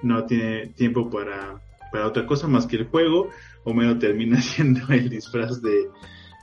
[0.03, 1.61] no tiene tiempo para,
[1.91, 3.31] para otra cosa más que el juego.
[3.65, 5.89] Homero termina siendo el disfraz de,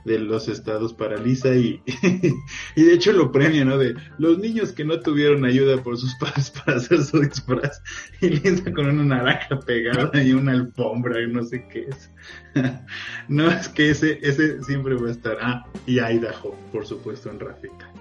[0.08, 1.82] de los estados para Lisa y,
[2.74, 3.78] y de hecho lo premia, ¿no?
[3.78, 7.80] De los niños que no tuvieron ayuda por sus padres para hacer su disfraz
[8.20, 12.10] y Lisa con una naranja pegada y una alfombra y no sé qué es.
[13.28, 15.36] no, es que ese, ese siempre va a estar.
[15.40, 17.92] Ah, y Idaho, por supuesto, en Rafita.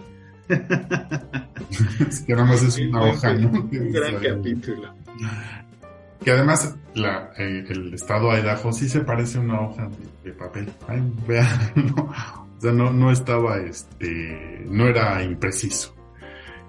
[2.08, 3.50] es que nada más es una hoja, ¿no?
[3.50, 4.94] Un gran capítulo.
[6.24, 9.90] Que además la, eh, el estado Idaho sí se parece a una hoja
[10.24, 10.70] de, papel.
[10.88, 15.96] Ay, vean, no, o sea, no, no estaba, este, no era impreciso.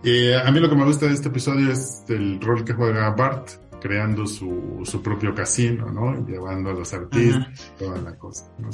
[0.04, 3.10] Eh, a mí lo que me gusta de este episodio es el rol que juega
[3.10, 3.48] Bart,
[3.80, 6.26] creando su, su propio casino, ¿no?
[6.26, 8.44] Llevando a los artistas, toda la cosa.
[8.58, 8.68] ¿no?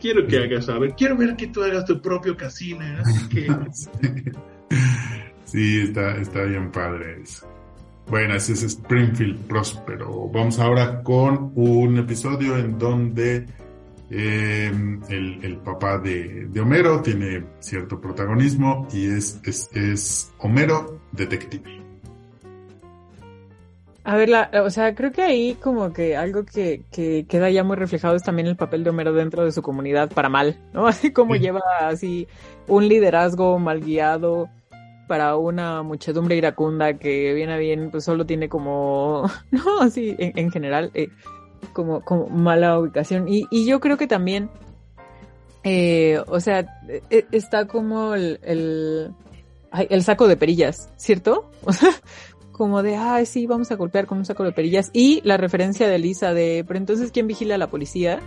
[0.00, 3.46] quiero que hagas, a ver, quiero ver que tú hagas tu propio casino, así que...
[5.44, 7.46] sí, está, está bien padre eso.
[8.10, 10.28] Bueno, ese es Springfield Próspero.
[10.28, 13.44] Vamos ahora con un episodio en donde
[14.10, 14.72] eh,
[15.10, 21.82] el, papá de, Homero tiene cierto protagonismo y es, es, Homero detective.
[24.04, 27.62] A ver, la, o sea, creo que ahí como que algo que, que, queda ya
[27.62, 30.86] muy reflejado es también el papel de Homero dentro de su comunidad para mal, ¿no?
[30.86, 32.26] Así como lleva así
[32.66, 34.48] un liderazgo mal guiado,
[35.08, 40.52] para una muchedumbre iracunda que viene a bien, pues solo tiene como, no, así en,
[40.52, 41.08] general, eh,
[41.72, 43.26] como, como mala ubicación.
[43.28, 44.50] Y, y yo creo que también,
[45.64, 46.66] eh, o sea,
[47.10, 49.12] eh, está como el, el,
[49.72, 51.50] el saco de perillas, ¿cierto?
[51.64, 51.90] O sea,
[52.58, 54.90] como de, ay, sí, vamos a golpear con un saco de perillas.
[54.92, 58.20] Y la referencia de Lisa de, pero entonces, ¿quién vigila a la policía?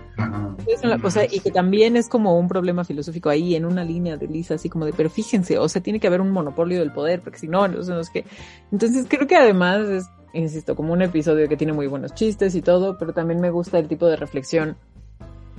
[1.04, 4.28] o sea, y que también es como un problema filosófico ahí, en una línea de
[4.28, 7.22] Lisa, así como de, pero fíjense, o sea, tiene que haber un monopolio del poder,
[7.22, 8.26] porque si no, no sé, que.
[8.72, 12.62] Entonces, creo que además es, insisto, como un episodio que tiene muy buenos chistes y
[12.62, 14.78] todo, pero también me gusta el tipo de reflexión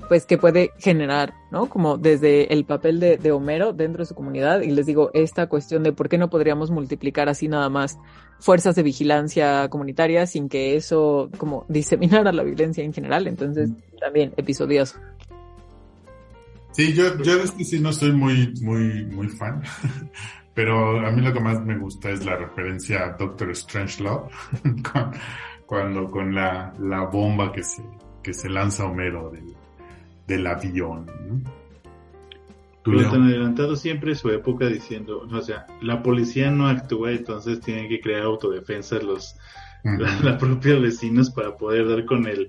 [0.09, 1.69] pues que puede generar, ¿no?
[1.69, 5.49] Como desde el papel de, de, Homero dentro de su comunidad y les digo esta
[5.49, 7.99] cuestión de por qué no podríamos multiplicar así nada más
[8.41, 13.27] fuerzas de vigilancia comunitaria sin que eso como diseminara la violencia en general.
[13.27, 14.97] Entonces también episodios.
[16.73, 19.63] Sí, yo, yo es que sí no soy muy, muy, muy fan.
[20.55, 24.29] Pero a mí lo que más me gusta es la referencia a Doctor Strangelove,
[25.67, 27.83] cuando con la, la bomba que se,
[28.23, 29.55] que se lanza Homero del,
[30.27, 31.07] del avión.
[31.07, 31.63] ¿no?
[32.85, 37.89] Pero tan adelantado siempre su época diciendo, o sea, la policía no actúa, entonces tienen
[37.89, 39.37] que crear autodefensas los,
[39.85, 42.49] uh propios vecinos para poder dar con el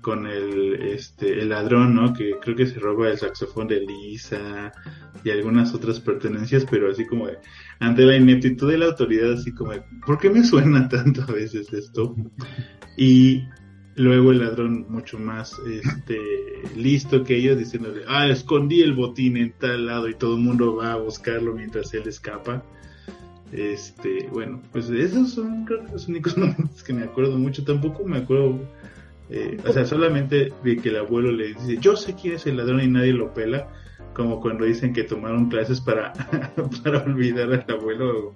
[0.00, 2.12] con el este el ladrón, ¿no?
[2.14, 4.72] Que creo que se roba el saxofón de Lisa
[5.24, 7.38] y algunas otras pertenencias, pero así como de,
[7.80, 11.32] ante la ineptitud de la autoridad, así como de, ¿por qué me suena tanto a
[11.32, 12.14] veces esto?
[12.96, 13.42] Y
[13.96, 16.18] luego el ladrón mucho más este
[16.76, 20.76] listo que ellos diciéndole, ah, escondí el botín en tal lado y todo el mundo
[20.76, 22.62] va a buscarlo mientras él escapa.
[23.52, 27.64] Este, bueno, pues esos son los únicos momentos que me acuerdo mucho.
[27.64, 28.60] Tampoco me acuerdo,
[29.30, 32.58] eh, o sea, solamente de que el abuelo le dice, yo sé quién es el
[32.58, 33.68] ladrón y nadie lo pela
[34.16, 36.10] como cuando dicen que tomaron clases para,
[36.82, 38.34] para olvidar al abuelo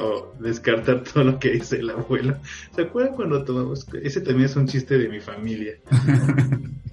[0.00, 2.38] o, descartar todo lo que dice el abuelo.
[2.74, 3.86] ¿Se acuerdan cuando tomamos?
[4.02, 5.74] Ese también es un chiste de mi familia.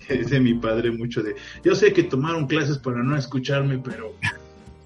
[0.06, 4.12] que dice mi padre mucho de, yo sé que tomaron clases para no escucharme, pero...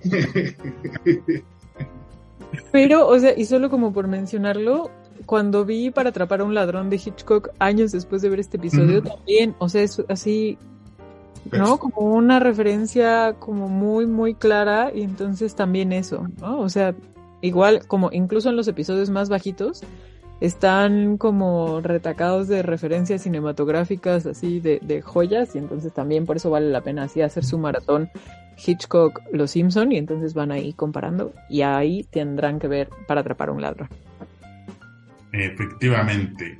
[2.72, 4.92] pero, o sea, y solo como por mencionarlo,
[5.26, 9.02] cuando vi para atrapar a un ladrón de Hitchcock años después de ver este episodio,
[9.02, 10.60] también, o sea, es así
[11.52, 11.78] ¿no?
[11.78, 16.60] Como una referencia como muy, muy clara y entonces también eso, ¿no?
[16.60, 16.96] O sea,
[17.42, 19.82] igual como incluso en los episodios más bajitos
[20.42, 26.50] están como retacados de referencias cinematográficas así de, de joyas y entonces también por eso
[26.50, 28.10] vale la pena así hacer su maratón
[28.66, 33.50] Hitchcock Los Simpson y entonces van ahí comparando y ahí tendrán que ver para atrapar
[33.50, 33.90] a un ladrón.
[35.32, 36.58] Efectivamente.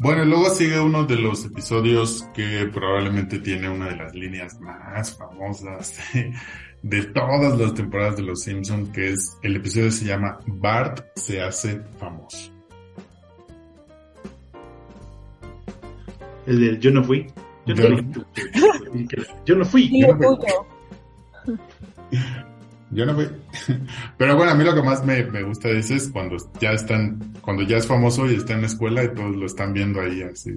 [0.00, 5.16] Bueno, luego sigue uno de los episodios que probablemente tiene una de las líneas más
[5.16, 5.98] famosas
[6.82, 11.42] de, todas las temporadas de Los Simpsons, que es el episodio se llama Bart se
[11.42, 12.52] hace famoso.
[16.46, 17.26] El del yo no fui.
[17.66, 19.08] Yo, no, fui.
[19.44, 20.00] Yo no fui.
[20.00, 21.58] Yo no fui.
[24.18, 27.34] Pero bueno, a mí lo que más me, me gusta de es cuando ya están,
[27.42, 30.22] cuando ya es famoso y está en la escuela y todos lo están viendo ahí
[30.22, 30.52] así.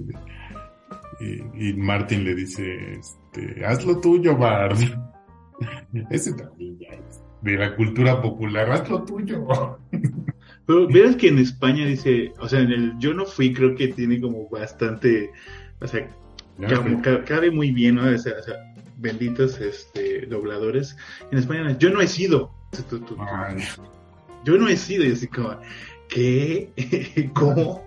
[1.20, 4.78] y, y, Martin le dice, este, haz lo tuyo, Bart.
[6.10, 9.46] Ese también ya es de la cultura popular, haz lo tuyo.
[10.66, 13.88] Pero verás que en España dice, o sea, en el yo no fui creo que
[13.88, 15.30] tiene como bastante,
[15.80, 16.08] o sea,
[17.26, 18.04] cabe, muy bien, ¿no?
[18.04, 18.71] O sea, o sea
[19.02, 20.96] benditos este, dobladores.
[21.30, 22.50] En España, yo no he sido.
[24.44, 25.04] Yo no he sido.
[25.04, 25.56] Y así como,
[26.08, 26.70] ¿qué?
[27.34, 27.84] ¿Cómo?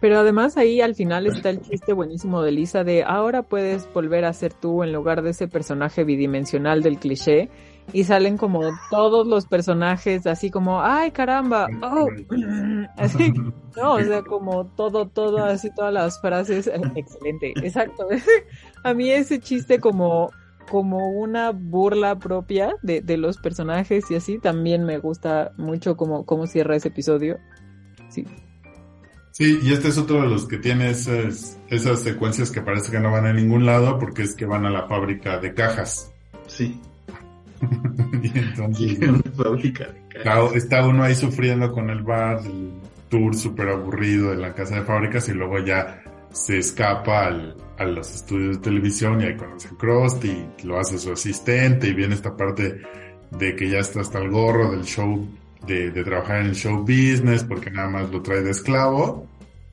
[0.00, 4.26] Pero además ahí al final está el chiste buenísimo de Lisa de ahora puedes volver
[4.26, 7.48] a ser tú en lugar de ese personaje bidimensional del cliché
[7.92, 8.60] y salen como
[8.90, 12.08] todos los personajes así como ay caramba oh
[12.96, 13.32] así
[13.76, 18.08] no o sea como todo todo así todas las frases excelente exacto
[18.84, 20.30] a mí ese chiste como
[20.70, 26.24] como una burla propia de, de los personajes y así también me gusta mucho como
[26.24, 27.38] cómo cierra ese episodio
[28.08, 28.26] sí
[29.36, 33.00] Sí, y este es otro de los que tiene esas, esas secuencias que parece que
[33.00, 36.14] no van a ningún lado porque es que van a la fábrica de cajas.
[36.46, 36.80] Sí.
[38.22, 38.98] y entonces
[40.54, 42.72] está uno ahí sufriendo con el bar, el
[43.08, 46.02] tour súper aburrido de la casa de fábricas y luego ya
[46.32, 50.78] se escapa al, a los estudios de televisión y ahí conoce a Crost y lo
[50.78, 52.82] hace su asistente y viene esta parte
[53.30, 55.26] de que ya está hasta el gorro del show,
[55.66, 59.26] de, de trabajar en el show business porque nada más lo trae de esclavo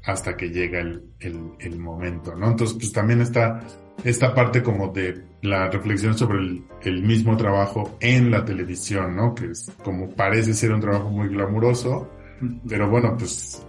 [0.06, 2.52] hasta que llega el, el, el momento, ¿no?
[2.52, 3.62] Entonces pues también está
[4.04, 6.40] esta parte como de la reflexión sobre
[6.84, 9.34] el, mismo trabajo en la televisión, ¿no?
[9.34, 12.10] Que es como parece ser un trabajo muy glamuroso,
[12.68, 13.64] pero bueno, pues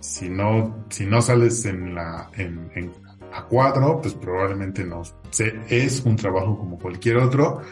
[0.00, 2.92] si no, si no sales en la, en, en
[3.32, 5.02] a cuadro, pues probablemente no,
[5.68, 7.62] es un trabajo como cualquier otro.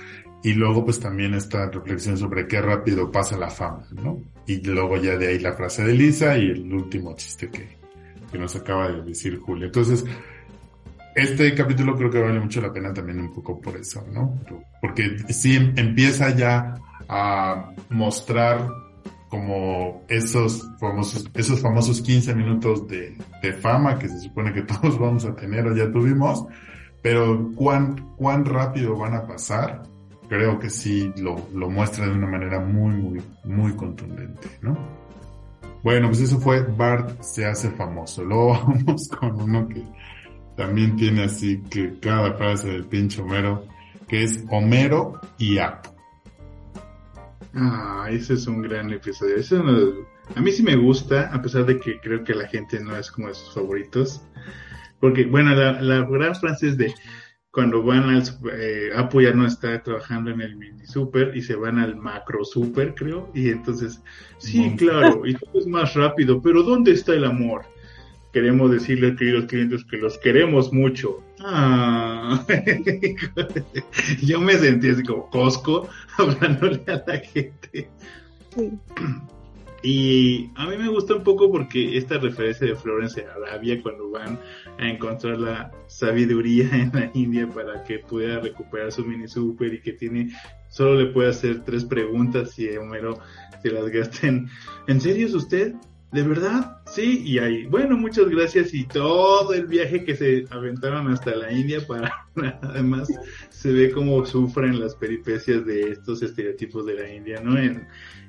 [0.43, 4.23] Y luego pues también esta reflexión sobre qué rápido pasa la fama, ¿no?
[4.47, 7.77] Y luego ya de ahí la frase de Lisa y el último chiste que,
[8.31, 9.67] que nos acaba de decir Julio.
[9.67, 10.05] Entonces,
[11.17, 14.39] este capítulo creo que vale mucho la pena también un poco por eso, ¿no?
[14.83, 16.75] Porque sí empieza ya
[17.09, 18.69] a mostrar
[19.31, 24.99] como esos famosos, esos famosos 15 minutos de, de fama que se supone que todos
[24.99, 26.45] vamos a tener o ya tuvimos,
[27.01, 29.85] pero cuán, cuán rápido van a pasar,
[30.29, 34.77] creo que sí lo, lo muestra de una manera muy, muy, muy contundente, ¿no?
[35.83, 38.23] Bueno, pues eso fue Bart se hace famoso.
[38.23, 39.83] Luego vamos con uno que
[40.57, 43.65] también tiene así que cada frase del pinche Homero,
[44.09, 45.91] que es Homero y Apu.
[47.55, 49.37] Ah, ese es un gran episodio.
[50.35, 53.11] a mí sí me gusta, a pesar de que creo que la gente no es
[53.11, 54.23] como de sus favoritos.
[55.01, 56.95] Porque, bueno, la, la gran frase es de
[57.57, 61.57] cuando van al eh, Apu ya no está trabajando en el mini super y se
[61.57, 64.03] van al macro super, creo, y entonces,
[64.37, 67.65] sí, claro, y todo es más rápido, pero ¿dónde está el amor?
[68.37, 71.23] Queremos decirle, queridos clientes, que los queremos mucho.
[71.41, 72.45] Ah,
[74.23, 77.89] yo me sentí así como Costco hablándole a la gente.
[78.55, 78.79] Sí.
[79.83, 84.39] Y a mí me gusta un poco porque esta referencia de Florence Arabia cuando van
[84.79, 89.81] a encontrar la sabiduría en la India para que pueda recuperar su mini super y
[89.81, 90.31] que tiene
[90.69, 93.19] solo le puede hacer tres preguntas y Homero
[93.63, 94.51] se las gasten.
[94.89, 95.75] ¿En serio es usted?
[96.13, 96.79] ¿De verdad?
[96.87, 101.53] Sí, y ahí, bueno, muchas gracias y todo el viaje que se aventaron hasta la
[101.53, 102.29] India para,
[102.63, 103.09] además,
[103.51, 107.59] se ve cómo sufren las peripecias de estos estereotipos de la India, ¿no?
[107.59, 107.87] En,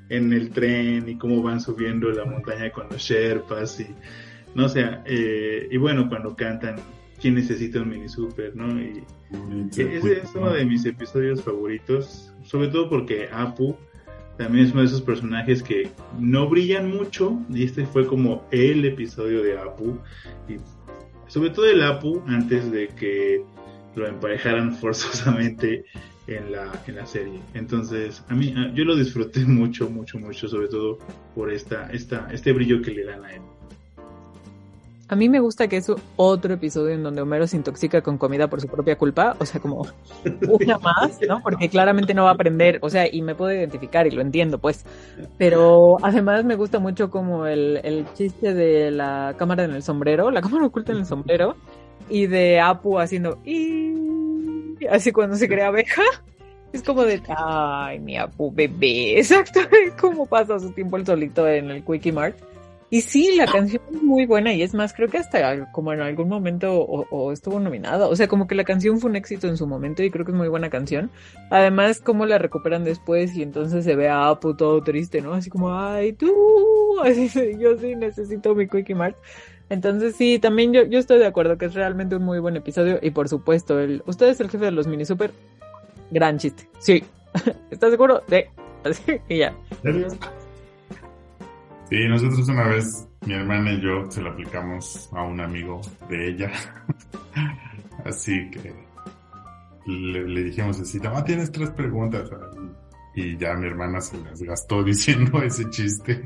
[0.09, 3.87] en el tren y cómo van subiendo la montaña con los Sherpas y
[4.55, 6.77] no sé, eh, y bueno, cuando cantan
[7.19, 8.55] ¿Quién necesita un mini super?
[8.55, 8.79] ¿no?
[8.79, 9.03] Y
[9.71, 13.75] ese es uno de mis episodios favoritos, sobre todo porque Apu
[14.37, 18.85] también es uno de esos personajes que no brillan mucho y este fue como el
[18.85, 19.97] episodio de Apu
[20.47, 20.57] y
[21.27, 23.43] sobre todo el Apu antes de que
[23.95, 25.85] lo emparejaran forzosamente
[26.27, 27.39] en la, en la serie.
[27.53, 30.99] Entonces, a mí, yo lo disfruté mucho, mucho, mucho, sobre todo
[31.33, 33.41] por esta, esta, este brillo que le dan a él.
[35.09, 38.49] A mí me gusta que es otro episodio en donde Homero se intoxica con comida
[38.49, 39.87] por su propia culpa, o sea, como
[40.49, 41.41] una más, ¿no?
[41.41, 44.59] Porque claramente no va a aprender, o sea, y me puedo identificar y lo entiendo,
[44.59, 44.85] pues.
[45.37, 50.29] Pero además me gusta mucho como el, el chiste de la cámara en el sombrero,
[50.29, 51.55] la cámara oculta en el sombrero,
[52.09, 53.93] y de Apu haciendo y
[54.89, 56.03] así cuando se crea abeja.
[56.73, 61.47] Es como de, ay, mi Apu bebé, exacto, es como pasa su tiempo el solito
[61.47, 62.37] en el Quickie Mart.
[62.89, 65.99] Y sí, la canción es muy buena y es más, creo que hasta como en
[65.99, 68.07] algún momento o, estuvo nominada.
[68.07, 70.31] O sea, como que la canción fue un éxito en su momento y creo que
[70.31, 71.11] es muy buena canción.
[71.49, 75.33] Además, cómo la recuperan después y entonces se ve a Apu todo triste, ¿no?
[75.33, 76.31] Así como, ay, tú,
[77.03, 77.29] así,
[77.59, 79.17] yo sí necesito mi Quickie Mart.
[79.69, 82.99] Entonces sí, también yo, yo estoy de acuerdo que es realmente un muy buen episodio
[83.01, 85.31] y por supuesto, el, usted es el jefe de los mini super,
[86.09, 86.69] gran chiste.
[86.79, 87.03] Sí,
[87.69, 88.23] ¿estás seguro?
[88.29, 88.43] Sí,
[88.85, 89.53] así y ya.
[91.89, 95.79] Sí, nosotros una vez, mi hermana y yo, se lo aplicamos a un amigo
[96.09, 96.51] de ella.
[98.05, 98.73] así que
[99.85, 102.29] le, dijimos así, no, tienes tres preguntas.
[103.15, 106.25] Y ya mi hermana se las gastó diciendo ese chiste.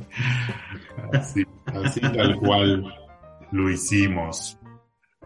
[1.13, 2.83] Así, así tal cual
[3.51, 4.57] lo hicimos.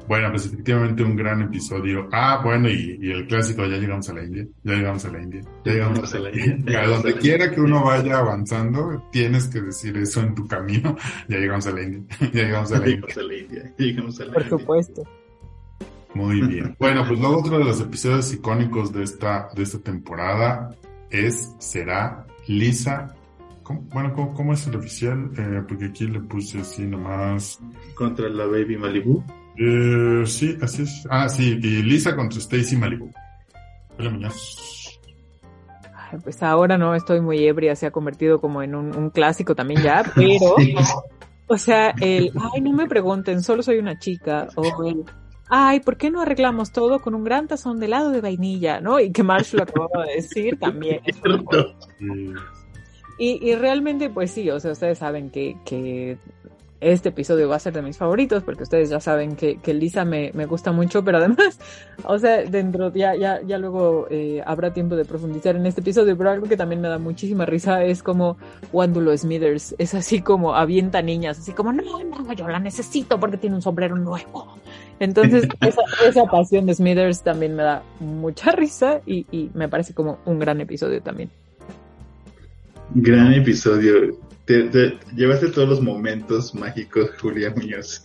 [0.07, 2.07] Bueno, pues efectivamente un gran episodio.
[2.11, 5.41] Ah, bueno, y, el clásico, ya llegamos a la India, ya llegamos a la India,
[5.63, 6.81] ya llegamos a la India.
[6.81, 10.95] A donde quiera que uno vaya avanzando, tienes que decir eso en tu camino,
[11.27, 13.73] ya llegamos a la India, ya llegamos a la India.
[13.77, 15.03] Llegamos a la Por supuesto.
[16.13, 16.75] Muy bien.
[16.79, 20.75] Bueno, pues luego otro de los episodios icónicos de esta, de esta temporada
[21.09, 23.15] es, será Lisa
[23.91, 25.31] bueno, ¿cómo, es el oficial?
[25.37, 27.59] Eh, porque aquí le puse así nomás.
[27.95, 29.23] Contra la Baby Malibu.
[29.57, 31.07] Eh, sí, así es.
[31.09, 33.11] Ah, sí, y Lisa contra Stacy Malibu.
[33.97, 34.29] Hola,
[36.23, 40.03] Pues ahora no estoy muy ebria, se ha convertido como en un, clásico también ya,
[40.15, 40.55] pero,
[41.47, 45.03] o sea, el, ay, no me pregunten, solo soy una chica, o el,
[45.49, 48.99] ay, ¿por qué no arreglamos todo con un gran tazón de helado de vainilla, no?
[48.99, 51.01] Y que Marsh lo acababa de decir también.
[53.17, 56.17] Y, y realmente, pues sí, o sea, ustedes saben que, que
[56.81, 60.05] este episodio va a ser de mis favoritos porque ustedes ya saben que, que Lisa
[60.05, 61.59] me, me, gusta mucho, pero además,
[62.03, 66.17] o sea, dentro, ya, ya, ya luego eh, habrá tiempo de profundizar en este episodio,
[66.17, 68.37] pero algo que también me da muchísima risa es como
[68.71, 73.37] Wandulo Smithers es así como avienta niñas, así como, no, no, yo la necesito porque
[73.37, 74.57] tiene un sombrero nuevo.
[74.99, 79.93] Entonces, esa, esa pasión de Smithers también me da mucha risa y, y me parece
[79.93, 81.29] como un gran episodio también.
[82.93, 84.24] Gran episodio.
[84.45, 88.01] Te, llevaste todos los momentos mágicos, Julia Muñoz.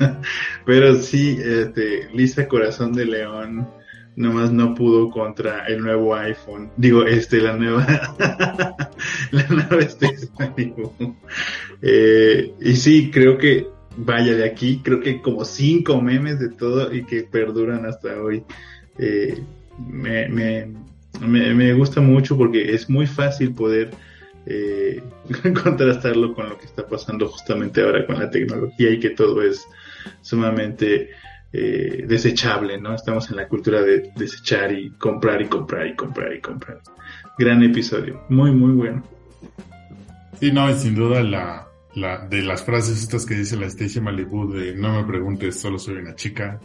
[0.64, 3.68] Pero sí, este, Lisa Corazón de León
[4.16, 6.70] nomás no pudo contra el nuevo iPhone.
[6.76, 7.86] Digo, este, la nueva,
[9.30, 9.78] la nueva
[11.82, 13.66] eh, y sí, creo que,
[13.96, 18.44] vaya de aquí, creo que como cinco memes de todo y que perduran hasta hoy.
[18.98, 19.42] eh,
[19.88, 23.90] me, me, me, gusta mucho porque es muy fácil poder
[24.52, 25.00] eh,
[25.62, 29.64] contrastarlo con lo que está pasando justamente ahora con la tecnología y que todo es
[30.22, 31.10] sumamente
[31.52, 32.94] eh, desechable, ¿no?
[32.94, 36.80] Estamos en la cultura de desechar y comprar y comprar y comprar y comprar.
[37.38, 39.04] Gran episodio, muy, muy bueno.
[40.40, 44.00] Sí, no, y sin duda la, la, de las frases estas que dice la Stacy
[44.00, 46.58] Malibu de no me preguntes, solo soy una chica.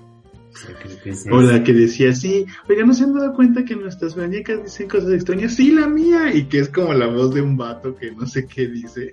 [1.31, 4.87] O, la que decía, sí, oiga, ¿no se han dado cuenta que nuestras muñecas dicen
[4.87, 5.53] cosas extrañas?
[5.53, 8.45] Sí, la mía, y que es como la voz de un vato que no sé
[8.45, 9.11] qué dice.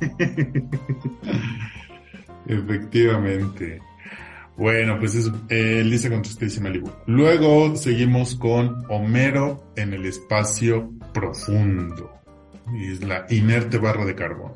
[2.46, 3.80] Efectivamente.
[4.56, 6.90] Bueno, pues es eh, Lisa contra Stacy Malibu.
[7.06, 12.10] Luego seguimos con Homero en el espacio profundo.
[12.74, 14.52] Y es la inerte barra de carbón.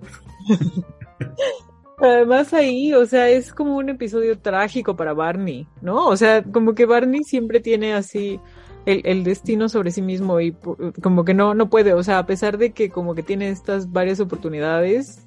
[1.99, 6.07] Además ahí, o sea, es como un episodio trágico para Barney, ¿no?
[6.07, 8.39] O sea, como que Barney siempre tiene así
[8.85, 10.55] el, el, destino sobre sí mismo y
[11.03, 13.93] como que no, no puede, o sea, a pesar de que como que tiene estas
[13.93, 15.27] varias oportunidades,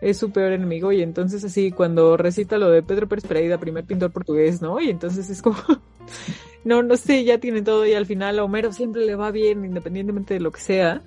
[0.00, 3.84] es su peor enemigo y entonces así cuando recita lo de Pedro Pérez Pereira, primer
[3.84, 4.80] pintor portugués, ¿no?
[4.80, 5.56] Y entonces es como,
[6.64, 9.64] no, no sé, ya tiene todo y al final a Homero siempre le va bien
[9.64, 11.02] independientemente de lo que sea.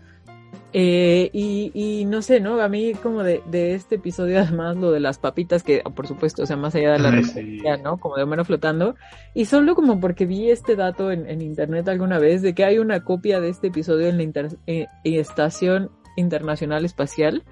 [0.72, 2.62] Eh, y, y, no sé, ¿no?
[2.62, 6.44] A mí como de, de, este episodio además lo de las papitas, que por supuesto,
[6.44, 7.98] o sea, más allá de la referencia, ¿no?
[7.98, 8.96] Como de Homero flotando.
[9.34, 12.78] Y solo como porque vi este dato en, en, internet alguna vez de que hay
[12.78, 17.44] una copia de este episodio en la inter, eh, Estación Internacional Espacial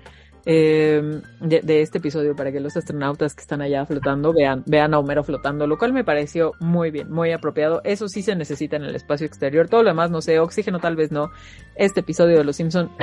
[0.49, 4.99] eh, de, este episodio para que los astronautas que están allá flotando vean, vean a
[4.99, 7.81] Homero flotando, lo cual me pareció muy bien, muy apropiado.
[7.83, 9.67] Eso sí se necesita en el espacio exterior.
[9.67, 11.31] Todo lo demás, no sé, oxígeno tal vez no.
[11.75, 12.89] Este episodio de Los Simpson.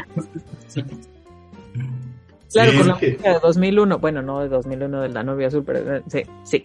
[2.53, 5.97] Claro, con la música de 2001, bueno, no de 2001 de la novia azul, pero
[5.97, 6.63] eh, sí, sí.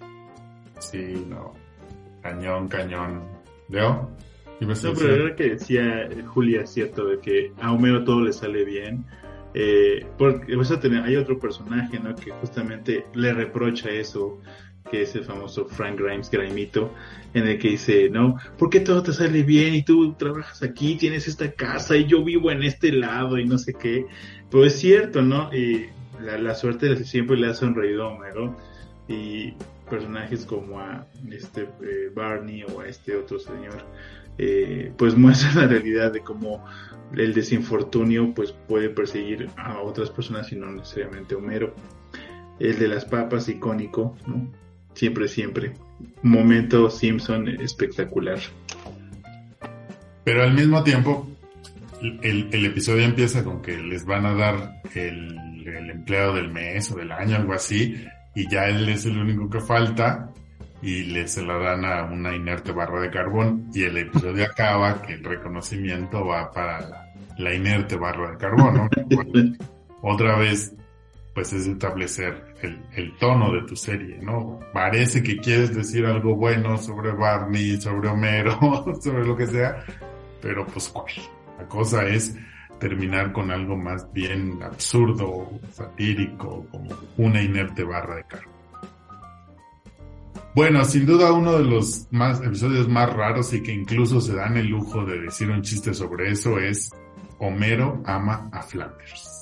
[0.77, 1.55] Sí, no.
[2.21, 3.23] Cañón, cañón.
[3.69, 4.07] ¿Leo?
[4.59, 9.03] No, pero era que decía Julia, cierto, de que a Homero todo le sale bien
[9.54, 12.16] eh, porque vas a tener, hay otro personaje, ¿no?
[12.16, 14.39] Que justamente le reprocha eso,
[14.89, 16.93] que es el famoso Frank Grimes, Grimito,
[17.34, 18.38] en el que dice, ¿no?
[18.58, 22.24] ¿Por qué todo te sale bien y tú trabajas aquí, tienes esta casa y yo
[22.24, 24.06] vivo en este lado y no sé qué?
[24.50, 25.54] Pero es cierto, ¿no?
[25.54, 25.88] Y
[26.22, 28.20] la, la suerte siempre le ha sonreído a
[29.08, 29.54] y
[29.89, 33.84] personajes como a este eh, Barney o a este otro señor,
[34.42, 36.64] eh, pues muestran la realidad de cómo
[37.14, 41.76] el desinfortunio pues puede perseguir a otras personas y no necesariamente Homero.
[42.58, 44.50] El de las papas, icónico, ¿no?
[44.94, 45.74] Siempre, siempre.
[46.24, 48.40] Momento Simpson espectacular.
[50.24, 51.28] Pero al mismo tiempo,
[52.02, 56.92] el, el, episodio empieza con que les van a dar el, el, empleado del mes
[56.92, 57.96] o del año, algo así,
[58.36, 60.32] y ya él es el único que falta,
[60.82, 65.01] y le se la dan a una inerte barra de carbón y el episodio acaba
[65.01, 68.89] que el reconocimiento va para la, inerte barra de carbón, ¿no?
[70.01, 70.73] otra vez,
[71.34, 74.59] pues es establecer el, el, tono de tu serie, ¿no?
[74.73, 78.59] Parece que quieres decir algo bueno sobre Barney, sobre Homero,
[79.01, 79.84] sobre lo que sea,
[80.41, 81.13] pero pues cuál.
[81.57, 82.36] La cosa es
[82.80, 88.59] terminar con algo más bien absurdo, satírico, como una inerte barra de carbón.
[90.56, 94.58] Bueno, sin duda uno de los más episodios más raros y que incluso se dan
[94.58, 96.89] el lujo de decir un chiste sobre eso es
[97.39, 99.36] Homero ama a Flanders.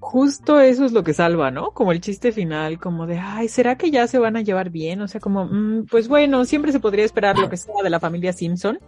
[0.00, 1.70] Justo eso es lo que salva, ¿no?
[1.70, 5.00] Como el chiste final, como de, ay, ¿será que ya se van a llevar bien?
[5.00, 8.00] O sea, como, mm, pues bueno, siempre se podría esperar lo que sea de la
[8.00, 8.78] familia Simpson,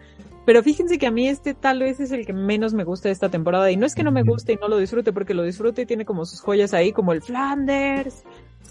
[0.47, 3.13] pero fíjense que a mí este tal vez es el que menos me gusta de
[3.13, 3.71] esta temporada.
[3.71, 5.87] Y no es que no me guste y no lo disfrute, porque lo disfrute y
[5.87, 8.25] tiene como sus joyas ahí, como el Flanders,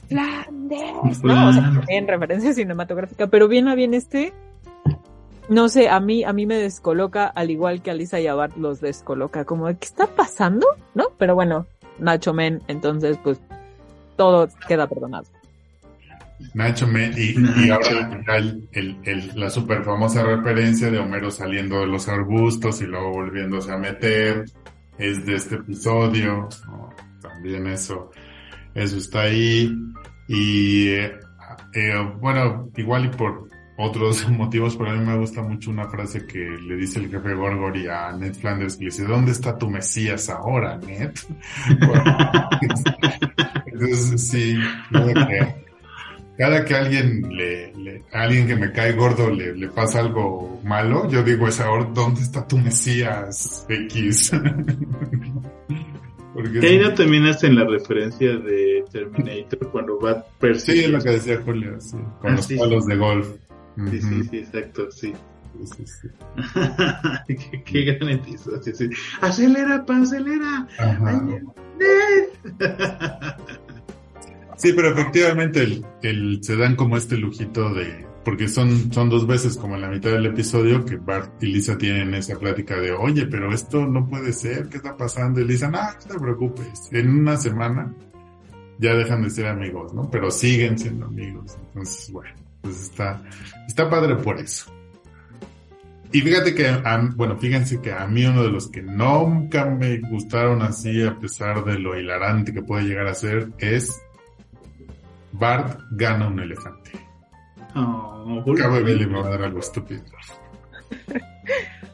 [0.07, 1.49] Flanders, ¿no?
[1.49, 4.33] O sea, en referencia cinematográfica, pero bien a bien este,
[5.49, 8.33] no sé, a mí, a mí me descoloca, al igual que a Lisa y a
[8.33, 10.65] Bart los descoloca, como, ¿qué está pasando?
[10.93, 11.05] ¿No?
[11.17, 11.67] Pero bueno,
[11.99, 13.39] Nacho Men, entonces, pues,
[14.15, 15.25] todo queda perdonado.
[16.53, 22.07] Nacho Men, y, ahora el, el, la super famosa referencia de Homero saliendo de los
[22.07, 24.45] arbustos y luego volviéndose a meter,
[24.97, 26.49] es de este episodio,
[27.21, 28.11] también eso
[28.75, 29.73] eso está ahí.
[30.27, 31.17] Y eh,
[31.73, 33.47] eh, bueno, igual y por
[33.77, 37.33] otros motivos, pero a mí me gusta mucho una frase que le dice el jefe
[37.33, 41.11] Gorgory a Ned Flanders, que dice, ¿dónde está tu Mesías ahora, Ned?
[43.65, 44.57] entonces, sí,
[46.37, 51.09] cada que alguien le, le, alguien que me cae gordo le, le pasa algo malo,
[51.09, 54.31] yo digo, es ahora, ¿dónde está tu Mesías X?
[56.35, 60.59] Porque ahí no también hacen la referencia de Terminator cuando va persiguiendo.
[60.65, 61.77] Sí, es lo que decía Julio,
[62.19, 63.29] con ah, los palos de golf.
[63.89, 65.13] Sí, sí, sí, exacto, sí.
[65.63, 66.09] Sí, sí.
[67.27, 68.61] qué, qué gran episodio.
[68.61, 68.89] sí, sí.
[69.21, 70.67] Acelera, pa, acelera.
[74.57, 79.27] Sí, pero efectivamente el, el- se dan como este lujito de, porque son, son dos
[79.27, 82.91] veces como en la mitad del episodio que Bart y Lisa tienen esa plática de,
[82.91, 85.39] oye, pero esto no puede ser, ¿qué está pasando?
[85.39, 87.93] Y Lisa, no, no te preocupes, en una semana
[88.79, 90.09] ya dejan de ser amigos, ¿no?
[90.09, 91.55] Pero siguen siendo amigos.
[91.67, 93.23] Entonces, bueno, pues está,
[93.67, 94.71] está padre por eso.
[96.11, 96.81] Y fíjate que,
[97.15, 101.63] bueno, fíjense que a mí uno de los que nunca me gustaron así, a pesar
[101.63, 104.01] de lo hilarante que puede llegar a ser, es
[105.33, 107.04] Bart gana un elefante.
[107.75, 108.95] Oh, ¿por Cabe qué?
[108.95, 110.01] le va a dar algo estúpido.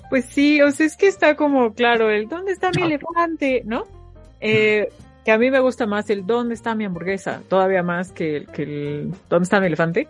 [0.09, 3.61] Pues sí, o sea, es que está como claro el ¿dónde está mi elefante?
[3.65, 3.83] ¿No?
[4.41, 4.89] Eh,
[5.23, 7.41] que a mí me gusta más el ¿dónde está mi hamburguesa?
[7.47, 10.07] Todavía más que, el- que el ¿dónde está mi elefante?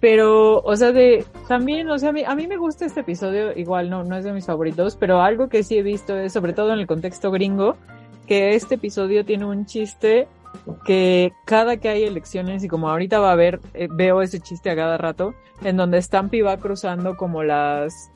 [0.00, 3.56] Pero, o sea, de, también, o sea, a mí, a mí me gusta este episodio,
[3.56, 6.52] igual no, no es de mis favoritos, pero algo que sí he visto es, sobre
[6.52, 7.76] todo en el contexto gringo,
[8.26, 10.28] que este episodio tiene un chiste
[10.84, 14.70] que cada que hay elecciones, y como ahorita va a haber, eh, veo ese chiste
[14.70, 18.10] a cada rato, en donde Stampy va cruzando como las,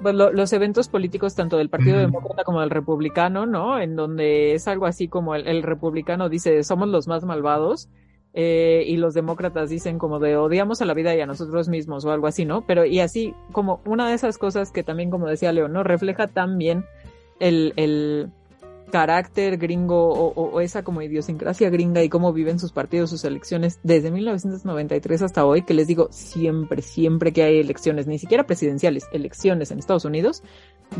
[0.00, 1.98] pues, lo- los eventos políticos tanto del Partido.
[1.98, 3.78] Demócrata como del Republicano, ¿no?
[3.80, 7.88] En donde es algo así como el, el republicano dice, somos los más malvados,
[8.34, 12.04] eh, y los demócratas dicen como de odiamos a la vida y a nosotros mismos
[12.06, 12.62] o algo así, ¿no?
[12.66, 15.82] Pero y así como una de esas cosas que también, como decía Leo, ¿no?
[15.82, 16.84] Refleja también
[17.40, 18.30] el, el
[18.92, 24.10] carácter gringo o, esa como idiosincrasia gringa y cómo viven sus partidos, sus elecciones desde
[24.10, 29.70] 1993 hasta hoy, que les digo, siempre, siempre que hay elecciones, ni siquiera presidenciales, elecciones
[29.70, 30.42] en Estados Unidos,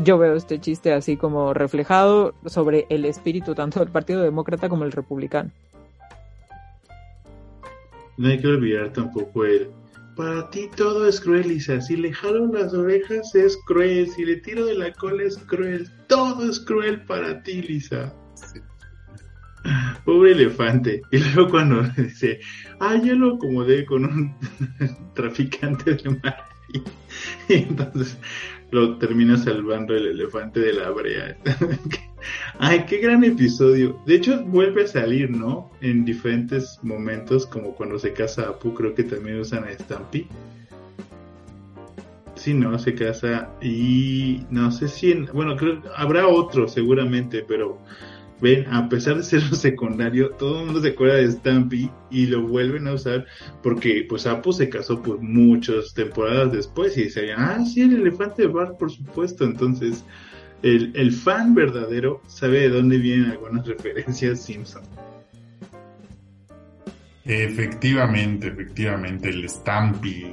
[0.03, 4.83] yo veo este chiste así como reflejado sobre el espíritu tanto del Partido Demócrata como
[4.83, 5.51] el Republicano.
[8.17, 9.69] No hay que olvidar tampoco el.
[10.15, 11.81] Para ti todo es cruel, Lisa.
[11.81, 14.07] Si le jalo las orejas es cruel.
[14.09, 15.89] Si le tiro de la cola es cruel.
[16.07, 18.13] Todo es cruel para ti, Lisa.
[20.05, 21.01] Pobre elefante.
[21.11, 22.39] Y luego cuando dice,
[22.79, 24.35] ah, yo lo acomodé con un
[25.15, 26.53] traficante de marfil.
[27.49, 28.17] Y entonces
[28.71, 31.37] lo termina salvando el elefante de la brea.
[32.57, 34.01] Ay, qué gran episodio.
[34.05, 35.71] De hecho, vuelve a salir, ¿no?
[35.81, 40.27] En diferentes momentos, como cuando se casa Apu, creo que también usan a Stampy.
[42.35, 47.77] Sí, no, se casa y no sé si, en- bueno, creo habrá otro seguramente, pero
[48.41, 52.25] ven, a pesar de ser un secundario, todo el mundo se acuerda de Stampy y
[52.27, 53.25] lo vuelven a usar
[53.61, 58.41] porque pues Apu se casó por muchas temporadas después y decían, ah, sí, el elefante
[58.43, 60.03] de Bart, por supuesto, entonces
[60.63, 64.83] el, el fan verdadero sabe de dónde vienen algunas referencias Simpson.
[67.25, 70.31] Efectivamente, efectivamente, el Stampy.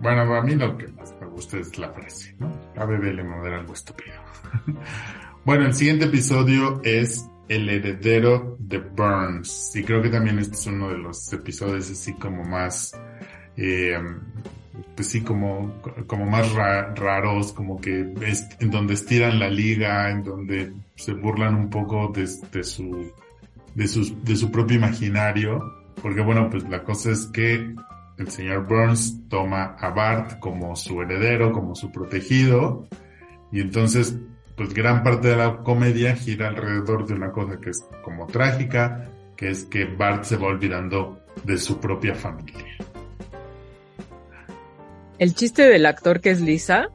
[0.00, 2.52] Bueno, a mí lo que más me gusta es la frase, ¿no?
[2.76, 4.16] A bebé le modera algo estúpido.
[5.44, 9.74] bueno, el siguiente episodio es El heredero de Burns.
[9.76, 12.92] Y creo que también este es uno de los episodios así como más,
[13.56, 13.98] eh,
[14.94, 15.74] pues sí, como,
[16.06, 21.12] como más ra- raros, como que es en donde estiran la liga, en donde se
[21.12, 23.12] burlan un poco de, su,
[23.74, 23.86] de
[24.24, 25.60] de su propio imaginario.
[26.02, 27.74] Porque bueno, pues la cosa es que
[28.18, 32.86] el señor Burns toma a Bart como su heredero, como su protegido,
[33.52, 34.18] y entonces,
[34.56, 39.10] pues gran parte de la comedia gira alrededor de una cosa que es como trágica,
[39.36, 42.75] que es que Bart se va olvidando de su propia familia.
[45.18, 46.88] El chiste del actor que es Lisa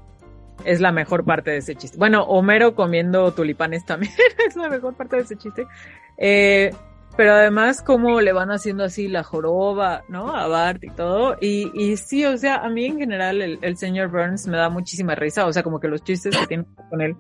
[0.66, 1.98] es la mejor parte de ese chiste.
[1.98, 4.14] Bueno, Homero comiendo tulipanes también
[4.48, 5.66] es la mejor parte de ese chiste.
[6.18, 6.72] Eh,
[7.18, 10.36] pero además como le van haciendo así la joroba, ¿no?
[10.36, 11.36] A Bart y todo.
[11.42, 15.16] Y, y sí, o sea, a mí en general el, señor Burns me da muchísima
[15.16, 15.46] risa.
[15.46, 17.16] O sea, como que los chistes que tienen con él,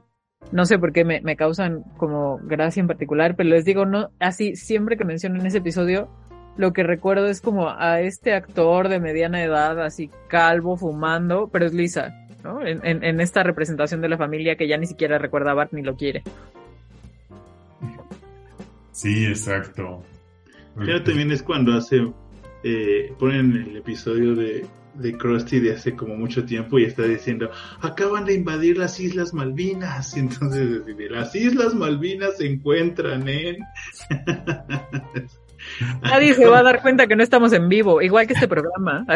[0.51, 4.11] no sé por qué me, me causan como gracia en particular, pero les digo, no,
[4.19, 6.09] así siempre que mencionan ese episodio,
[6.57, 11.65] lo que recuerdo es como a este actor de mediana edad, así calvo, fumando, pero
[11.65, 12.65] es Lisa, ¿no?
[12.65, 15.73] En, en, en esta representación de la familia que ya ni siquiera recuerda a Bart
[15.73, 16.23] ni lo quiere.
[18.91, 20.03] Sí, exacto.
[20.75, 22.11] Pero también es cuando hace,
[22.63, 27.49] eh, ponen el episodio de, de Krusty de hace como mucho tiempo y está diciendo,
[27.81, 30.15] acaban de invadir las Islas Malvinas.
[30.15, 33.57] Y entonces las Islas Malvinas se encuentran en...
[36.01, 39.05] Nadie se va a dar cuenta que no estamos en vivo, igual que este programa.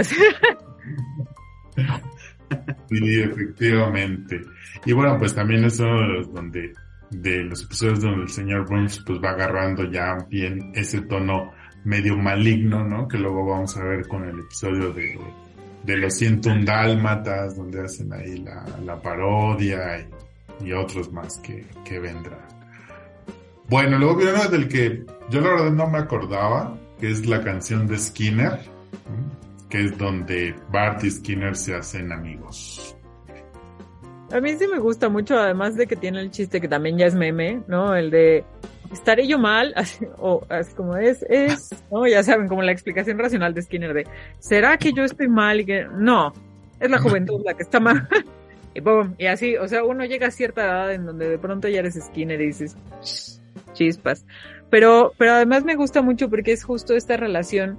[2.89, 4.41] Sí, efectivamente.
[4.85, 6.73] Y bueno, pues también es uno de los donde,
[7.09, 11.51] de los episodios donde el señor Burns pues va agarrando ya bien ese tono
[11.83, 13.07] medio maligno, ¿no?
[13.07, 15.19] Que luego vamos a ver con el episodio de,
[15.83, 21.65] de los 101 dálmatas, donde hacen ahí la, la parodia y, y, otros más que,
[21.83, 22.54] que vendrán.
[23.69, 27.43] Bueno, luego vi uno del que yo la verdad no me acordaba, que es la
[27.43, 28.59] canción de Skinner,
[29.69, 32.95] que es donde Bart y Skinner se hacen amigos.
[34.31, 37.05] A mí sí me gusta mucho, además de que tiene el chiste que también ya
[37.05, 37.95] es meme, ¿no?
[37.95, 38.43] El de
[38.91, 42.05] estaré yo mal, así, o así como es, es, ¿no?
[42.07, 44.07] Ya saben, como la explicación racional de Skinner de,
[44.39, 46.33] ¿será que yo estoy mal y que, no,
[46.79, 48.07] es la juventud la que está mal.
[48.75, 51.67] y boom, y así, o sea, uno llega a cierta edad en donde de pronto
[51.67, 52.77] ya eres Skinner y dices,
[53.75, 54.25] chispas.
[54.71, 57.77] Pero, pero además me gusta mucho porque es justo esta relación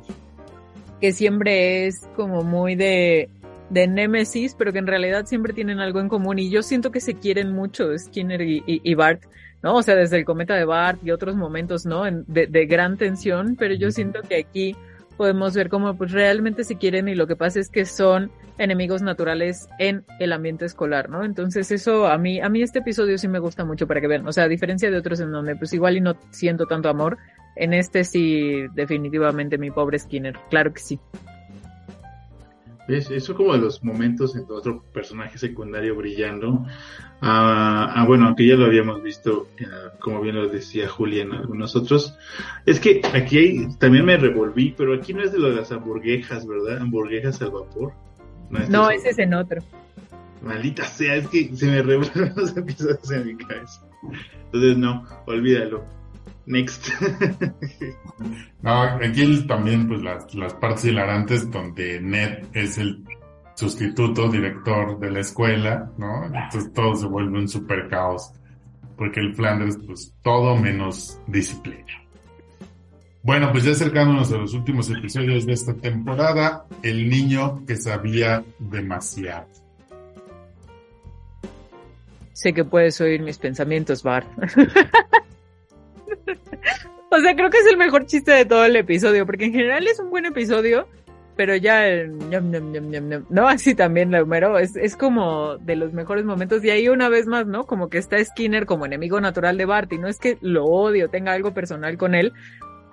[1.01, 3.29] que siempre es como muy de,
[3.71, 7.01] de némesis, pero que en realidad siempre tienen algo en común y yo siento que
[7.01, 9.23] se quieren mucho Skinner y, y, Bart,
[9.63, 9.75] ¿no?
[9.75, 12.05] O sea, desde el cometa de Bart y otros momentos, ¿no?
[12.05, 14.77] De, de gran tensión, pero yo siento que aquí
[15.17, 19.03] podemos ver cómo pues realmente se quieren y lo que pasa es que son enemigos
[19.03, 21.25] naturales en el ambiente escolar, ¿no?
[21.25, 24.27] Entonces eso a mí, a mí este episodio sí me gusta mucho para que vean,
[24.27, 27.19] o sea, a diferencia de otros en donde pues igual y no siento tanto amor,
[27.57, 31.01] en este sí definitivamente mi pobre Skinner, claro que sí.
[32.89, 36.65] Es, eso como de los momentos en otro personaje secundario brillando.
[37.21, 39.65] Ah, ah, bueno, aunque ya lo habíamos visto, eh,
[40.01, 42.17] como bien lo decía Julián, algunos otros.
[42.67, 45.73] Es que aquí hay, también me revolví, pero aquí no es de lo de las
[45.73, 46.79] hamburguesas, ¿verdad?
[46.79, 47.93] Hamburguesas al vapor.
[48.51, 49.63] No, no ese es en otro.
[50.43, 53.83] Maldita sea, es que se me revuelven los episodios en mi cabeza.
[54.45, 55.85] Entonces, no, olvídalo.
[56.45, 56.89] Next.
[58.63, 63.03] no, aquí también, pues las, las partes hilarantes donde Ned es el
[63.57, 66.27] sustituto director de la escuela, ¿no?
[66.27, 68.33] Entonces todo se vuelve un super caos.
[68.97, 72.03] Porque el Flanders, pues todo menos disciplina.
[73.23, 78.45] Bueno, pues ya acercándonos a los últimos episodios de esta temporada, el niño que sabía
[78.59, 79.49] demasiado.
[82.33, 84.29] Sé que puedes oír mis pensamientos, Bart.
[87.11, 89.87] o sea, creo que es el mejor chiste de todo el episodio, porque en general
[89.89, 90.87] es un buen episodio,
[91.37, 92.17] pero ya el
[93.29, 97.27] no, así también Homero, es, es como de los mejores momentos, y ahí una vez
[97.27, 97.65] más, ¿no?
[97.65, 101.09] Como que está Skinner como enemigo natural de Bart, y no es que lo odio,
[101.09, 102.33] tenga algo personal con él,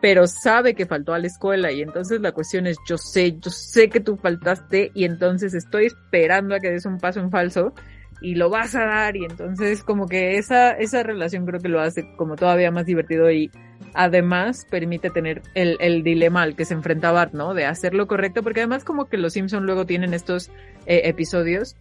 [0.01, 3.49] pero sabe que faltó a la escuela, y entonces la cuestión es, yo sé, yo
[3.49, 7.73] sé que tú faltaste, y entonces estoy esperando a que des un paso en falso,
[8.21, 11.81] y lo vas a dar y entonces como que esa, esa relación creo que lo
[11.81, 13.51] hace como todavía más divertido y
[13.93, 17.53] además permite tener el, el dilema al que se enfrenta Bart, ¿no?
[17.53, 20.49] De hacer lo correcto, porque además como que los Simpson luego tienen estos
[20.85, 21.75] eh, episodios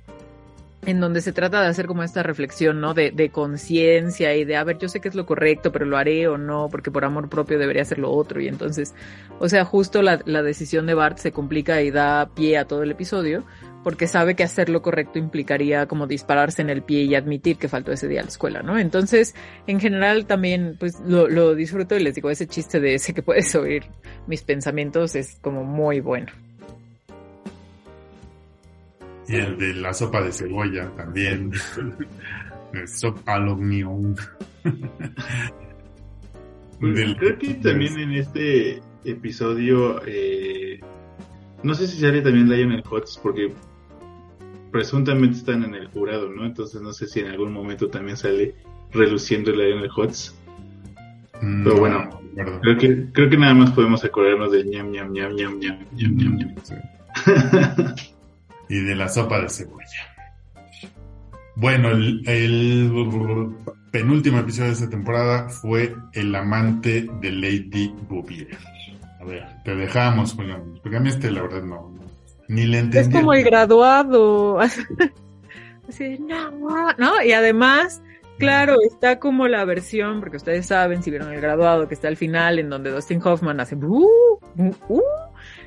[0.85, 2.93] en donde se trata de hacer como esta reflexión, ¿no?
[2.93, 5.97] De, de conciencia y de, a ver, yo sé que es lo correcto, pero lo
[5.97, 8.41] haré o no, porque por amor propio debería hacer lo otro.
[8.41, 8.93] Y entonces,
[9.39, 12.83] o sea, justo la, la decisión de Bart se complica y da pie a todo
[12.83, 13.45] el episodio,
[13.83, 17.69] porque sabe que hacer lo correcto implicaría como dispararse en el pie y admitir que
[17.69, 18.79] faltó ese día a la escuela, ¿no?
[18.79, 19.35] Entonces,
[19.67, 23.23] en general también, pues lo, lo disfruto y les digo, ese chiste de ese que
[23.23, 23.85] puedes oír
[24.27, 26.33] mis pensamientos es como muy bueno.
[29.29, 31.53] Y el de la sopa de cebolla también.
[32.87, 33.91] sopa lo mío.
[36.81, 40.81] Pues, creo que también en este episodio, eh,
[41.63, 43.53] no sé si sale también Lionel Hutz, porque
[44.73, 46.45] presuntamente están en el jurado, ¿no?
[46.45, 48.55] Entonces no sé si en algún momento también sale
[48.91, 50.35] reluciendo Lionel Hutz.
[51.41, 52.21] Mm, Pero bueno,
[52.63, 56.17] creo que, creo que nada más podemos acordarnos de ñam ñam ñam ñam ñam ñam
[56.17, 56.55] ñam ñam.
[58.69, 60.13] y de la sopa de cebolla.
[61.55, 62.91] Bueno, el, el,
[63.91, 68.57] penúltimo episodio de esta temporada fue El amante de Lady Bouvier.
[69.21, 71.95] A ver, te dejamos, Julián, porque a mí este la verdad no,
[72.53, 72.99] ni le entendí.
[72.99, 74.61] Es como el graduado.
[75.89, 78.03] Así, no, no, y además,
[78.39, 82.17] claro, está como la versión, porque ustedes saben, si vieron el graduado, que está al
[82.17, 84.07] final, en donde Dustin Hoffman hace, uh,
[84.57, 85.01] uh,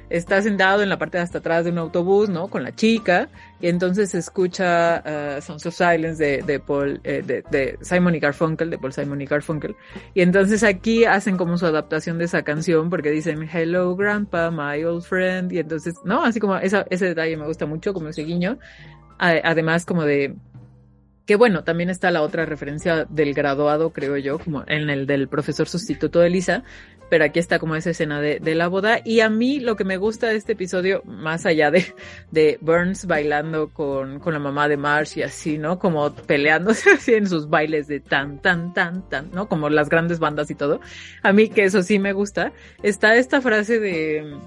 [0.09, 2.47] está sentado en la parte de hasta atrás de un autobús, ¿no?
[2.47, 3.29] Con la chica,
[3.59, 8.69] y entonces escucha uh, of Silence de, de Paul, eh, de, de, Simon y Garfunkel,
[8.69, 9.75] de Paul Simon y Garfunkel.
[10.13, 14.83] Y entonces aquí hacen como su adaptación de esa canción, porque dicen, Hello Grandpa, my
[14.83, 16.23] old friend, y entonces, ¿no?
[16.23, 18.57] Así como esa, ese detalle me gusta mucho, como ese guiño.
[19.17, 20.35] Además, como de,
[21.25, 25.27] que bueno, también está la otra referencia del graduado, creo yo, como en el del
[25.27, 26.63] profesor sustituto de Lisa,
[27.09, 28.99] pero aquí está como esa escena de, de, la boda.
[29.03, 31.85] Y a mí lo que me gusta de este episodio, más allá de,
[32.31, 35.79] de Burns bailando con, con la mamá de Marsh y así, ¿no?
[35.79, 39.47] Como peleándose así en sus bailes de tan, tan, tan, tan, ¿no?
[39.47, 40.79] Como las grandes bandas y todo.
[41.21, 42.53] A mí que eso sí me gusta.
[42.81, 44.37] Está esta frase de,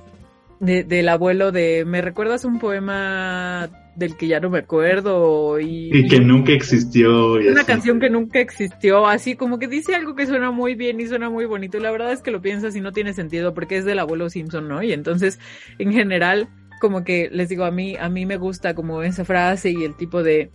[0.60, 5.90] de, del abuelo de me recuerdas un poema del que ya no me acuerdo y,
[5.92, 7.40] y que nunca existió.
[7.40, 7.66] Y una así.
[7.66, 11.28] canción que nunca existió, así como que dice algo que suena muy bien y suena
[11.28, 11.78] muy bonito.
[11.78, 14.30] Y la verdad es que lo piensas y no tiene sentido porque es del abuelo
[14.30, 14.84] Simpson, ¿no?
[14.84, 15.40] Y entonces,
[15.80, 16.48] en general,
[16.80, 19.96] como que les digo, a mí, a mí me gusta como esa frase y el
[19.96, 20.52] tipo de,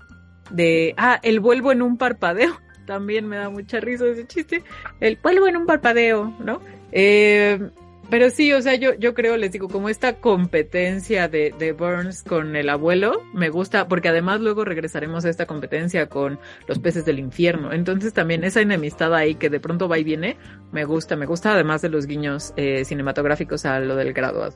[0.49, 2.57] de, ah, el vuelvo en un parpadeo.
[2.85, 4.63] También me da mucha risa ese chiste.
[5.01, 6.61] El vuelvo en un parpadeo, ¿no?
[6.93, 7.59] Eh,
[8.14, 12.22] pero sí, o sea, yo, yo creo, les digo, como esta competencia de, de Burns
[12.22, 17.06] con el abuelo, me gusta, porque además luego regresaremos a esta competencia con los peces
[17.06, 17.73] del infierno.
[17.73, 20.38] Entonces también esa enemistad ahí que de pronto va y viene,
[20.72, 24.53] me gusta, me gusta, además de los guiños eh, cinematográficos a lo del graduado.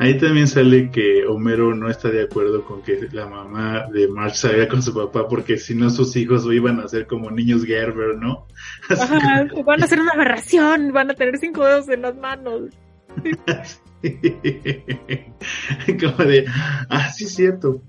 [0.00, 4.36] Ahí también sale que Homero no está de acuerdo con que la mamá de Marge
[4.36, 8.16] salga con su papá porque si no sus hijos iban a ser como niños Gerber,
[8.16, 8.46] ¿no?
[8.88, 12.70] Ajá, van a hacer una aberración, van a tener cinco dedos en las manos.
[16.00, 16.46] como de,
[16.88, 17.82] ah, sí es cierto.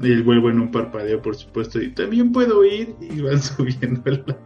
[0.00, 4.10] Y el vuelvo en un parpadeo, por supuesto, y también puedo ir y van subiendo
[4.10, 4.38] la,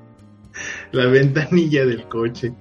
[0.91, 2.53] la ventanilla del coche.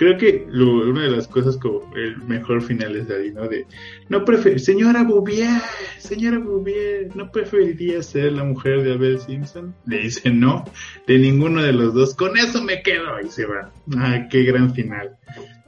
[0.00, 3.46] Creo que lo- una de las cosas como el mejor final es ahí, ¿no?
[3.46, 3.66] De,
[4.08, 5.60] no prefer señora Bouvier,
[5.98, 9.74] señora Bouvier, ¿no preferiría ser la mujer de Abel Simpson?
[9.84, 10.64] Le dice no,
[11.06, 13.70] de ninguno de los dos, con eso me quedo y se va.
[13.98, 15.18] Ah, qué gran final.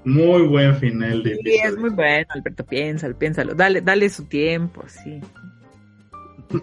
[0.07, 3.55] Muy buen final de Sí, es muy bueno, Alberto, piénsalo, piénsalo.
[3.55, 5.21] Dale, dale su tiempo, sí.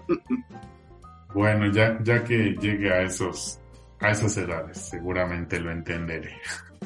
[1.35, 3.59] Bueno, ya, ya que llegue a esos,
[3.99, 6.31] a esas edades, seguramente lo entenderé.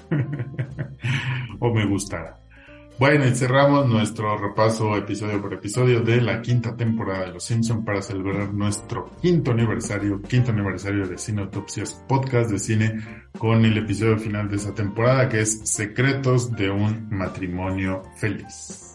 [1.60, 2.44] o me gustará.
[3.00, 7.84] Bueno, y cerramos nuestro repaso episodio por episodio de la quinta temporada de Los Simpson
[7.84, 13.02] para celebrar nuestro quinto aniversario, quinto aniversario de Cine Autopsias Podcast de Cine
[13.38, 18.93] con el episodio final de esa temporada que es Secretos de un matrimonio feliz.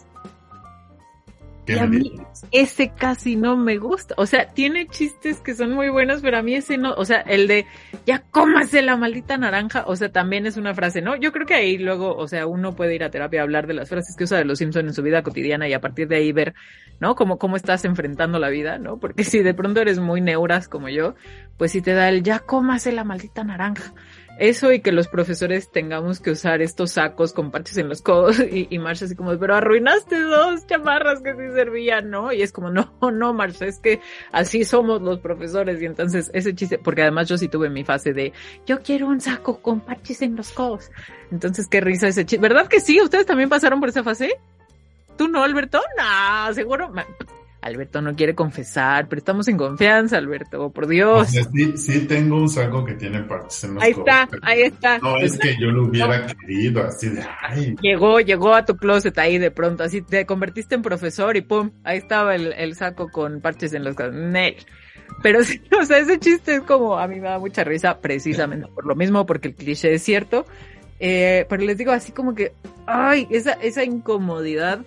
[1.69, 2.13] ¿Qué Y a mí
[2.51, 4.15] ese casi no me gusta.
[4.17, 6.93] O sea, tiene chistes que son muy buenos, pero a mí ese no.
[6.93, 7.65] O sea, el de
[8.05, 9.83] ya cómase la maldita naranja.
[9.85, 11.15] O sea, también es una frase, ¿no?
[11.15, 13.75] Yo creo que ahí luego, o sea, uno puede ir a terapia a hablar de
[13.75, 16.17] las frases que usa de los Simpson en su vida cotidiana y a partir de
[16.17, 16.55] ahí ver,
[16.99, 17.15] ¿no?
[17.15, 18.97] Cómo, cómo estás enfrentando la vida, ¿no?
[18.97, 21.15] Porque si de pronto eres muy neuras como yo,
[21.57, 23.93] pues si te da el ya cómase la maldita naranja.
[24.39, 28.39] Eso y que los profesores tengamos que usar estos sacos con parches en los codos
[28.51, 32.31] y, y Marcia así como, pero arruinaste dos chamarras que sí servían, ¿no?
[32.31, 33.99] Y es como, no, no, Marcia, es que
[34.31, 38.13] así somos los profesores y entonces ese chiste, porque además yo sí tuve mi fase
[38.13, 38.31] de,
[38.65, 40.89] yo quiero un saco con parches en los codos.
[41.31, 42.41] Entonces qué risa ese chiste.
[42.41, 42.99] ¿Verdad que sí?
[43.01, 44.39] ¿Ustedes también pasaron por esa fase?
[45.17, 45.81] ¿Tú no, Alberto?
[45.97, 46.93] No, seguro.
[47.61, 51.29] Alberto no quiere confesar, pero estamos en confianza, Alberto, por O Dios.
[51.29, 54.97] sea, sí, sí tengo un saco que tiene partes en los Ahí está, ahí está.
[54.99, 59.17] No es que yo lo hubiera querido, así de, ay, Llegó, llegó a tu closet
[59.17, 63.09] ahí de pronto, así te convertiste en profesor y pum, ahí estaba el, el saco
[63.09, 63.95] con parches en los.
[63.97, 64.55] Nel.
[65.21, 68.67] Pero sí, o sea, ese chiste es como, a mí me da mucha risa precisamente
[68.73, 70.45] por lo mismo, porque el cliché es cierto.
[71.01, 72.53] Eh, pero les digo así como que,
[72.85, 74.81] ay, esa, esa incomodidad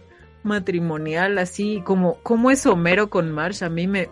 [0.45, 4.09] matrimonial, así como, como es Homero con Marsh, a mí me,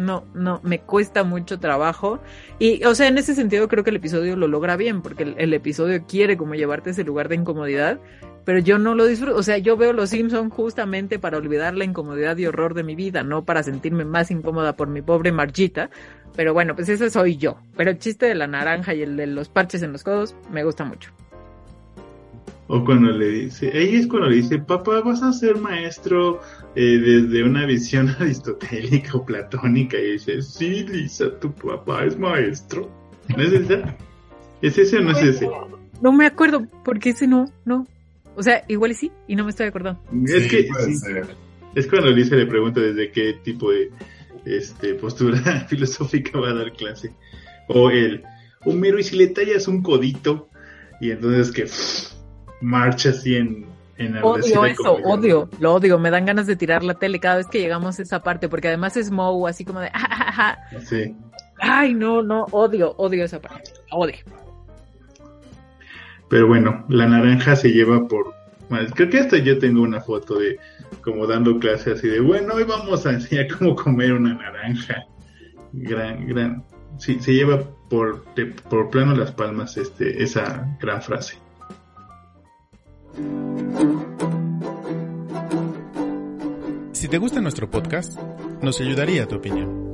[0.00, 2.20] no, no, me cuesta mucho trabajo.
[2.58, 5.54] Y, o sea, en ese sentido creo que el episodio lo logra bien, porque el,
[5.54, 8.00] episodio quiere como llevarte a ese lugar de incomodidad,
[8.44, 9.36] pero yo no lo disfruto.
[9.36, 12.96] O sea, yo veo Los Simpson justamente para olvidar la incomodidad y horror de mi
[12.96, 15.90] vida, no para sentirme más incómoda por mi pobre Margita.
[16.34, 17.58] Pero bueno, pues ese soy yo.
[17.76, 20.64] Pero el chiste de la naranja y el de los parches en los codos me
[20.64, 21.12] gusta mucho.
[22.68, 26.40] O cuando le dice, ella es cuando le dice, papá, vas a ser maestro
[26.74, 29.98] eh, desde una visión aristotélica o platónica.
[29.98, 32.90] Y dice, sí, Lisa, tu papá es maestro.
[33.36, 33.96] ¿No es esa?
[34.62, 35.50] ¿Es ese o no es ese?
[36.00, 37.86] No me acuerdo, porque ese no, no.
[38.36, 40.00] O sea, igual y sí, y no me estoy acordando.
[40.24, 41.36] Es sí, que puede sí, ser.
[41.74, 43.90] es cuando Lisa le pregunta desde qué tipo de
[44.46, 47.12] este postura filosófica va a dar clase.
[47.68, 48.22] O el
[48.64, 50.48] Homero, y si le tallas un codito,
[51.00, 51.66] y entonces que
[52.62, 53.66] marcha así en,
[53.98, 57.36] en Odio enardecida eso, odio, lo odio, me dan ganas de tirar la tele cada
[57.36, 60.34] vez que llegamos a esa parte, porque además es Moe así como de, "Ah, ah,
[60.72, 60.78] ah".
[60.84, 61.14] Sí.
[61.60, 64.16] ay, no, no, odio, odio esa parte, odio.
[66.28, 68.34] Pero bueno, la naranja se lleva por.
[68.70, 70.58] bueno, creo que hasta yo tengo una foto de
[71.02, 75.04] como dando clase así de bueno, hoy vamos a enseñar cómo comer una naranja.
[75.72, 76.64] Gran, gran.
[76.98, 81.36] Sí, se lleva por, de- por plano las palmas este, esa gran frase.
[86.92, 88.18] Si te gusta nuestro podcast,
[88.62, 89.92] nos ayudaría tu opinión,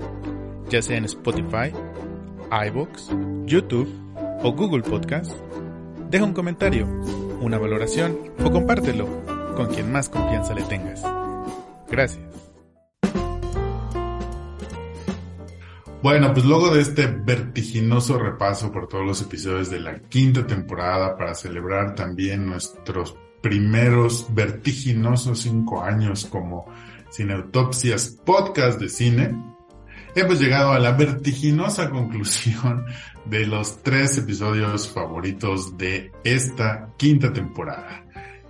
[0.68, 1.72] ya sea en Spotify,
[2.68, 3.10] iVoox,
[3.46, 3.88] YouTube
[4.42, 5.32] o Google Podcast.
[6.10, 6.86] Deja un comentario
[7.40, 9.06] una valoración o compártelo
[9.56, 11.02] con quien más confianza le tengas.
[11.88, 12.27] Gracias.
[16.00, 21.16] Bueno, pues luego de este vertiginoso repaso por todos los episodios de la quinta temporada
[21.16, 26.66] para celebrar también nuestros primeros vertiginosos cinco años como
[27.10, 29.36] Cineautopsias Podcast de Cine,
[30.14, 32.84] hemos llegado a la vertiginosa conclusión
[33.24, 38.04] de los tres episodios favoritos de esta quinta temporada.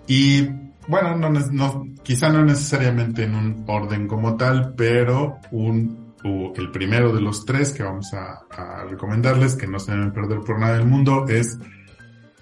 [0.07, 0.49] Y
[0.87, 7.13] bueno, no, no, quizá no necesariamente en un orden como tal, pero un el primero
[7.13, 10.87] de los tres que vamos a, recomendarles, que no se deben perder por nada del
[10.87, 11.59] mundo, es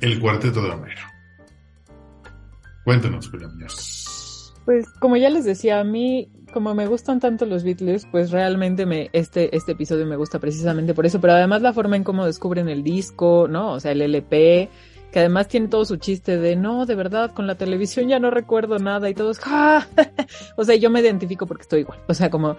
[0.00, 1.02] El Cuarteto de Homero.
[2.84, 3.50] Cuéntanos, Julián
[4.64, 8.86] Pues como ya les decía, a mí, como me gustan tanto los Beatles, pues realmente
[8.86, 12.24] me, este, este episodio me gusta precisamente por eso, pero además la forma en cómo
[12.24, 13.72] descubren el disco, ¿no?
[13.72, 14.70] O sea, el LP,
[15.16, 18.30] que además tiene todo su chiste de no, de verdad, con la televisión ya no
[18.30, 19.88] recuerdo nada y todos, ¡ja!
[20.56, 22.00] o sea, yo me identifico porque estoy igual.
[22.06, 22.58] O sea, como,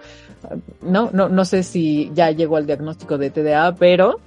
[0.82, 4.18] no, no, no sé si ya llegó al diagnóstico de TDA, pero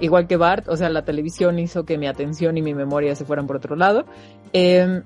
[0.00, 3.24] igual que Bart, o sea, la televisión hizo que mi atención y mi memoria se
[3.24, 4.04] fueran por otro lado.
[4.52, 5.02] Em,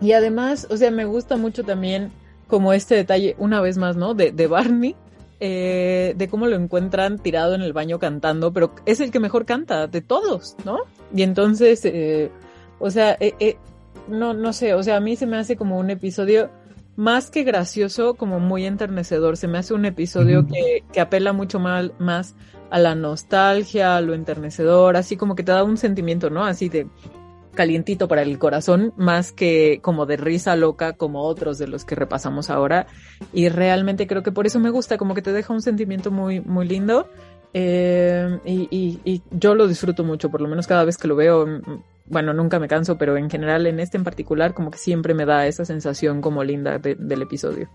[0.00, 2.12] y además, o sea, me gusta mucho también
[2.46, 4.14] como este detalle, una vez más, ¿no?
[4.14, 4.96] De Barney,
[5.40, 9.46] eh, de cómo lo encuentran tirado en el baño cantando, pero es el que mejor
[9.46, 10.80] canta de todos, ¿no?
[11.14, 12.30] Y entonces, eh,
[12.78, 13.56] o sea, eh, eh,
[14.08, 16.50] no, no sé, o sea, a mí se me hace como un episodio
[16.96, 19.36] más que gracioso, como muy enternecedor.
[19.36, 22.34] Se me hace un episodio que, que, apela mucho más, más
[22.70, 26.44] a la nostalgia, a lo enternecedor, así como que te da un sentimiento, ¿no?
[26.44, 26.86] Así de,
[27.54, 31.94] calientito para el corazón, más que como de risa loca como otros de los que
[31.94, 32.86] repasamos ahora.
[33.32, 36.40] Y realmente creo que por eso me gusta, como que te deja un sentimiento muy,
[36.40, 37.08] muy lindo.
[37.52, 41.82] Eh, y, yo lo disfruto mucho, por lo menos cada vez que lo veo, mm,
[42.06, 45.26] bueno, nunca me canso, pero en general en este en particular como que siempre me
[45.26, 47.68] da esa sensación como linda del episodio.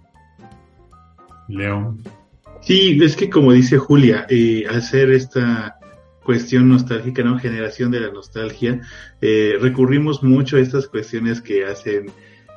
[1.47, 1.97] Leo.
[2.61, 5.77] Sí, es que como dice Julia, eh, hacer esta
[6.26, 7.39] cuestión nostálgica, ¿no?
[7.39, 8.81] Generación de la nostalgia.
[9.22, 12.07] Eh, recurrimos mucho a estas cuestiones que hacen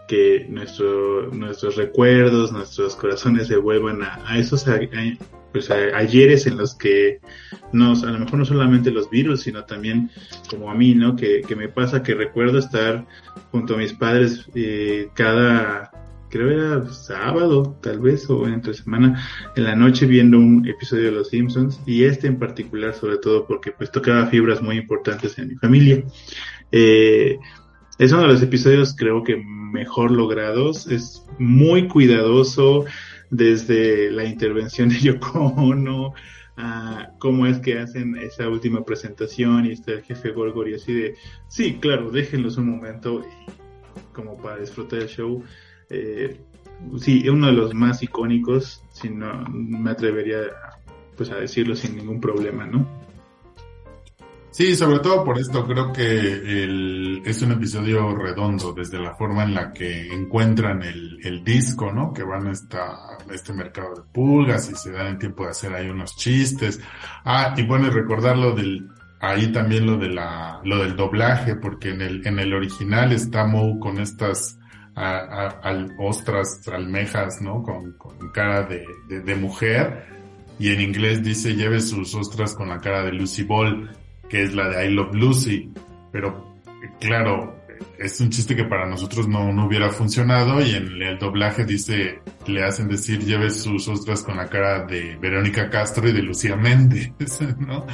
[0.09, 4.65] que nuestro, nuestros recuerdos, nuestros corazones se vuelvan a, esos
[5.53, 7.20] pues ayeres en los que
[7.73, 10.11] nos, a lo mejor no solamente los virus, sino también
[10.49, 11.15] como a mí, ¿no?
[11.15, 13.07] Que, que me pasa que recuerdo estar
[13.53, 15.90] junto a mis padres eh, cada
[16.28, 19.22] creo era sábado, tal vez, o entre semana,
[19.56, 23.46] en la noche viendo un episodio de Los Simpsons, y este en particular, sobre todo
[23.46, 26.05] porque pues tocaba fibras muy importantes en mi familia.
[26.72, 27.38] Eh,
[27.98, 32.84] es uno de los episodios creo que mejor logrados, es muy cuidadoso
[33.30, 36.14] desde la intervención de Yoko Ono,
[36.56, 40.92] a cómo es que hacen esa última presentación y está el jefe Gorgor y así
[40.92, 41.14] de,
[41.46, 43.24] sí, claro, déjenlos un momento
[44.12, 45.44] como para disfrutar el show
[45.90, 46.40] eh,
[46.98, 50.39] sí, uno de los más icónicos, si no me atrevería
[51.16, 52.86] pues a decirlo sin ningún problema, ¿no?
[54.51, 59.44] Sí, sobre todo por esto creo que el, es un episodio redondo desde la forma
[59.44, 62.12] en la que encuentran el, el disco, ¿no?
[62.12, 65.74] Que van a, esta, este mercado de pulgas y se dan el tiempo de hacer
[65.74, 66.81] ahí unos chistes.
[67.24, 68.89] Ah, y bueno, recordarlo del,
[69.20, 73.47] ahí también lo de la, lo del doblaje, porque en el, en el original está
[73.47, 74.59] Moe con estas
[74.99, 77.62] al ostras, almejas, ¿no?
[77.62, 77.97] Con,
[78.33, 78.85] cara de,
[79.20, 80.07] de, mujer.
[80.59, 83.91] Y en inglés dice lleve sus ostras con la cara de Lucy Ball,
[84.29, 85.70] que es la de I Love Lucy.
[86.11, 86.59] Pero,
[87.01, 87.59] claro,
[87.99, 92.20] es un chiste que para nosotros no, no hubiera funcionado y en el doblaje dice,
[92.47, 96.57] le hacen decir lleve sus ostras con la cara de Verónica Castro y de Lucía
[96.57, 97.12] Méndez,
[97.59, 97.87] ¿no?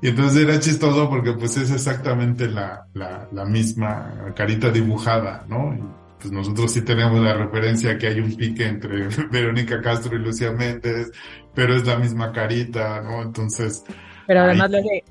[0.00, 6.07] Y entonces era chistoso porque pues es exactamente la, la, la misma carita dibujada, ¿no?
[6.20, 10.52] Pues nosotros sí tenemos la referencia que hay un pique entre Verónica Castro y Lucía
[10.52, 11.10] Méndez,
[11.54, 13.22] pero es la misma carita, ¿no?
[13.22, 13.84] Entonces...
[14.26, 15.04] Pero además le de...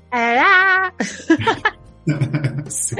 [2.70, 2.96] sí.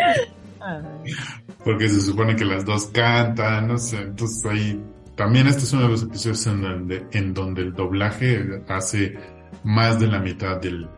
[1.64, 4.82] Porque se supone que las dos cantan, no sé, entonces ahí...
[5.14, 9.18] También este es uno de los episodios en donde, en donde el doblaje hace
[9.64, 10.89] más de la mitad del,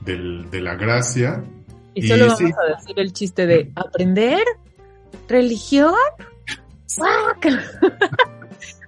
[0.00, 1.42] del, de la gracia.
[1.92, 4.44] Y solo vamos a decir el chiste de aprender
[5.28, 5.94] religión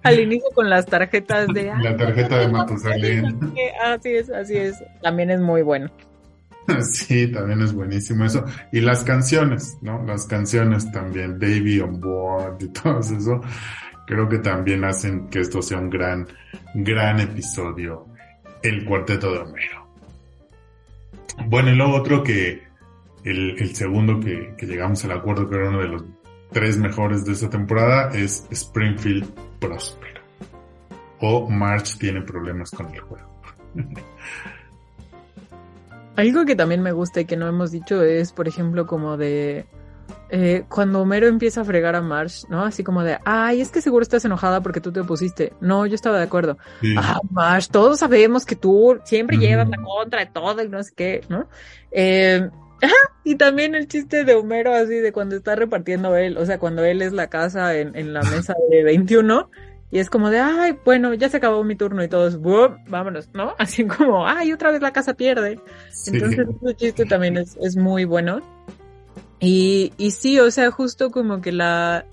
[0.03, 1.73] Al inicio con las tarjetas de...
[1.83, 3.39] La tarjeta de Matusalén.
[3.85, 4.77] Así es, así es.
[5.03, 5.91] También es muy bueno.
[6.83, 8.45] Sí, también es buenísimo eso.
[8.73, 10.03] Y las canciones, ¿no?
[10.05, 13.41] Las canciones también, Baby on Board y todo eso,
[14.07, 16.27] creo que también hacen que esto sea un gran,
[16.75, 18.07] gran episodio.
[18.63, 19.87] El cuarteto de Homero.
[21.47, 22.65] Bueno, y luego otro que
[23.25, 26.05] el, el segundo que, que, llegamos al acuerdo que era uno de los
[26.57, 29.29] tres mejores de esta temporada es Springfield
[29.61, 30.23] Próspero.
[31.21, 33.29] O March tiene problemas con el juego.
[36.17, 39.67] Algo que también me gusta y que no hemos dicho es, por ejemplo, como de
[40.31, 42.65] eh, cuando Homero empieza a fregar a Marsh, ¿no?
[42.65, 45.53] Así como de, ay, es que seguro estás enojada porque tú te opusiste.
[45.61, 46.57] No, yo estaba de acuerdo.
[46.97, 50.93] Ah, Marsh, todos sabemos que tú siempre llevas la contra de todo y no sé
[50.97, 51.51] qué, ¿no?
[51.91, 52.49] Eh,
[53.25, 56.85] y también el chiste de Homero así de cuando está repartiendo él, o sea, cuando
[56.85, 59.51] él es la casa en, en la mesa de 21
[59.91, 62.41] y es como de, ay, bueno, ya se acabó mi turno y todos,
[62.89, 63.55] vámonos, ¿no?
[63.59, 65.61] Así como, ay, otra vez la casa pierde.
[66.07, 68.41] Entonces, ese chiste también es, es muy bueno.
[69.39, 72.05] Y, y sí, o sea, justo como que la,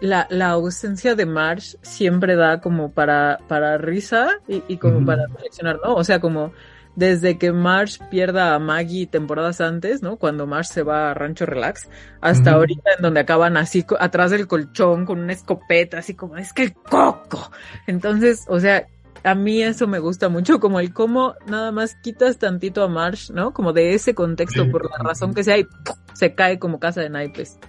[0.00, 5.26] la, la ausencia de Marsh siempre da como para, para risa y, y como para
[5.26, 5.94] reflexionar, ¿no?
[5.94, 6.52] O sea, como
[6.98, 10.16] desde que Marsh pierda a Maggie temporadas antes, ¿no?
[10.16, 11.88] Cuando Marsh se va a Rancho Relax,
[12.20, 16.52] hasta ahorita en donde acaban así atrás del colchón con una escopeta, así como, es
[16.52, 17.52] que el coco.
[17.86, 18.88] Entonces, o sea,
[19.22, 23.30] a mí eso me gusta mucho, como el cómo nada más quitas tantito a Marsh,
[23.30, 23.52] ¿no?
[23.52, 25.68] Como de ese contexto, por la razón que sea, y
[26.14, 27.60] se cae como casa de naipes.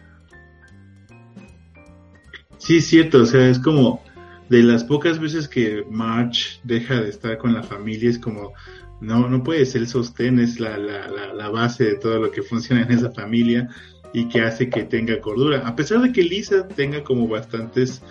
[2.58, 4.02] Sí, es cierto, o sea, es como
[4.50, 8.54] de las pocas veces que March deja de estar con la familia, es como,
[9.02, 12.42] no, no puede ser sostén, es la, la, la, la base de todo lo que
[12.42, 13.70] funciona en esa familia
[14.14, 15.68] y que hace que tenga cordura.
[15.68, 18.02] A pesar de que Lisa tenga como bastantes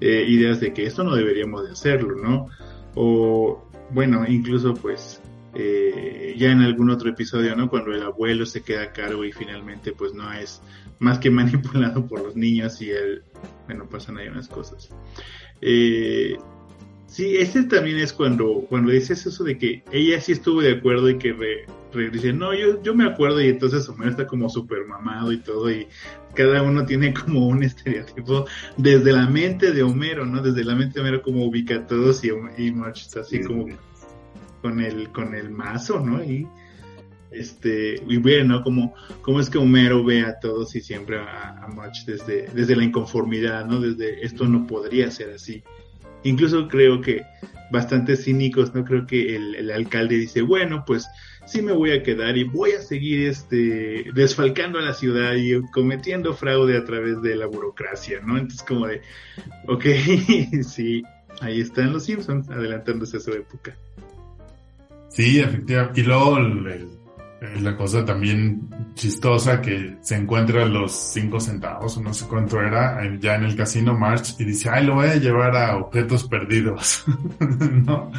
[0.00, 2.48] eh, ideas de que esto no deberíamos de hacerlo, ¿no?
[3.00, 5.20] o bueno, incluso pues
[5.54, 7.70] eh, ya en algún otro episodio, ¿no?
[7.70, 10.60] Cuando el abuelo se queda a cargo y finalmente pues no es
[10.98, 13.22] más que manipulado por los niños y él,
[13.66, 14.90] bueno, pasan ahí unas cosas.
[15.60, 16.36] Eh,
[17.08, 21.10] sí, este también es cuando, cuando dices eso de que ella sí estuvo de acuerdo
[21.10, 24.86] y que re, dice, no, yo, yo me acuerdo y entonces Homero está como súper
[24.86, 25.88] mamado y todo y
[26.34, 30.42] cada uno tiene como un estereotipo desde la mente de Homero, ¿no?
[30.42, 33.66] Desde la mente de Homero como ubica a todos y, y March está así como
[34.62, 36.22] con el, con el mazo, ¿no?
[36.22, 36.46] Y
[37.30, 38.62] este, y bueno, ¿no?
[38.62, 42.76] Como, como es que Homero ve a todos y siempre a, a March desde, desde
[42.76, 43.80] la inconformidad, ¿no?
[43.80, 45.62] Desde esto no podría ser así.
[46.24, 47.22] Incluso creo que
[47.70, 48.84] bastante cínicos, ¿no?
[48.84, 51.06] Creo que el, alcalde dice, bueno, pues
[51.46, 55.60] sí me voy a quedar y voy a seguir este desfalcando a la ciudad y
[55.70, 58.36] cometiendo fraude a través de la burocracia, ¿no?
[58.36, 59.02] Entonces como de,
[59.66, 59.84] ok,
[60.62, 61.02] sí,
[61.40, 63.76] ahí están los Simpsons adelantándose a su época.
[65.10, 66.00] Sí, efectivamente.
[66.00, 66.88] Y luego el,
[67.40, 73.36] la cosa también chistosa que se encuentra los cinco centavos no sé cuánto era ya
[73.36, 77.04] en el casino March y dice ay lo voy a llevar a objetos perdidos
[77.86, 78.10] no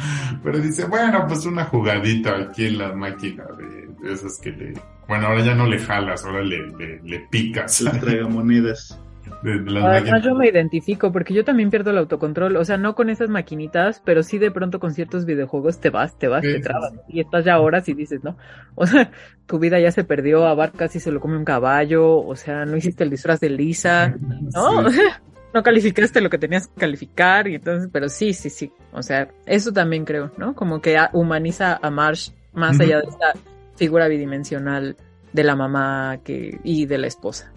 [0.42, 4.74] pero dice bueno pues una jugadita aquí en la máquina de, esas que le
[5.06, 8.98] bueno ahora ya no le jalas ahora le, le, le picas las tragamonedas
[9.42, 13.30] Además yo me identifico porque yo también pierdo el autocontrol, o sea, no con esas
[13.30, 17.20] maquinitas, pero sí de pronto con ciertos videojuegos te vas, te vas, te trabas y
[17.20, 18.36] estás ya horas y dices, ¿no?
[18.74, 19.10] O sea,
[19.46, 22.66] tu vida ya se perdió, a Bart casi se lo come un caballo, o sea,
[22.66, 24.14] no hiciste el disfraz de Lisa,
[24.54, 24.84] ¿no?
[25.54, 29.28] no calificaste lo que tenías que calificar y entonces, pero sí, sí, sí, o sea,
[29.46, 30.54] eso también creo, ¿no?
[30.54, 33.32] Como que humaniza a Marsh más allá de esta
[33.76, 34.96] figura bidimensional
[35.32, 37.52] de la mamá que y de la esposa.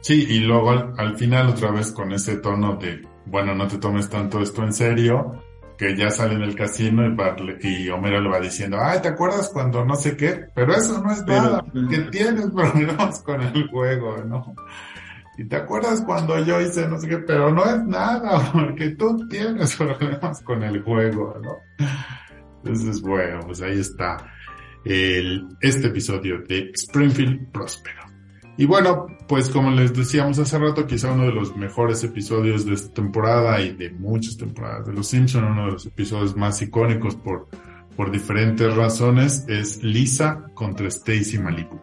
[0.00, 4.08] Sí, y luego al, final otra vez con ese tono de, bueno, no te tomes
[4.08, 5.42] tanto esto en serio,
[5.76, 9.50] que ya sale en el casino y, y Homero le va diciendo, ay, ¿te acuerdas
[9.52, 10.46] cuando no sé qué?
[10.54, 14.54] Pero eso no es nada, que tienes problemas con el juego, ¿no?
[15.38, 19.26] Y te acuerdas cuando yo hice no sé qué, pero no es nada, porque tú
[19.28, 21.56] tienes problemas con el juego, ¿no?
[22.58, 24.18] Entonces, bueno, pues ahí está
[24.84, 27.99] el, este episodio de Springfield Próspero.
[28.60, 32.74] Y bueno, pues como les decíamos hace rato, quizá uno de los mejores episodios de
[32.74, 37.16] esta temporada y de muchas temporadas de Los Simpson, uno de los episodios más icónicos
[37.16, 37.48] por,
[37.96, 41.80] por diferentes razones, es Lisa contra Stacy Malibu.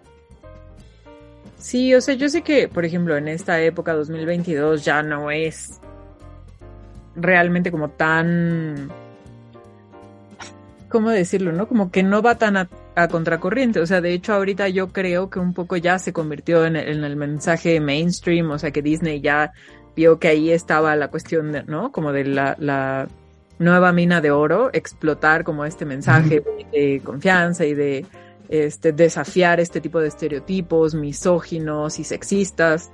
[1.58, 5.80] Sí, o sea, yo sé que, por ejemplo, en esta época 2022 ya no es
[7.16, 8.92] realmente como tan
[10.90, 11.68] ¿cómo decirlo, no?
[11.68, 12.70] Como que no va tan a,
[13.08, 13.80] contracorriente.
[13.80, 17.16] O sea, de hecho, ahorita yo creo que un poco ya se convirtió en el,
[17.16, 19.52] mensaje mainstream, o sea, que Disney ya
[19.96, 21.92] vio que ahí estaba la cuestión, de, ¿no?
[21.92, 23.08] Como de la, la
[23.60, 28.06] nueva mina de oro, explotar como este mensaje de confianza y de
[28.50, 32.90] este, desafiar este tipo de estereotipos misóginos y sexistas.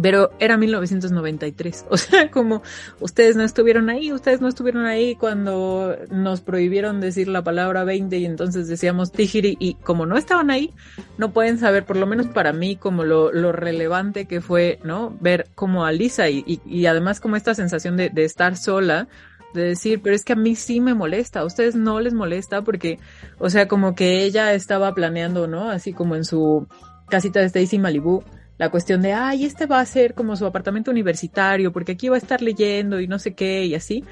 [0.00, 1.86] Pero era 1993.
[1.90, 2.62] O sea, como
[3.00, 8.16] ustedes no estuvieron ahí, ustedes no estuvieron ahí cuando nos prohibieron decir la palabra 20
[8.16, 10.72] y entonces decíamos Tijiri y como no estaban ahí,
[11.18, 15.16] no pueden saber, por lo menos para mí, como lo, lo relevante que fue, ¿no?
[15.20, 19.08] Ver como a Lisa y, y, además como esta sensación de, de estar sola,
[19.52, 22.62] de decir, pero es que a mí sí me molesta, a ustedes no les molesta
[22.62, 22.98] porque,
[23.38, 25.70] o sea, como que ella estaba planeando, ¿no?
[25.70, 26.66] Así como en su
[27.08, 28.22] casita de Stacy Malibu,
[28.60, 32.16] la cuestión de, ay, este va a ser como su apartamento universitario, porque aquí va
[32.16, 34.04] a estar leyendo y no sé qué, y así.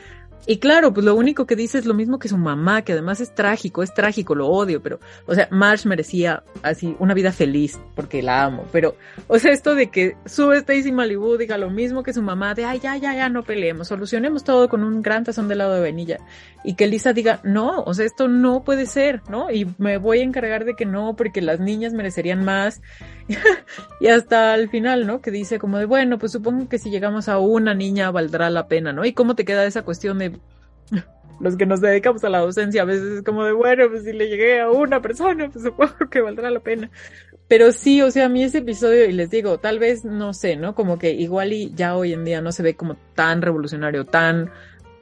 [0.47, 3.20] Y claro, pues lo único que dice es lo mismo que su mamá, que además
[3.20, 7.79] es trágico, es trágico, lo odio, pero, o sea, Marsh merecía así una vida feliz,
[7.95, 8.97] porque la amo, pero,
[9.27, 12.65] o sea, esto de que sube Stacy Malibu diga lo mismo que su mamá, de,
[12.65, 15.81] ay, ya, ya, ya, no peleemos, solucionemos todo con un gran tazón de helado de
[15.81, 16.16] vainilla,
[16.65, 19.51] y que Lisa diga, no, o sea, esto no puede ser, ¿no?
[19.51, 22.81] Y me voy a encargar de que no, porque las niñas merecerían más,
[24.01, 25.21] y hasta el final, ¿no?
[25.21, 28.69] Que dice como de, bueno, pues supongo que si llegamos a una niña valdrá la
[28.69, 29.05] pena, ¿no?
[29.05, 30.39] Y cómo te queda esa cuestión de
[31.41, 34.13] los que nos dedicamos a la docencia a veces es como de, bueno, pues si
[34.13, 36.91] le llegué a una persona, pues supongo que valdrá la pena.
[37.49, 40.57] Pero sí, o sea, a mí ese episodio, y les digo, tal vez, no sé,
[40.57, 40.75] ¿no?
[40.75, 44.51] Como que igual y ya hoy en día no se ve como tan revolucionario, tan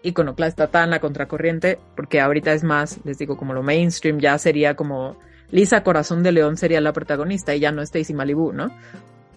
[0.03, 4.77] iconoclasta, tan a contracorriente, porque ahorita es más, les digo, como lo mainstream ya sería
[4.77, 5.19] como
[5.51, 8.70] Lisa Corazón de León sería la protagonista y ya no Stacy Malibu, ¿no?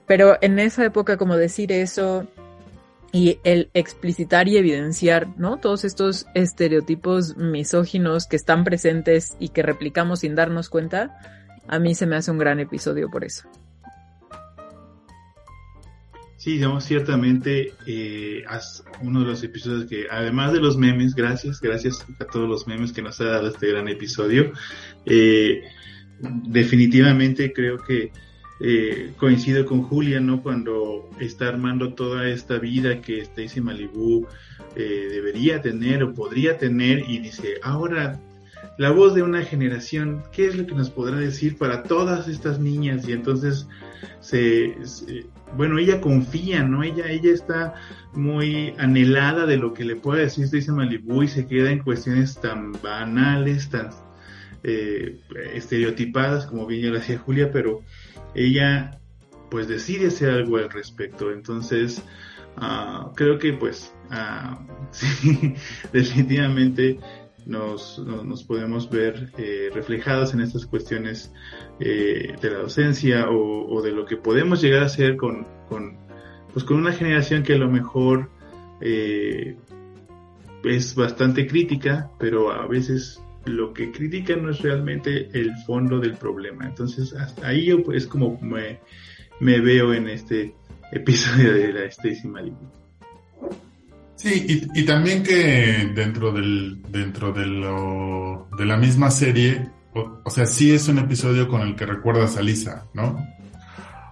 [0.06, 2.28] Pero en esa época como decir eso,
[3.12, 5.58] y el explicitar y evidenciar, ¿no?
[5.58, 11.18] Todos estos estereotipos misóginos que están presentes y que replicamos sin darnos cuenta,
[11.68, 13.48] a mí se me hace un gran episodio por eso.
[16.38, 18.44] Sí, digamos, ciertamente eh,
[19.02, 22.94] uno de los episodios que, además de los memes, gracias, gracias a todos los memes
[22.94, 24.54] que nos ha dado este gran episodio,
[25.06, 25.64] eh,
[26.22, 28.12] definitivamente creo que
[28.62, 30.44] eh, coincido con Julia, ¿no?
[30.44, 34.28] Cuando está armando toda esta vida que Stacy Malibu
[34.76, 38.20] eh, debería tener o podría tener y dice, ahora
[38.78, 42.60] la voz de una generación, ¿qué es lo que nos podrá decir para todas estas
[42.60, 43.08] niñas?
[43.08, 43.68] Y entonces
[44.20, 44.76] se,
[45.56, 46.84] bueno, ella confía, ¿no?
[46.84, 47.76] Ella, ella está
[48.14, 52.40] muy anhelada de lo que le puede decir Stacy Malibu y se queda en cuestiones
[52.42, 53.90] tan banales, tan
[54.64, 55.20] eh,
[55.54, 57.82] estereotipadas, como bien ya lo hacía Julia, pero
[58.36, 59.00] ella
[59.50, 61.32] pues decide hacer algo al respecto.
[61.32, 62.04] Entonces,
[62.58, 64.56] uh, creo que pues uh,
[64.92, 65.56] sí,
[65.92, 67.00] definitivamente
[67.46, 71.34] nos, nos, podemos ver eh, reflejados en estas cuestiones
[71.80, 75.98] eh, de la docencia o, de lo que podemos llegar a hacer con, con,
[76.54, 78.30] pues con una generación que a lo mejor
[78.82, 79.56] es
[80.96, 86.66] bastante crítica, pero a veces lo que critican no es realmente el fondo del problema.
[86.66, 88.80] Entonces, ahí yo pues como me,
[89.40, 90.54] veo en este
[90.92, 92.70] episodio de la Stacy Malibu.
[94.16, 100.46] Sí, y, también que dentro del, dentro de lo, de la misma serie, o, sea,
[100.46, 103.26] sí es un episodio con el que recuerdas a Lisa, ¿no?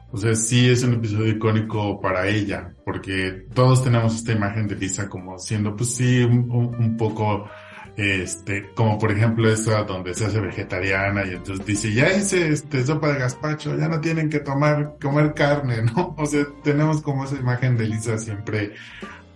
[0.09, 4.77] O sea, sí es un episodio icónico para ella, porque todos tenemos esta imagen de
[4.77, 7.49] Lisa como siendo, pues sí, un poco
[7.98, 12.86] este, como por ejemplo esa donde se hace vegetariana y entonces dice, ya hice este
[12.86, 16.15] sopa de gazpacho, ya no tienen que tomar, comer carne, ¿no?
[16.18, 18.74] O sea, tenemos como esa imagen de Lisa siempre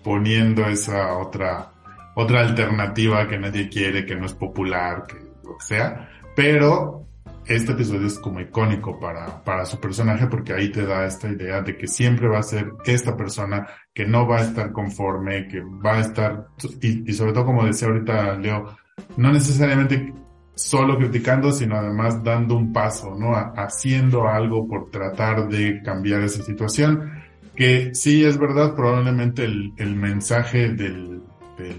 [0.04, 1.72] poniendo esa otra,
[2.16, 7.08] otra alternativa que nadie quiere, que no es popular, que lo que sea, pero
[7.48, 11.62] este episodio es como icónico para, para su personaje porque ahí te da esta idea
[11.62, 15.62] de que siempre va a ser esta persona que no va a estar conforme, que
[15.62, 16.48] va a estar,
[16.82, 18.76] y, sobre todo como decía ahorita Leo,
[19.18, 20.14] no necesariamente
[20.56, 23.36] solo criticando, sino además dando un paso, ¿no?
[23.36, 27.12] haciendo algo por tratar de cambiar esa situación.
[27.56, 31.22] Que sí es verdad, probablemente el, el mensaje de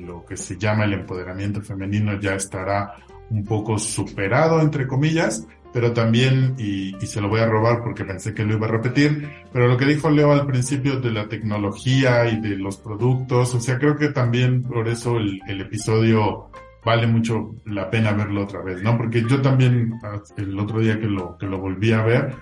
[0.00, 2.94] lo que se llama el empoderamiento femenino ya estará
[3.30, 8.04] un poco superado, entre comillas, pero también, y, y, se lo voy a robar porque
[8.04, 11.28] pensé que lo iba a repetir, pero lo que dijo Leo al principio de la
[11.28, 16.50] tecnología y de los productos, o sea, creo que también por eso el, el episodio
[16.84, 18.96] vale mucho la pena verlo otra vez, ¿no?
[18.96, 19.94] Porque yo también
[20.36, 22.34] el otro día que lo, que lo volví a ver,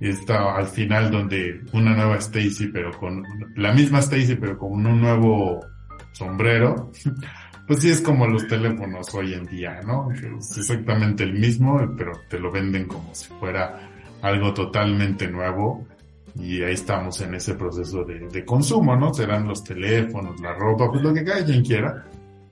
[0.00, 3.22] está al final donde una nueva Stacy, pero con
[3.56, 5.60] la misma Stacy, pero con un nuevo
[6.12, 6.90] sombrero,
[7.66, 10.08] pues sí es como los teléfonos hoy en día, ¿no?
[10.12, 13.90] Es exactamente el mismo, pero te lo venden como si fuera
[14.22, 15.86] algo totalmente nuevo.
[16.36, 19.12] Y ahí estamos en ese proceso de, de consumo, ¿no?
[19.12, 22.04] Serán los teléfonos, la ropa, pues lo que cada quien quiera.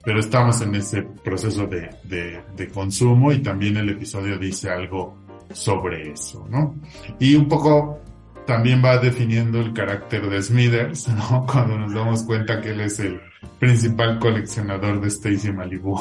[0.02, 5.18] Pero estamos en ese proceso de, de, de consumo y también el episodio dice algo
[5.52, 6.74] sobre eso, ¿no?
[7.18, 8.00] Y un poco
[8.46, 11.46] también va definiendo el carácter de Smithers, ¿no?
[11.50, 13.20] Cuando nos damos cuenta que él es el
[13.58, 15.96] principal coleccionador de Stacy Malibu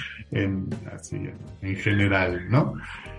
[0.30, 0.68] en,
[1.62, 2.74] en general, ¿no?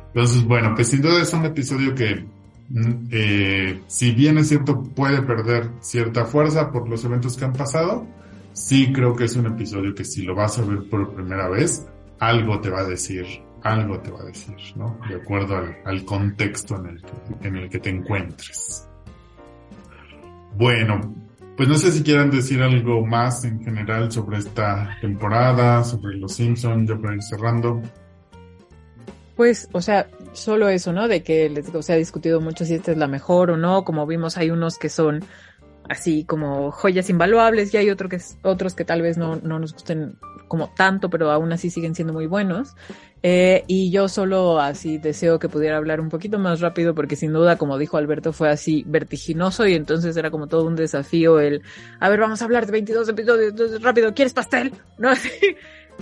[0.07, 2.25] Entonces, bueno, pues sin duda es un episodio que,
[2.69, 7.53] mm, eh, si bien es cierto, puede perder cierta fuerza por los eventos que han
[7.53, 8.07] pasado,
[8.53, 11.85] sí creo que es un episodio que si lo vas a ver por primera vez,
[12.19, 13.25] algo te va a decir,
[13.63, 14.99] algo te va a decir, ¿no?
[15.09, 18.87] De acuerdo al, al contexto en el, que, en el que te encuentres.
[20.55, 21.15] Bueno,
[21.57, 26.33] pues no sé si quieran decir algo más en general sobre esta temporada, sobre los
[26.35, 27.81] Simpsons, ya para ir cerrando.
[29.35, 31.07] Pues, o sea, solo eso, ¿no?
[31.07, 33.83] De que se ha discutido mucho si esta es la mejor o no.
[33.85, 35.23] Como vimos, hay unos que son
[35.89, 39.73] así como joyas invaluables y hay otro que, otros que tal vez no, no nos
[39.73, 40.17] gusten
[40.47, 42.75] como tanto, pero aún así siguen siendo muy buenos.
[43.23, 47.33] Eh, y yo solo así deseo que pudiera hablar un poquito más rápido porque sin
[47.33, 51.63] duda, como dijo Alberto, fue así vertiginoso y entonces era como todo un desafío el,
[51.99, 54.71] a ver, vamos a hablar de 22 episodios rápido, ¿quieres pastel?
[54.97, 55.09] ¿No?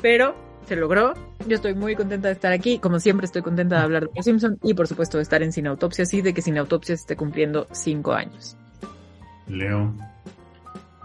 [0.02, 0.36] pero
[0.68, 1.14] se logró.
[1.48, 2.80] Yo estoy muy contenta de estar aquí.
[2.80, 5.52] Como siempre, estoy contenta de hablar de Los Simpson y, por supuesto, de estar en
[5.52, 8.58] Sin Autopsias y de que Sin Autopsias esté cumpliendo cinco años.
[9.48, 9.94] Leo.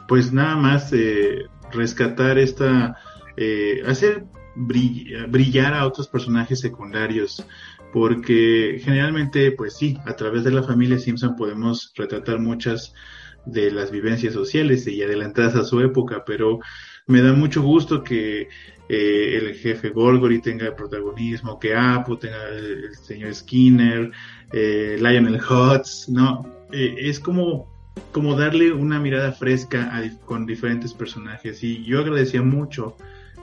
[0.09, 2.97] Pues nada más eh, rescatar esta,
[3.37, 4.25] eh, hacer
[4.67, 7.45] brillar a otros personajes secundarios,
[7.93, 12.95] porque generalmente, pues sí, a través de la familia Simpson podemos retratar muchas
[13.47, 16.61] de las vivencias sociales y adelantadas a su época, pero
[17.07, 18.49] me da mucho gusto que
[18.89, 24.11] eh, el jefe Gorgory tenga protagonismo, que Apu tenga el, señor Skinner,
[24.53, 26.45] eh, Lionel Hutz, ¿no?
[26.73, 27.67] Eh, es como,
[28.13, 32.97] como darle una mirada fresca a, con diferentes personajes y yo agradecía mucho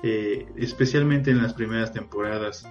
[0.03, 2.67] eh, especialmente en las primeras temporadas.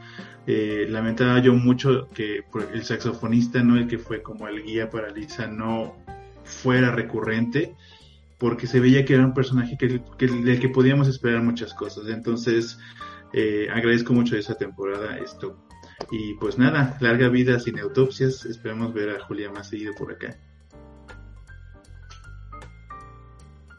[0.47, 5.11] Eh, lamentaba yo mucho que el saxofonista, no el que fue como el guía para
[5.11, 5.97] Lisa, no
[6.45, 7.75] fuera recurrente,
[8.39, 12.09] porque se veía que era un personaje que, del que podíamos esperar muchas cosas.
[12.09, 12.79] Entonces,
[13.33, 15.63] eh, agradezco mucho esa temporada esto.
[16.11, 18.45] Y pues nada, larga vida sin autopsias.
[18.45, 20.37] Esperamos ver a Julia más seguido por acá.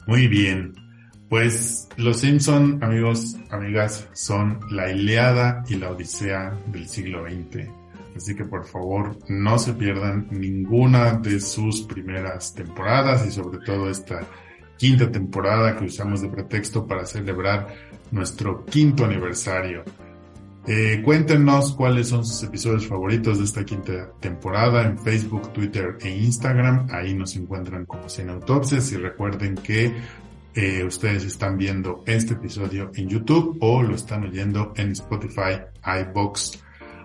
[0.08, 0.87] Muy bien.
[1.30, 7.68] Pues los Simpson, amigos, amigas, son la Iliada y la Odisea del siglo XX.
[8.16, 13.90] Así que por favor no se pierdan ninguna de sus primeras temporadas y sobre todo
[13.90, 14.22] esta
[14.78, 17.68] quinta temporada que usamos de pretexto para celebrar
[18.12, 19.84] nuestro quinto aniversario.
[20.66, 26.10] Eh, cuéntenos cuáles son sus episodios favoritos de esta quinta temporada en Facebook, Twitter e
[26.10, 26.88] Instagram.
[26.92, 29.94] Ahí nos encuentran como Sin Autopsias y recuerden que
[30.58, 36.64] eh, ustedes están viendo este episodio en YouTube o lo están oyendo en Spotify, iBox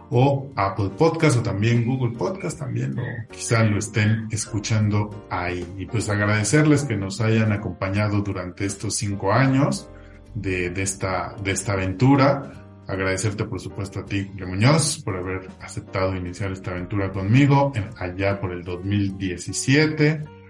[0.09, 2.97] o Apple Podcast o también Google Podcast también
[3.31, 5.67] quizá lo estén escuchando ahí.
[5.77, 9.87] Y pues agradecerles que nos hayan acompañado durante estos cinco años
[10.35, 12.53] de, de esta, de esta aventura.
[12.89, 17.91] Agradecerte por supuesto a ti, Le Muñoz, por haber aceptado iniciar esta aventura conmigo en,
[17.99, 20.42] allá por el 2017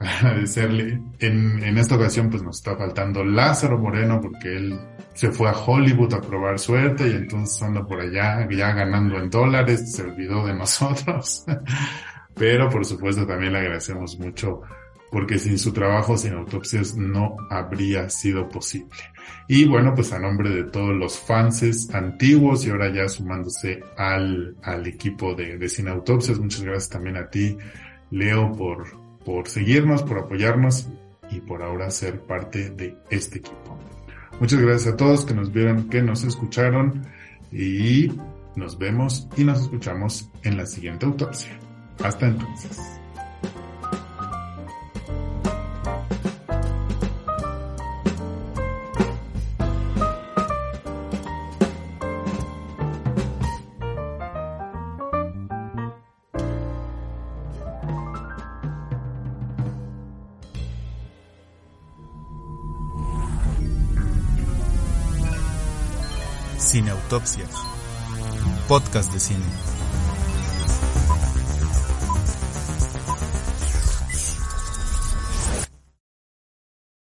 [0.00, 1.00] agradecerle.
[1.18, 4.80] En, en esta ocasión pues nos está faltando Lázaro Moreno porque él
[5.14, 9.28] se fue a Hollywood a probar suerte y entonces anda por allá ya ganando en
[9.28, 11.44] dólares, se olvidó de nosotros.
[12.34, 14.62] Pero por supuesto también le agradecemos mucho
[15.10, 18.96] porque sin su trabajo, sin autopsias, no habría sido posible.
[19.48, 24.56] Y bueno, pues a nombre de todos los fans antiguos y ahora ya sumándose al,
[24.62, 27.58] al equipo de, de Sin Autopsias, muchas gracias también a ti,
[28.10, 28.99] Leo, por,
[29.30, 30.88] por seguirnos, por apoyarnos
[31.30, 33.78] y por ahora ser parte de este equipo.
[34.40, 37.06] Muchas gracias a todos que nos vieron, que nos escucharon
[37.52, 38.10] y
[38.56, 41.56] nos vemos y nos escuchamos en la siguiente autopsia.
[42.02, 42.99] Hasta entonces.
[68.68, 69.69] Podcast de cine.